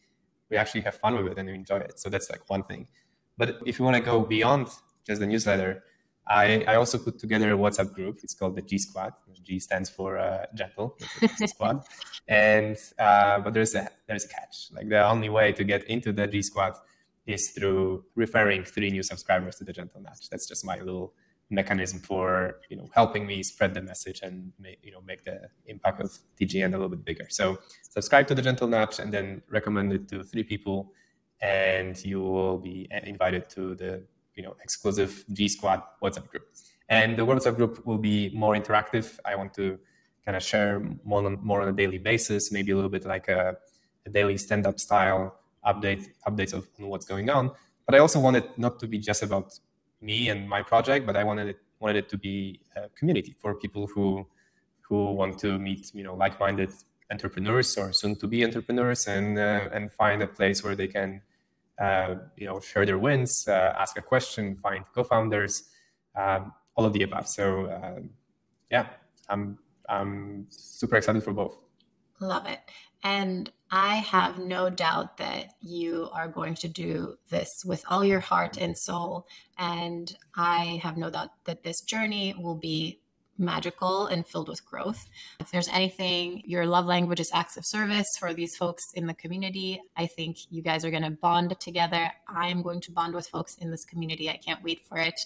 we 0.50 0.56
actually 0.56 0.80
have 0.82 0.96
fun 0.96 1.14
with 1.16 1.32
it 1.32 1.38
and 1.38 1.48
we 1.48 1.54
enjoy 1.54 1.76
it. 1.76 1.98
So 2.00 2.08
that's 2.08 2.30
like 2.30 2.48
one 2.48 2.62
thing. 2.64 2.88
But 3.36 3.58
if 3.66 3.78
you 3.78 3.84
want 3.84 3.96
to 3.96 4.02
go 4.02 4.20
beyond 4.20 4.68
just 5.06 5.20
the 5.20 5.26
newsletter, 5.26 5.84
I, 6.26 6.64
I 6.66 6.74
also 6.76 6.98
put 6.98 7.18
together 7.18 7.52
a 7.52 7.56
WhatsApp 7.56 7.92
group. 7.92 8.20
It's 8.22 8.34
called 8.34 8.56
the 8.56 8.62
G 8.62 8.78
Squad. 8.78 9.14
G 9.42 9.58
stands 9.58 9.88
for 9.88 10.18
uh, 10.18 10.44
gentle 10.54 10.98
Squad. 11.46 11.84
and 12.28 12.76
uh, 12.98 13.40
but 13.40 13.54
there's 13.54 13.74
a 13.74 13.88
there's 14.06 14.24
a 14.24 14.28
catch. 14.28 14.68
Like 14.72 14.88
the 14.88 15.06
only 15.06 15.30
way 15.30 15.52
to 15.52 15.64
get 15.64 15.84
into 15.84 16.12
the 16.12 16.26
G 16.26 16.42
Squad 16.42 16.74
is 17.26 17.50
through 17.50 18.04
referring 18.14 18.64
three 18.64 18.90
new 18.90 19.02
subscribers 19.02 19.56
to 19.56 19.64
the 19.64 19.72
Gentle 19.72 20.00
Nudge. 20.00 20.28
That's 20.30 20.46
just 20.46 20.64
my 20.64 20.78
little 20.78 21.14
mechanism 21.50 21.98
for 21.98 22.60
you 22.68 22.76
know 22.76 22.88
helping 22.94 23.26
me 23.26 23.42
spread 23.42 23.74
the 23.74 23.82
message 23.82 24.20
and 24.22 24.52
make, 24.58 24.78
you 24.82 24.92
know 24.92 25.00
make 25.06 25.24
the 25.24 25.48
impact 25.66 26.00
of 26.00 26.10
TGN 26.40 26.68
a 26.68 26.78
little 26.78 26.88
bit 26.88 27.04
bigger. 27.04 27.26
So 27.30 27.58
subscribe 27.82 28.26
to 28.28 28.34
the 28.34 28.42
Gentle 28.42 28.68
Nudge 28.68 28.98
and 28.98 29.12
then 29.12 29.42
recommend 29.48 29.92
it 29.92 30.08
to 30.08 30.22
three 30.22 30.44
people, 30.44 30.92
and 31.40 32.02
you 32.04 32.20
will 32.20 32.58
be 32.58 32.88
eh, 32.90 33.00
invited 33.04 33.48
to 33.50 33.74
the 33.74 34.02
you 34.34 34.42
know 34.42 34.56
exclusive 34.62 35.24
G 35.32 35.48
Squad 35.48 35.82
WhatsApp 36.02 36.28
group. 36.28 36.46
And 36.88 37.16
the 37.18 37.26
WhatsApp 37.26 37.56
group 37.56 37.84
will 37.86 37.98
be 37.98 38.30
more 38.34 38.54
interactive. 38.54 39.18
I 39.24 39.36
want 39.36 39.52
to 39.54 39.78
kind 40.24 40.36
of 40.36 40.42
share 40.42 40.82
more 41.04 41.24
on, 41.24 41.38
more 41.42 41.60
on 41.62 41.68
a 41.68 41.72
daily 41.72 41.98
basis, 41.98 42.50
maybe 42.50 42.72
a 42.72 42.74
little 42.74 42.90
bit 42.90 43.04
like 43.04 43.28
a, 43.28 43.56
a 44.06 44.10
daily 44.10 44.36
stand-up 44.38 44.78
style 44.80 45.38
update 45.66 46.06
updates 46.26 46.52
of 46.52 46.66
what's 46.78 47.04
going 47.04 47.28
on. 47.30 47.50
But 47.84 47.94
I 47.94 47.98
also 47.98 48.20
want 48.20 48.36
it 48.36 48.58
not 48.58 48.78
to 48.80 48.86
be 48.86 48.98
just 48.98 49.22
about 49.22 49.58
me 50.00 50.28
and 50.28 50.48
my 50.48 50.62
project, 50.62 51.06
but 51.06 51.16
I 51.16 51.24
wanted 51.24 51.48
it 51.48 51.58
wanted 51.80 51.96
it 51.96 52.08
to 52.08 52.18
be 52.18 52.60
a 52.76 52.88
community 52.90 53.34
for 53.38 53.54
people 53.54 53.86
who 53.86 54.26
who 54.82 55.12
want 55.12 55.38
to 55.38 55.58
meet 55.58 55.94
you 55.94 56.02
know 56.02 56.14
like-minded 56.14 56.70
entrepreneurs 57.10 57.76
or 57.76 57.92
soon-to-be 57.92 58.44
entrepreneurs 58.44 59.06
and 59.06 59.38
uh, 59.38 59.68
and 59.72 59.92
find 59.92 60.22
a 60.22 60.26
place 60.26 60.62
where 60.64 60.74
they 60.74 60.88
can 60.88 61.20
uh, 61.80 62.16
you 62.36 62.46
know 62.46 62.60
share 62.60 62.84
their 62.84 62.98
wins, 62.98 63.46
uh, 63.48 63.74
ask 63.78 63.98
a 63.98 64.02
question, 64.02 64.56
find 64.56 64.84
co-founders, 64.94 65.64
um, 66.16 66.52
all 66.74 66.84
of 66.84 66.92
the 66.92 67.02
above. 67.02 67.28
So 67.28 67.70
um, 67.70 68.10
yeah, 68.70 68.86
I'm 69.28 69.58
I'm 69.88 70.46
super 70.50 70.96
excited 70.96 71.22
for 71.22 71.32
both. 71.32 71.56
Love 72.20 72.46
it. 72.46 72.60
And 73.04 73.50
I 73.70 73.96
have 73.96 74.38
no 74.38 74.70
doubt 74.70 75.18
that 75.18 75.54
you 75.60 76.08
are 76.12 76.28
going 76.28 76.54
to 76.56 76.68
do 76.68 77.18
this 77.28 77.48
with 77.66 77.84
all 77.88 78.04
your 78.04 78.20
heart 78.20 78.56
and 78.56 78.76
soul. 78.76 79.26
And 79.58 80.16
I 80.34 80.80
have 80.82 80.96
no 80.96 81.10
doubt 81.10 81.30
that 81.44 81.64
this 81.64 81.80
journey 81.82 82.34
will 82.38 82.54
be 82.54 83.00
magical 83.38 84.06
and 84.06 84.26
filled 84.26 84.48
with 84.48 84.64
growth. 84.64 85.06
If 85.38 85.50
there's 85.50 85.68
anything, 85.68 86.42
your 86.44 86.66
love 86.66 86.86
language 86.86 87.20
is 87.20 87.30
acts 87.32 87.56
of 87.56 87.64
service 87.64 88.06
for 88.18 88.34
these 88.34 88.56
folks 88.56 88.84
in 88.94 89.06
the 89.06 89.14
community. 89.14 89.80
I 89.96 90.06
think 90.06 90.38
you 90.50 90.62
guys 90.62 90.84
are 90.84 90.90
going 90.90 91.04
to 91.04 91.10
bond 91.10 91.58
together. 91.60 92.10
I 92.26 92.48
am 92.48 92.62
going 92.62 92.80
to 92.82 92.92
bond 92.92 93.14
with 93.14 93.28
folks 93.28 93.56
in 93.58 93.70
this 93.70 93.84
community. 93.84 94.28
I 94.28 94.38
can't 94.38 94.62
wait 94.64 94.80
for 94.88 94.98
it. 94.98 95.20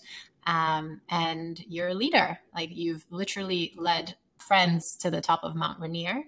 Um, 0.47 1.01
and 1.09 1.59
you're 1.69 1.89
a 1.89 1.95
leader. 1.95 2.39
Like 2.55 2.71
you've 2.73 3.07
literally 3.11 3.73
led 3.77 4.17
friends 4.37 4.97
to 4.97 5.11
the 5.11 5.21
top 5.21 5.45
of 5.45 5.55
Mount 5.55 5.81
Rainier 5.81 6.25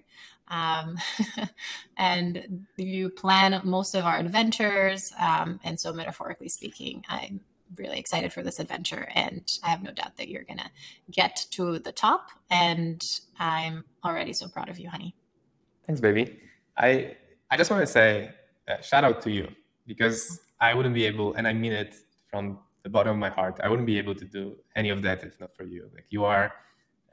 um, 0.47 0.97
and 1.97 2.65
you 2.77 3.09
plan 3.09 3.59
most 3.63 3.95
of 3.95 4.05
our 4.05 4.17
adventures. 4.17 5.11
Um, 5.19 5.59
and 5.63 5.79
so, 5.79 5.93
metaphorically 5.93 6.49
speaking, 6.49 7.03
I'm 7.09 7.41
really 7.77 7.99
excited 7.99 8.31
for 8.31 8.43
this 8.43 8.59
adventure, 8.59 9.09
and 9.13 9.41
I 9.63 9.69
have 9.69 9.83
no 9.83 9.91
doubt 9.91 10.17
that 10.17 10.29
you're 10.29 10.43
gonna 10.43 10.69
get 11.11 11.45
to 11.51 11.79
the 11.79 11.91
top. 11.91 12.29
And 12.49 13.03
I'm 13.39 13.85
already 14.03 14.33
so 14.33 14.47
proud 14.47 14.69
of 14.69 14.79
you, 14.79 14.89
honey. 14.89 15.15
Thanks, 15.85 16.01
baby. 16.01 16.39
I 16.77 17.15
I 17.49 17.57
just 17.57 17.71
want 17.71 17.81
to 17.81 17.87
say 17.91 18.31
uh, 18.67 18.81
shout 18.81 19.03
out 19.03 19.21
to 19.23 19.31
you 19.31 19.47
because 19.87 20.39
I 20.59 20.73
wouldn't 20.73 20.95
be 20.95 21.05
able, 21.05 21.33
and 21.35 21.47
I 21.47 21.53
mean 21.53 21.73
it 21.73 21.95
from 22.29 22.59
the 22.83 22.89
bottom 22.89 23.13
of 23.13 23.17
my 23.17 23.29
heart. 23.29 23.59
I 23.63 23.69
wouldn't 23.69 23.87
be 23.87 23.97
able 23.97 24.15
to 24.15 24.25
do 24.25 24.55
any 24.75 24.89
of 24.89 25.01
that 25.01 25.23
if 25.23 25.39
not 25.39 25.55
for 25.55 25.63
you. 25.63 25.89
Like 25.93 26.05
you 26.09 26.23
are 26.23 26.53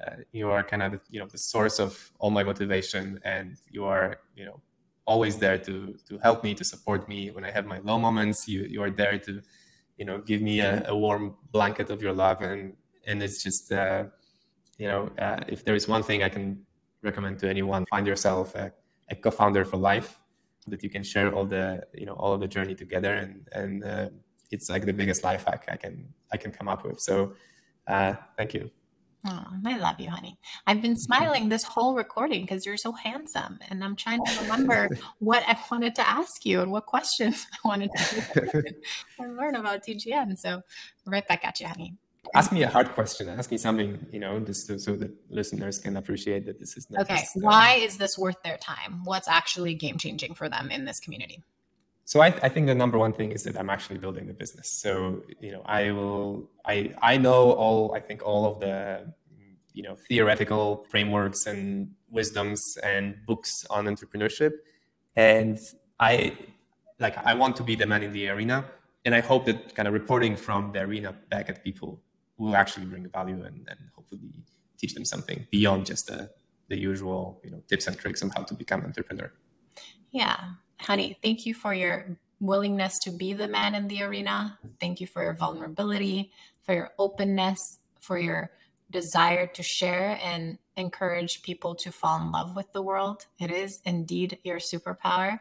uh, 0.06 0.16
you 0.32 0.50
are 0.50 0.62
kind 0.62 0.82
of 0.82 1.00
you 1.10 1.20
know 1.20 1.26
the 1.26 1.38
source 1.38 1.78
of 1.78 2.10
all 2.18 2.30
my 2.30 2.42
motivation 2.42 3.20
and 3.24 3.56
you 3.70 3.84
are 3.84 4.20
you 4.36 4.44
know 4.44 4.60
always 5.04 5.36
there 5.38 5.58
to 5.58 5.96
to 6.08 6.18
help 6.18 6.44
me 6.44 6.54
to 6.54 6.64
support 6.64 7.08
me. 7.08 7.30
When 7.30 7.44
i 7.44 7.50
have 7.50 7.66
my 7.66 7.78
low 7.78 7.98
moments 7.98 8.48
you 8.48 8.62
you 8.64 8.82
are 8.82 8.90
there 8.90 9.18
to 9.18 9.42
you 9.98 10.04
know 10.04 10.18
give 10.18 10.40
me 10.42 10.60
a, 10.60 10.84
a 10.88 10.96
warm 10.96 11.36
blanket 11.52 11.90
of 11.90 12.02
your 12.02 12.12
love. 12.12 12.40
And 12.40 12.74
and 13.06 13.22
it's 13.22 13.42
just 13.42 13.72
uh, 13.72 14.04
you 14.78 14.88
know 14.88 15.10
uh, 15.18 15.40
if 15.48 15.64
there 15.64 15.74
is 15.74 15.86
one 15.88 16.02
thing 16.02 16.22
i 16.22 16.28
can 16.28 16.46
recommend 17.02 17.38
to 17.40 17.48
anyone 17.48 17.84
find 17.90 18.06
yourself 18.06 18.54
a, 18.54 18.72
a, 19.10 19.16
co-founder 19.16 19.64
for 19.64 19.76
life 19.76 20.20
that 20.68 20.84
you 20.84 20.88
can 20.88 21.02
share 21.02 21.34
all 21.34 21.44
the 21.44 21.82
you 21.94 22.06
know 22.06 22.14
all 22.14 22.32
of 22.32 22.40
the 22.40 22.48
journey 22.48 22.74
together. 22.74 23.14
And 23.14 23.48
and 23.52 23.84
uh, 23.84 24.08
it's 24.50 24.68
like 24.68 24.84
the 24.84 24.92
biggest 24.92 25.24
life 25.24 25.44
hack 25.44 25.64
i 25.68 25.76
can 25.76 25.94
i 26.32 26.36
can 26.36 26.50
come 26.52 26.68
up 26.68 26.84
with. 26.84 27.00
So 27.00 27.34
uh, 27.86 28.14
thank 28.36 28.54
you 28.54 28.70
Oh, 29.24 29.44
I 29.64 29.78
love 29.78 30.00
you, 30.00 30.10
honey. 30.10 30.36
I've 30.66 30.82
been 30.82 30.96
smiling 30.96 31.48
this 31.48 31.62
whole 31.62 31.94
recording 31.94 32.40
because 32.40 32.66
you're 32.66 32.76
so 32.76 32.90
handsome. 32.90 33.60
And 33.68 33.84
I'm 33.84 33.94
trying 33.94 34.24
to 34.24 34.42
remember 34.42 34.88
what 35.20 35.44
I 35.46 35.56
wanted 35.70 35.94
to 35.96 36.08
ask 36.08 36.44
you 36.44 36.60
and 36.60 36.72
what 36.72 36.86
questions 36.86 37.46
I 37.64 37.68
wanted 37.68 37.90
to 37.96 38.74
and 39.20 39.36
learn 39.36 39.54
about 39.54 39.84
TGN. 39.84 40.38
So, 40.38 40.62
right 41.06 41.26
back 41.26 41.44
at 41.44 41.60
you, 41.60 41.68
honey. 41.68 41.94
Ask 42.34 42.50
me 42.50 42.62
a 42.62 42.68
hard 42.68 42.92
question. 42.94 43.28
Ask 43.28 43.50
me 43.50 43.58
something, 43.58 44.06
you 44.12 44.18
know, 44.18 44.40
just 44.40 44.66
so, 44.66 44.76
so 44.76 44.96
that 44.96 45.12
listeners 45.28 45.78
can 45.78 45.96
appreciate 45.96 46.46
that 46.46 46.58
this 46.58 46.76
is 46.76 46.90
not 46.90 47.02
okay. 47.02 47.16
Just, 47.20 47.36
uh, 47.36 47.40
Why 47.40 47.74
is 47.74 47.98
this 47.98 48.18
worth 48.18 48.42
their 48.42 48.56
time? 48.56 49.02
What's 49.04 49.28
actually 49.28 49.74
game 49.74 49.98
changing 49.98 50.34
for 50.34 50.48
them 50.48 50.70
in 50.70 50.84
this 50.84 50.98
community? 50.98 51.42
So 52.04 52.20
I, 52.20 52.26
I 52.26 52.48
think 52.48 52.66
the 52.66 52.74
number 52.74 52.98
one 52.98 53.12
thing 53.12 53.32
is 53.32 53.44
that 53.44 53.56
I'm 53.58 53.70
actually 53.70 53.98
building 53.98 54.26
the 54.26 54.34
business. 54.34 54.68
So 54.68 55.22
you 55.40 55.52
know, 55.52 55.62
I 55.64 55.90
will. 55.92 56.50
I 56.64 56.92
I 57.00 57.16
know 57.16 57.52
all. 57.52 57.94
I 57.94 58.00
think 58.00 58.22
all 58.24 58.44
of 58.46 58.60
the 58.60 59.12
you 59.72 59.82
know 59.82 59.96
theoretical 60.08 60.84
frameworks 60.90 61.46
and 61.46 61.90
wisdoms 62.10 62.76
and 62.82 63.16
books 63.26 63.64
on 63.70 63.86
entrepreneurship, 63.86 64.52
and 65.16 65.58
I 66.00 66.36
like 66.98 67.16
I 67.24 67.34
want 67.34 67.56
to 67.56 67.62
be 67.62 67.76
the 67.76 67.86
man 67.86 68.02
in 68.02 68.12
the 68.12 68.28
arena, 68.28 68.64
and 69.04 69.14
I 69.14 69.20
hope 69.20 69.46
that 69.46 69.74
kind 69.74 69.86
of 69.88 69.94
reporting 69.94 70.36
from 70.36 70.72
the 70.72 70.80
arena 70.80 71.14
back 71.30 71.48
at 71.48 71.62
people 71.62 72.00
will 72.36 72.56
actually 72.56 72.86
bring 72.86 73.08
value 73.08 73.42
and, 73.44 73.66
and 73.68 73.78
hopefully 73.94 74.20
teach 74.78 74.94
them 74.94 75.04
something 75.04 75.46
beyond 75.50 75.86
just 75.86 76.08
the, 76.08 76.30
the 76.68 76.76
usual 76.76 77.40
you 77.44 77.50
know 77.50 77.62
tips 77.68 77.86
and 77.86 77.96
tricks 77.96 78.22
on 78.22 78.30
how 78.30 78.42
to 78.42 78.54
become 78.54 78.80
an 78.80 78.86
entrepreneur. 78.86 79.30
Yeah, 80.10 80.38
honey, 80.82 81.18
thank 81.22 81.46
you 81.46 81.54
for 81.54 81.74
your 81.74 82.18
willingness 82.40 82.98
to 82.98 83.10
be 83.10 83.32
the 83.32 83.48
man 83.48 83.74
in 83.74 83.88
the 83.88 84.02
arena. 84.02 84.58
Thank 84.80 85.00
you 85.00 85.06
for 85.06 85.22
your 85.22 85.34
vulnerability, 85.34 86.32
for 86.62 86.74
your 86.74 86.90
openness, 86.98 87.78
for 88.00 88.18
your 88.18 88.50
desire 88.90 89.46
to 89.46 89.62
share 89.62 90.18
and 90.22 90.58
encourage 90.76 91.42
people 91.42 91.74
to 91.76 91.92
fall 91.92 92.20
in 92.20 92.32
love 92.32 92.56
with 92.56 92.72
the 92.72 92.82
world. 92.82 93.26
It 93.38 93.50
is 93.50 93.80
indeed 93.84 94.38
your 94.42 94.58
superpower. 94.58 95.40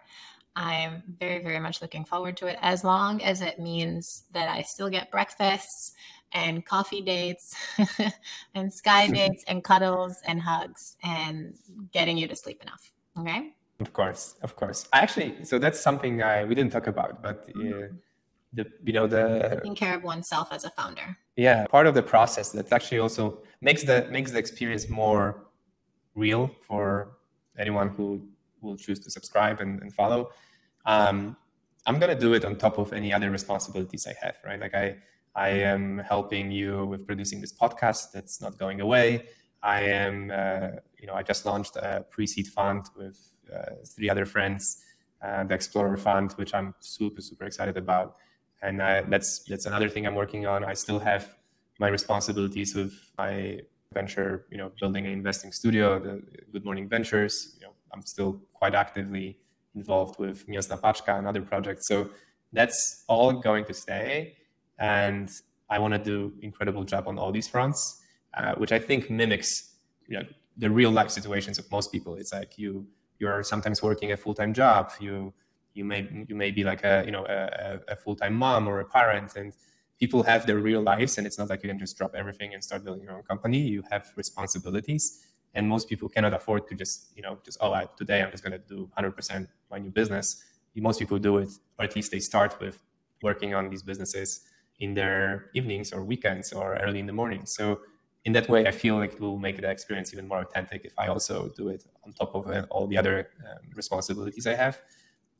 I'm 0.55 1.03
very, 1.19 1.41
very 1.41 1.59
much 1.59 1.81
looking 1.81 2.05
forward 2.05 2.37
to 2.37 2.47
it 2.47 2.57
as 2.61 2.83
long 2.83 3.21
as 3.23 3.41
it 3.41 3.59
means 3.59 4.23
that 4.33 4.49
I 4.49 4.61
still 4.61 4.89
get 4.89 5.11
breakfasts 5.11 5.93
and 6.33 6.65
coffee 6.65 7.01
dates 7.01 7.55
and 8.55 8.73
sky 8.73 9.07
dates 9.11 9.43
and 9.47 9.63
cuddles 9.63 10.17
and 10.27 10.41
hugs 10.41 10.97
and 11.03 11.55
getting 11.91 12.17
you 12.17 12.27
to 12.27 12.35
sleep 12.35 12.61
enough. 12.61 12.91
Okay. 13.17 13.53
Of 13.81 13.93
course, 13.93 14.35
of 14.43 14.55
course. 14.55 14.87
I 14.93 14.99
actually, 14.99 15.43
so 15.43 15.57
that's 15.57 15.79
something 15.79 16.21
I 16.21 16.45
we 16.45 16.53
didn't 16.55 16.71
talk 16.71 16.87
about, 16.87 17.23
but 17.23 17.49
uh, 17.55 17.87
the 18.53 18.65
you 18.83 18.93
know 18.93 19.07
the 19.07 19.49
taking 19.55 19.75
care 19.75 19.95
of 19.95 20.03
oneself 20.03 20.49
as 20.51 20.63
a 20.65 20.69
founder. 20.69 21.17
Yeah, 21.35 21.65
part 21.65 21.87
of 21.87 21.95
the 21.95 22.03
process 22.03 22.51
that 22.51 22.71
actually 22.71 22.99
also 22.99 23.39
makes 23.61 23.83
the 23.83 24.07
makes 24.11 24.31
the 24.31 24.39
experience 24.39 24.87
more 24.89 25.47
real 26.15 26.51
for 26.61 27.13
anyone 27.57 27.89
who 27.89 28.21
will 28.61 28.77
choose 28.77 28.99
to 28.99 29.09
subscribe 29.09 29.61
and, 29.61 29.81
and 29.81 29.93
follow. 29.93 30.29
Um, 30.85 31.35
I'm 31.87 31.97
gonna 31.97 32.19
do 32.19 32.33
it 32.33 32.45
on 32.45 32.57
top 32.57 32.77
of 32.77 32.93
any 32.93 33.11
other 33.11 33.31
responsibilities 33.31 34.05
I 34.05 34.13
have, 34.23 34.35
right? 34.45 34.59
Like 34.59 34.75
I 34.75 34.97
I 35.35 35.49
am 35.49 35.99
helping 35.99 36.51
you 36.51 36.85
with 36.85 37.07
producing 37.07 37.41
this 37.41 37.53
podcast 37.53 38.11
that's 38.11 38.41
not 38.41 38.57
going 38.57 38.81
away. 38.81 39.25
I 39.63 39.81
am, 39.81 40.31
uh, 40.31 40.79
you 40.99 41.07
know, 41.07 41.13
I 41.13 41.23
just 41.23 41.45
launched 41.45 41.75
a 41.75 42.05
pre-seed 42.09 42.47
fund 42.47 42.85
with 42.95 43.17
uh, 43.53 43.75
three 43.85 44.09
other 44.09 44.25
friends, 44.25 44.83
uh, 45.21 45.43
the 45.43 45.53
Explorer 45.53 45.97
Fund, 45.97 46.33
which 46.33 46.53
I'm 46.53 46.73
super 46.79 47.21
super 47.21 47.45
excited 47.45 47.77
about, 47.77 48.15
and 48.61 48.81
I, 48.81 49.01
that's 49.01 49.43
that's 49.47 49.65
another 49.65 49.89
thing 49.89 50.07
I'm 50.07 50.15
working 50.15 50.47
on. 50.47 50.63
I 50.63 50.73
still 50.73 50.99
have 50.99 51.35
my 51.79 51.87
responsibilities 51.89 52.75
with 52.75 52.93
my 53.17 53.59
venture, 53.93 54.45
you 54.49 54.57
know, 54.57 54.71
building 54.79 55.05
an 55.05 55.11
investing 55.11 55.51
studio, 55.51 55.99
the 55.99 56.21
Good 56.51 56.63
Morning 56.63 56.87
Ventures. 56.87 57.55
You 57.59 57.67
know, 57.67 57.73
I'm 57.93 58.01
still 58.01 58.41
quite 58.53 58.75
actively 58.75 59.37
involved 59.75 60.19
with 60.19 60.47
Miasta 60.47 61.17
and 61.17 61.27
other 61.27 61.41
projects. 61.41 61.87
So 61.87 62.09
that's 62.53 63.03
all 63.07 63.33
going 63.33 63.65
to 63.65 63.73
stay. 63.73 64.35
And 64.79 65.29
I 65.69 65.79
want 65.79 65.93
to 65.93 65.99
do 65.99 66.33
incredible 66.41 66.83
job 66.83 67.07
on 67.07 67.17
all 67.17 67.31
these 67.31 67.47
fronts, 67.47 68.00
uh, 68.33 68.55
which 68.55 68.71
I 68.71 68.79
think 68.79 69.09
mimics 69.09 69.71
you 70.07 70.17
know, 70.19 70.25
the 70.57 70.69
real 70.69 70.91
life 70.91 71.09
situations 71.09 71.57
of 71.57 71.71
most 71.71 71.91
people. 71.91 72.15
It's 72.15 72.33
like 72.33 72.57
you 72.57 72.85
you're 73.19 73.43
sometimes 73.43 73.81
working 73.81 74.11
a 74.11 74.17
full 74.17 74.33
time 74.33 74.53
job. 74.53 74.91
You 74.99 75.33
you 75.73 75.85
may 75.85 76.07
you 76.27 76.35
may 76.35 76.51
be 76.51 76.63
like 76.63 76.83
a 76.83 77.03
you 77.05 77.11
know 77.11 77.25
a, 77.25 77.79
a 77.87 77.95
full 77.95 78.15
time 78.15 78.33
mom 78.33 78.67
or 78.67 78.81
a 78.81 78.85
parent, 78.85 79.35
and 79.35 79.53
people 79.99 80.23
have 80.23 80.45
their 80.45 80.59
real 80.59 80.81
lives, 80.81 81.17
and 81.17 81.25
it's 81.25 81.39
not 81.39 81.49
like 81.49 81.63
you 81.63 81.69
can 81.69 81.79
just 81.79 81.97
drop 81.97 82.13
everything 82.13 82.53
and 82.53 82.63
start 82.63 82.83
building 82.83 83.03
your 83.03 83.13
own 83.13 83.23
company. 83.23 83.59
You 83.59 83.83
have 83.89 84.11
responsibilities, 84.17 85.25
and 85.53 85.67
most 85.67 85.87
people 85.87 86.09
cannot 86.09 86.33
afford 86.33 86.67
to 86.67 86.75
just 86.75 87.11
you 87.15 87.21
know 87.21 87.37
just 87.45 87.57
oh 87.61 87.71
I, 87.73 87.87
today 87.97 88.21
I'm 88.21 88.31
just 88.31 88.43
going 88.43 88.53
to 88.59 88.65
do 88.75 88.89
100% 88.97 89.47
my 89.69 89.77
new 89.79 89.91
business. 89.91 90.43
Most 90.75 90.99
people 90.99 91.19
do 91.19 91.37
it, 91.37 91.49
or 91.77 91.85
at 91.85 91.95
least 91.95 92.11
they 92.11 92.19
start 92.19 92.59
with 92.61 92.79
working 93.21 93.53
on 93.53 93.69
these 93.69 93.83
businesses 93.83 94.41
in 94.79 94.93
their 94.93 95.51
evenings 95.53 95.91
or 95.93 96.03
weekends 96.03 96.53
or 96.53 96.75
early 96.77 96.99
in 96.99 97.05
the 97.05 97.13
morning. 97.13 97.45
So 97.45 97.81
in 98.25 98.33
that 98.33 98.47
way, 98.49 98.67
I 98.67 98.71
feel 98.71 98.97
like 98.97 99.13
it 99.13 99.19
will 99.19 99.37
make 99.37 99.59
the 99.59 99.69
experience 99.69 100.13
even 100.13 100.27
more 100.27 100.41
authentic 100.41 100.85
if 100.85 100.93
I 100.97 101.07
also 101.07 101.49
do 101.55 101.69
it 101.69 101.85
on 102.05 102.13
top 102.13 102.35
of 102.35 102.47
uh, 102.47 102.65
all 102.69 102.87
the 102.87 102.97
other 102.97 103.29
um, 103.49 103.69
responsibilities 103.75 104.45
I 104.45 104.55
have. 104.55 104.81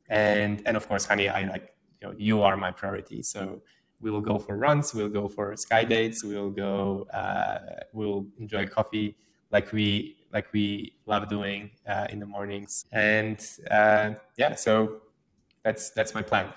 And 0.08 0.62
and 0.66 0.76
of 0.76 0.88
course, 0.88 1.06
honey, 1.06 1.28
I 1.28 1.44
like 1.44 1.74
you 2.00 2.08
know 2.08 2.14
you 2.18 2.42
are 2.42 2.56
my 2.56 2.72
priority. 2.72 3.22
So 3.22 3.62
we 4.00 4.10
will 4.10 4.20
go 4.20 4.38
for 4.38 4.56
runs, 4.56 4.92
we'll 4.92 5.08
go 5.08 5.28
for 5.28 5.56
sky 5.56 5.84
dates, 5.84 6.24
we'll 6.24 6.50
go, 6.50 7.06
uh, 7.14 7.58
we'll 7.92 8.26
enjoy 8.38 8.66
coffee 8.66 9.16
like 9.52 9.72
we 9.72 10.16
like 10.32 10.52
we 10.52 10.96
love 11.06 11.28
doing 11.28 11.70
uh, 11.86 12.08
in 12.10 12.18
the 12.18 12.26
mornings. 12.26 12.84
And 12.90 13.38
uh, 13.70 14.14
yeah, 14.36 14.56
so 14.56 15.02
that's 15.62 15.90
that's 15.90 16.14
my 16.14 16.22
plan. 16.22 16.52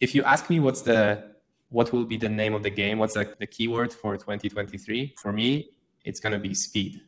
If 0.00 0.14
you 0.14 0.24
ask 0.24 0.50
me 0.50 0.58
what's 0.58 0.82
the 0.82 1.36
what 1.70 1.92
will 1.92 2.04
be 2.04 2.16
the 2.16 2.28
name 2.28 2.54
of 2.54 2.62
the 2.62 2.70
game? 2.70 2.98
What's 2.98 3.14
the, 3.14 3.34
the 3.38 3.46
keyword 3.46 3.92
for 3.92 4.16
2023? 4.16 5.14
For 5.20 5.32
me, 5.32 5.70
it's 6.04 6.20
going 6.20 6.32
to 6.32 6.38
be 6.38 6.54
speed. 6.54 7.00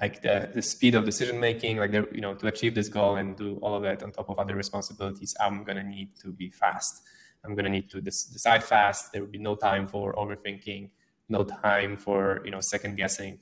Like 0.00 0.22
the, 0.22 0.50
the 0.54 0.62
speed 0.62 0.94
of 0.94 1.04
decision 1.04 1.38
making, 1.38 1.76
like 1.76 1.92
the, 1.92 2.08
you 2.12 2.22
know, 2.22 2.34
to 2.34 2.46
achieve 2.46 2.74
this 2.74 2.88
goal 2.88 3.16
and 3.16 3.36
do 3.36 3.58
all 3.60 3.74
of 3.74 3.82
that 3.82 4.02
on 4.02 4.10
top 4.10 4.30
of 4.30 4.38
other 4.38 4.56
responsibilities, 4.56 5.34
I'm 5.38 5.64
going 5.64 5.76
to 5.76 5.82
need 5.84 6.16
to 6.22 6.32
be 6.32 6.50
fast. 6.50 7.02
I'm 7.44 7.54
going 7.54 7.64
to 7.64 7.70
need 7.70 7.90
to 7.90 8.00
decide 8.00 8.64
fast. 8.64 9.12
There 9.12 9.22
will 9.22 9.30
be 9.30 9.38
no 9.38 9.54
time 9.54 9.86
for 9.86 10.14
overthinking, 10.14 10.90
no 11.28 11.44
time 11.44 11.96
for 11.96 12.40
you 12.44 12.50
know 12.50 12.60
second 12.60 12.96
guessing. 12.96 13.40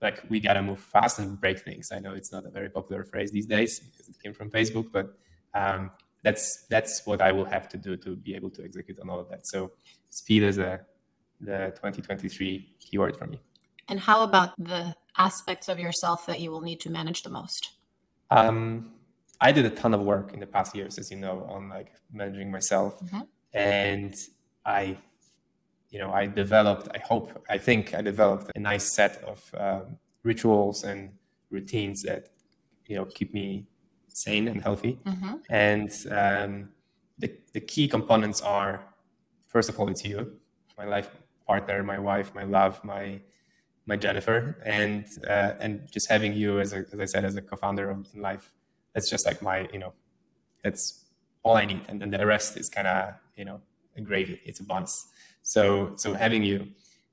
Like 0.00 0.22
we 0.28 0.40
got 0.40 0.54
to 0.54 0.62
move 0.62 0.80
fast 0.80 1.18
and 1.18 1.40
break 1.40 1.60
things. 1.60 1.90
I 1.92 1.98
know 1.98 2.12
it's 2.14 2.32
not 2.32 2.46
a 2.46 2.50
very 2.50 2.70
popular 2.70 3.04
phrase 3.04 3.32
these 3.32 3.46
days 3.46 3.80
because 3.80 4.08
it 4.08 4.16
came 4.22 4.34
from 4.34 4.50
Facebook, 4.50 4.90
but 4.92 5.16
um, 5.54 5.90
that's 6.24 6.64
that's 6.68 7.06
what 7.06 7.20
I 7.20 7.30
will 7.30 7.44
have 7.44 7.68
to 7.68 7.76
do 7.76 7.96
to 7.98 8.16
be 8.16 8.34
able 8.34 8.50
to 8.50 8.64
execute 8.64 8.98
on 8.98 9.08
all 9.10 9.20
of 9.20 9.28
that. 9.28 9.46
So 9.46 9.72
speed 10.10 10.42
is 10.42 10.58
a 10.58 10.80
the 11.40 11.72
2023 11.76 12.74
keyword 12.80 13.16
for 13.16 13.26
me. 13.26 13.38
And 13.88 14.00
how 14.00 14.22
about 14.22 14.54
the 14.58 14.94
aspects 15.16 15.68
of 15.68 15.78
yourself 15.78 16.26
that 16.26 16.40
you 16.40 16.50
will 16.50 16.62
need 16.62 16.80
to 16.80 16.90
manage 16.90 17.22
the 17.22 17.30
most? 17.30 17.72
Um, 18.30 18.92
I 19.40 19.52
did 19.52 19.66
a 19.66 19.70
ton 19.70 19.92
of 19.92 20.00
work 20.00 20.32
in 20.32 20.40
the 20.40 20.46
past 20.46 20.74
years, 20.74 20.98
as 20.98 21.10
you 21.10 21.18
know, 21.18 21.46
on 21.48 21.68
like 21.68 21.92
managing 22.12 22.50
myself, 22.50 22.98
mm-hmm. 23.00 23.20
and 23.52 24.14
I, 24.64 24.96
you 25.90 25.98
know, 25.98 26.10
I 26.10 26.26
developed. 26.26 26.88
I 26.94 26.98
hope, 26.98 27.44
I 27.50 27.58
think, 27.58 27.94
I 27.94 28.00
developed 28.00 28.50
a 28.54 28.58
nice 28.58 28.94
set 28.94 29.22
of 29.24 29.54
um, 29.58 29.98
rituals 30.22 30.84
and 30.84 31.10
routines 31.50 32.02
that, 32.02 32.30
you 32.86 32.96
know, 32.96 33.04
keep 33.04 33.34
me 33.34 33.66
sane 34.14 34.48
and 34.48 34.62
healthy. 34.62 34.98
Mm-hmm. 35.04 35.34
And 35.50 35.90
um, 36.10 36.68
the, 37.18 37.32
the 37.52 37.60
key 37.60 37.88
components 37.88 38.40
are, 38.40 38.82
first 39.48 39.68
of 39.68 39.78
all, 39.78 39.88
it's 39.90 40.04
you, 40.04 40.38
my 40.78 40.86
life 40.86 41.10
partner, 41.46 41.82
my 41.82 41.98
wife, 41.98 42.34
my 42.34 42.44
love, 42.44 42.82
my 42.82 43.20
my 43.86 43.96
Jennifer, 43.96 44.56
and 44.64 45.04
uh, 45.28 45.52
and 45.60 45.86
just 45.92 46.08
having 46.08 46.32
you 46.32 46.58
as 46.58 46.72
a, 46.72 46.86
as 46.92 46.98
I 46.98 47.04
said 47.04 47.24
as 47.26 47.36
a 47.36 47.42
co-founder 47.42 47.90
of 47.90 48.14
life. 48.14 48.50
That's 48.94 49.10
just 49.10 49.26
like 49.26 49.42
my 49.42 49.68
you 49.72 49.78
know, 49.78 49.92
that's 50.62 51.04
all 51.42 51.56
I 51.56 51.66
need, 51.66 51.82
and 51.88 52.00
then 52.00 52.10
the 52.10 52.24
rest 52.24 52.56
is 52.56 52.70
kind 52.70 52.86
of 52.86 53.14
you 53.36 53.44
know 53.44 53.60
a 53.96 54.00
gravy. 54.00 54.40
It's 54.44 54.60
a 54.60 54.64
bonus. 54.64 55.08
So 55.42 55.92
so 55.96 56.14
having 56.14 56.42
you, 56.42 56.68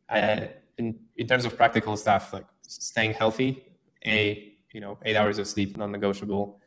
uh, 0.09 0.45
in 0.77 0.97
in 1.17 1.27
terms 1.27 1.43
of 1.43 1.57
practical 1.57 1.97
stuff 1.97 2.31
like 2.31 2.45
staying 2.61 3.13
healthy, 3.15 3.65
a 4.05 4.53
you 4.71 4.79
know 4.79 4.97
eight 5.03 5.17
hours 5.17 5.39
of 5.39 5.47
sleep 5.47 5.75
non-negotiable 5.75 6.60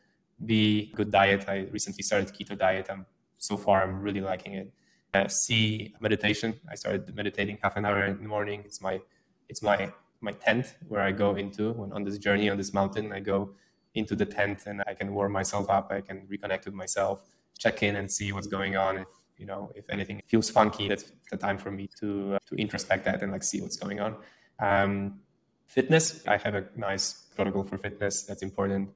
B, 0.47 0.93
good 0.95 1.11
diet. 1.11 1.49
I 1.49 1.67
recently 1.71 2.03
started 2.03 2.29
keto 2.35 2.59
diet. 2.59 2.87
I'm 2.91 3.07
so 3.39 3.57
far 3.57 3.83
I'm 3.83 4.01
really 4.01 4.21
liking 4.21 4.55
it. 4.55 4.73
Uh, 5.13 5.29
C, 5.29 5.95
meditation. 6.01 6.61
I 6.71 6.75
started 6.75 7.15
meditating 7.15 7.59
half 7.63 7.77
an 7.77 7.85
hour 7.85 8.05
in 8.05 8.23
the 8.23 8.29
morning. 8.29 8.63
It's 8.65 8.81
my 8.81 9.01
it's 9.49 9.63
my 9.63 9.93
my 10.21 10.33
tent 10.33 10.75
where 10.89 11.03
I 11.03 11.13
go 11.13 11.37
into 11.37 11.73
when 11.73 11.93
on 11.93 12.03
this 12.05 12.19
journey 12.19 12.49
on 12.51 12.57
this 12.57 12.73
mountain. 12.75 13.13
I 13.13 13.21
go 13.21 13.55
into 13.95 14.17
the 14.17 14.27
tent 14.27 14.67
and 14.67 14.83
I 14.87 14.95
can 14.95 15.15
warm 15.15 15.33
myself 15.33 15.71
up. 15.71 15.93
I 15.93 16.01
can 16.01 16.27
reconnect 16.27 16.65
with 16.65 16.75
myself, 16.75 17.23
check 17.59 17.83
in 17.83 17.97
and 17.97 18.11
see 18.11 18.33
what's 18.33 18.49
going 18.49 18.77
on. 18.77 18.99
If 18.99 19.09
you 19.39 19.47
know 19.47 19.71
if 19.75 19.85
anything 19.89 20.21
feels 20.27 20.51
funky, 20.51 20.89
that's 20.89 21.13
the 21.31 21.37
time 21.37 21.59
for 21.59 21.71
me 21.71 21.89
to 22.01 22.35
uh, 22.35 22.39
to 22.49 22.55
introspect 22.57 23.05
that 23.05 23.23
and 23.23 23.31
like 23.31 23.45
see 23.45 23.61
what's 23.61 23.77
going 23.77 24.01
on. 24.01 24.17
Um, 24.59 25.21
fitness. 25.67 26.27
I 26.27 26.39
have 26.39 26.55
a 26.55 26.65
nice 26.77 27.27
protocol 27.37 27.63
for 27.63 27.79
fitness. 27.79 28.25
That's 28.25 28.43
important 28.43 28.91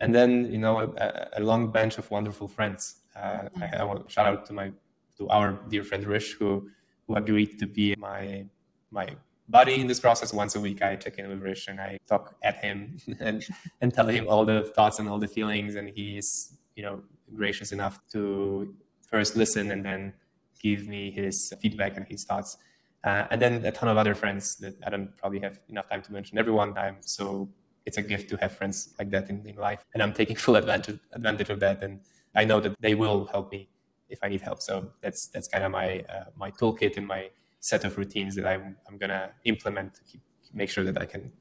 and 0.00 0.14
then 0.14 0.50
you 0.50 0.58
know 0.58 0.94
a, 0.96 1.28
a 1.34 1.40
long 1.40 1.70
bench 1.70 1.98
of 1.98 2.10
wonderful 2.10 2.48
friends. 2.48 2.96
Uh, 3.14 3.48
I, 3.60 3.78
I, 3.78 3.84
want 3.84 4.06
to 4.06 4.12
shout 4.12 4.26
out 4.26 4.46
to 4.46 4.52
my 4.52 4.72
to 5.18 5.28
our 5.28 5.58
dear 5.68 5.84
friend 5.84 6.04
Rish 6.04 6.34
who 6.34 6.68
who 7.06 7.16
agreed 7.16 7.58
to 7.58 7.66
be 7.66 7.94
my 7.96 8.46
my 8.90 9.08
buddy 9.48 9.80
in 9.80 9.86
this 9.86 10.00
process. 10.00 10.32
Once 10.32 10.54
a 10.56 10.60
week, 10.60 10.80
I 10.82 10.96
check 10.96 11.18
in 11.18 11.28
with 11.28 11.42
Rish 11.42 11.68
and 11.68 11.80
I 11.80 11.98
talk 12.06 12.36
at 12.42 12.56
him 12.64 12.98
and 13.20 13.44
and 13.80 13.92
tell 13.92 14.06
him 14.06 14.26
all 14.28 14.44
the 14.44 14.62
thoughts 14.76 14.98
and 14.98 15.08
all 15.08 15.18
the 15.18 15.28
feelings, 15.28 15.74
and 15.74 15.90
he's 15.90 16.56
you 16.76 16.82
know 16.82 17.02
gracious 17.34 17.72
enough 17.72 18.00
to 18.12 18.74
first 19.02 19.36
listen 19.36 19.70
and 19.70 19.84
then 19.84 20.14
give 20.62 20.86
me 20.86 21.10
his 21.10 21.52
feedback 21.60 21.96
and 21.96 22.06
his 22.08 22.24
thoughts. 22.24 22.56
Uh, 23.02 23.26
and 23.30 23.40
then 23.40 23.64
a 23.64 23.72
ton 23.72 23.88
of 23.88 23.96
other 23.96 24.14
friends 24.14 24.56
that 24.56 24.74
I 24.86 24.90
don't 24.90 25.16
probably 25.16 25.40
have 25.40 25.58
enough 25.68 25.88
time 25.88 26.02
to 26.02 26.12
mention 26.12 26.38
everyone. 26.38 26.76
I'm 26.76 26.98
so 27.00 27.48
it's 27.90 27.98
a 28.04 28.06
gift 28.12 28.26
to 28.30 28.36
have 28.36 28.52
friends 28.58 28.94
like 29.00 29.10
that 29.10 29.28
in, 29.30 29.44
in 29.50 29.56
life, 29.56 29.82
and 29.92 29.98
I'm 30.02 30.14
taking 30.20 30.36
full 30.44 30.56
advantage 30.62 31.00
advantage 31.12 31.50
of 31.54 31.58
that. 31.64 31.82
And 31.84 31.92
I 32.40 32.44
know 32.44 32.58
that 32.64 32.74
they 32.86 32.94
will 33.02 33.20
help 33.34 33.46
me 33.50 33.68
if 34.14 34.18
I 34.24 34.28
need 34.32 34.42
help. 34.48 34.58
So 34.68 34.74
that's 35.02 35.20
that's 35.32 35.48
kind 35.48 35.64
of 35.66 35.72
my 35.80 35.88
uh, 36.14 36.28
my 36.44 36.50
toolkit 36.58 36.96
and 36.98 37.06
my 37.16 37.22
set 37.70 37.82
of 37.84 37.98
routines 38.00 38.32
that 38.36 38.46
I'm 38.52 38.76
I'm 38.86 38.96
gonna 39.02 39.24
implement 39.52 39.88
to 39.96 40.02
keep, 40.08 40.22
make 40.60 40.70
sure 40.74 40.84
that 40.88 40.98
I 41.04 41.06
can 41.12 41.32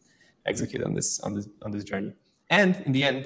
execute 0.52 0.84
on 0.88 0.94
this 0.98 1.10
on 1.26 1.32
this 1.36 1.48
on 1.66 1.70
this 1.76 1.84
journey. 1.92 2.14
And 2.50 2.72
in 2.88 2.92
the 2.98 3.04
end, 3.12 3.24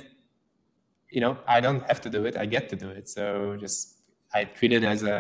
you 1.16 1.22
know, 1.22 1.34
I 1.56 1.62
don't 1.66 1.84
have 1.92 2.02
to 2.06 2.10
do 2.18 2.26
it; 2.30 2.34
I 2.44 2.46
get 2.56 2.68
to 2.74 2.78
do 2.86 2.90
it. 3.00 3.06
So 3.16 3.24
just 3.66 3.80
I 4.38 4.40
treat 4.58 4.74
it 4.78 4.84
as 4.84 5.04
a 5.04 5.18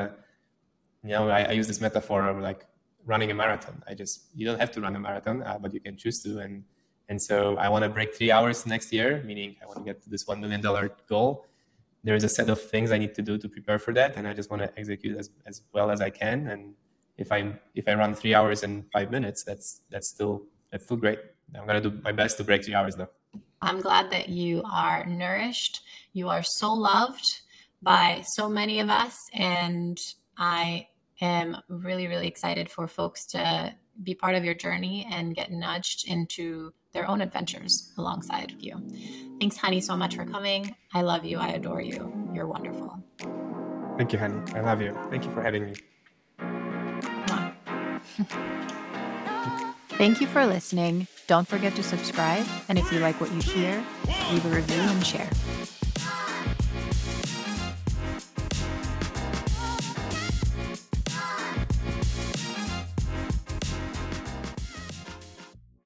you 1.07 1.13
know 1.15 1.23
I, 1.29 1.41
I 1.51 1.53
use 1.59 1.67
this 1.71 1.81
metaphor 1.87 2.19
of 2.31 2.37
like 2.49 2.61
running 3.05 3.31
a 3.31 3.37
marathon. 3.43 3.75
I 3.89 3.93
just 4.01 4.15
you 4.37 4.45
don't 4.47 4.59
have 4.63 4.71
to 4.75 4.81
run 4.85 4.93
a 4.99 4.99
marathon, 5.07 5.37
uh, 5.49 5.57
but 5.63 5.73
you 5.75 5.81
can 5.87 5.95
choose 6.03 6.19
to. 6.23 6.39
And 6.45 6.53
and 7.09 7.21
so 7.21 7.57
I 7.57 7.69
want 7.69 7.83
to 7.83 7.89
break 7.89 8.15
three 8.15 8.31
hours 8.31 8.65
next 8.65 8.93
year, 8.93 9.21
meaning 9.25 9.55
I 9.61 9.65
want 9.65 9.79
to 9.79 9.83
get 9.83 10.01
to 10.03 10.09
this 10.09 10.27
one 10.27 10.39
million 10.39 10.61
dollar 10.61 10.91
goal. 11.07 11.45
There 12.03 12.15
is 12.15 12.23
a 12.23 12.29
set 12.29 12.49
of 12.49 12.61
things 12.61 12.91
I 12.91 12.97
need 12.97 13.15
to 13.15 13.21
do 13.21 13.37
to 13.37 13.47
prepare 13.47 13.79
for 13.79 13.93
that, 13.93 14.15
and 14.17 14.27
I 14.27 14.33
just 14.33 14.49
want 14.49 14.61
to 14.61 14.71
execute 14.77 15.17
as, 15.17 15.29
as 15.45 15.61
well 15.73 15.89
as 15.91 16.01
I 16.01 16.09
can. 16.09 16.47
And 16.47 16.73
if 17.17 17.31
I 17.31 17.53
if 17.75 17.87
I 17.87 17.93
run 17.93 18.13
three 18.13 18.33
hours 18.33 18.63
and 18.63 18.85
five 18.91 19.11
minutes, 19.11 19.43
that's 19.43 19.81
that's 19.89 20.09
still 20.09 20.43
that's 20.71 20.85
still 20.85 20.97
great. 20.97 21.19
I'm 21.55 21.67
gonna 21.67 21.81
do 21.81 21.99
my 22.03 22.11
best 22.11 22.37
to 22.37 22.43
break 22.43 22.65
three 22.65 22.73
hours 22.73 22.95
though. 22.95 23.09
I'm 23.61 23.79
glad 23.79 24.11
that 24.11 24.29
you 24.29 24.61
are 24.69 25.05
nourished. 25.05 25.81
You 26.13 26.29
are 26.29 26.43
so 26.43 26.73
loved 26.73 27.41
by 27.81 28.23
so 28.25 28.49
many 28.49 28.79
of 28.79 28.89
us, 28.89 29.17
and 29.33 29.99
I 30.37 30.87
am 31.21 31.57
really, 31.69 32.07
really 32.07 32.27
excited 32.27 32.69
for 32.69 32.87
folks 32.87 33.25
to 33.27 33.73
be 34.03 34.15
part 34.15 34.35
of 34.35 34.43
your 34.43 34.55
journey 34.55 35.07
and 35.11 35.35
get 35.35 35.51
nudged 35.51 36.07
into 36.07 36.73
their 36.93 37.09
own 37.09 37.21
adventures 37.21 37.91
alongside 37.97 38.53
you. 38.59 38.75
Thanks, 39.39 39.57
honey, 39.57 39.81
so 39.81 39.97
much 39.97 40.15
for 40.15 40.25
coming. 40.25 40.75
I 40.93 41.01
love 41.01 41.25
you. 41.25 41.39
I 41.39 41.49
adore 41.49 41.81
you. 41.81 42.13
You're 42.33 42.47
wonderful. 42.47 43.03
Thank 43.97 44.13
you, 44.13 44.19
honey. 44.19 44.39
I 44.53 44.61
love 44.61 44.81
you. 44.81 44.95
Thank 45.09 45.25
you 45.25 45.31
for 45.31 45.41
having 45.41 45.65
me. 45.65 45.73
Thank 49.97 50.21
you 50.21 50.27
for 50.27 50.45
listening. 50.45 51.07
Don't 51.27 51.47
forget 51.47 51.75
to 51.75 51.83
subscribe. 51.83 52.45
And 52.69 52.77
if 52.77 52.91
you 52.91 52.99
like 52.99 53.19
what 53.19 53.31
you 53.33 53.41
hear, 53.41 53.83
leave 54.31 54.45
a 54.45 54.49
review 54.49 54.81
and 54.81 55.05
share. 55.05 55.29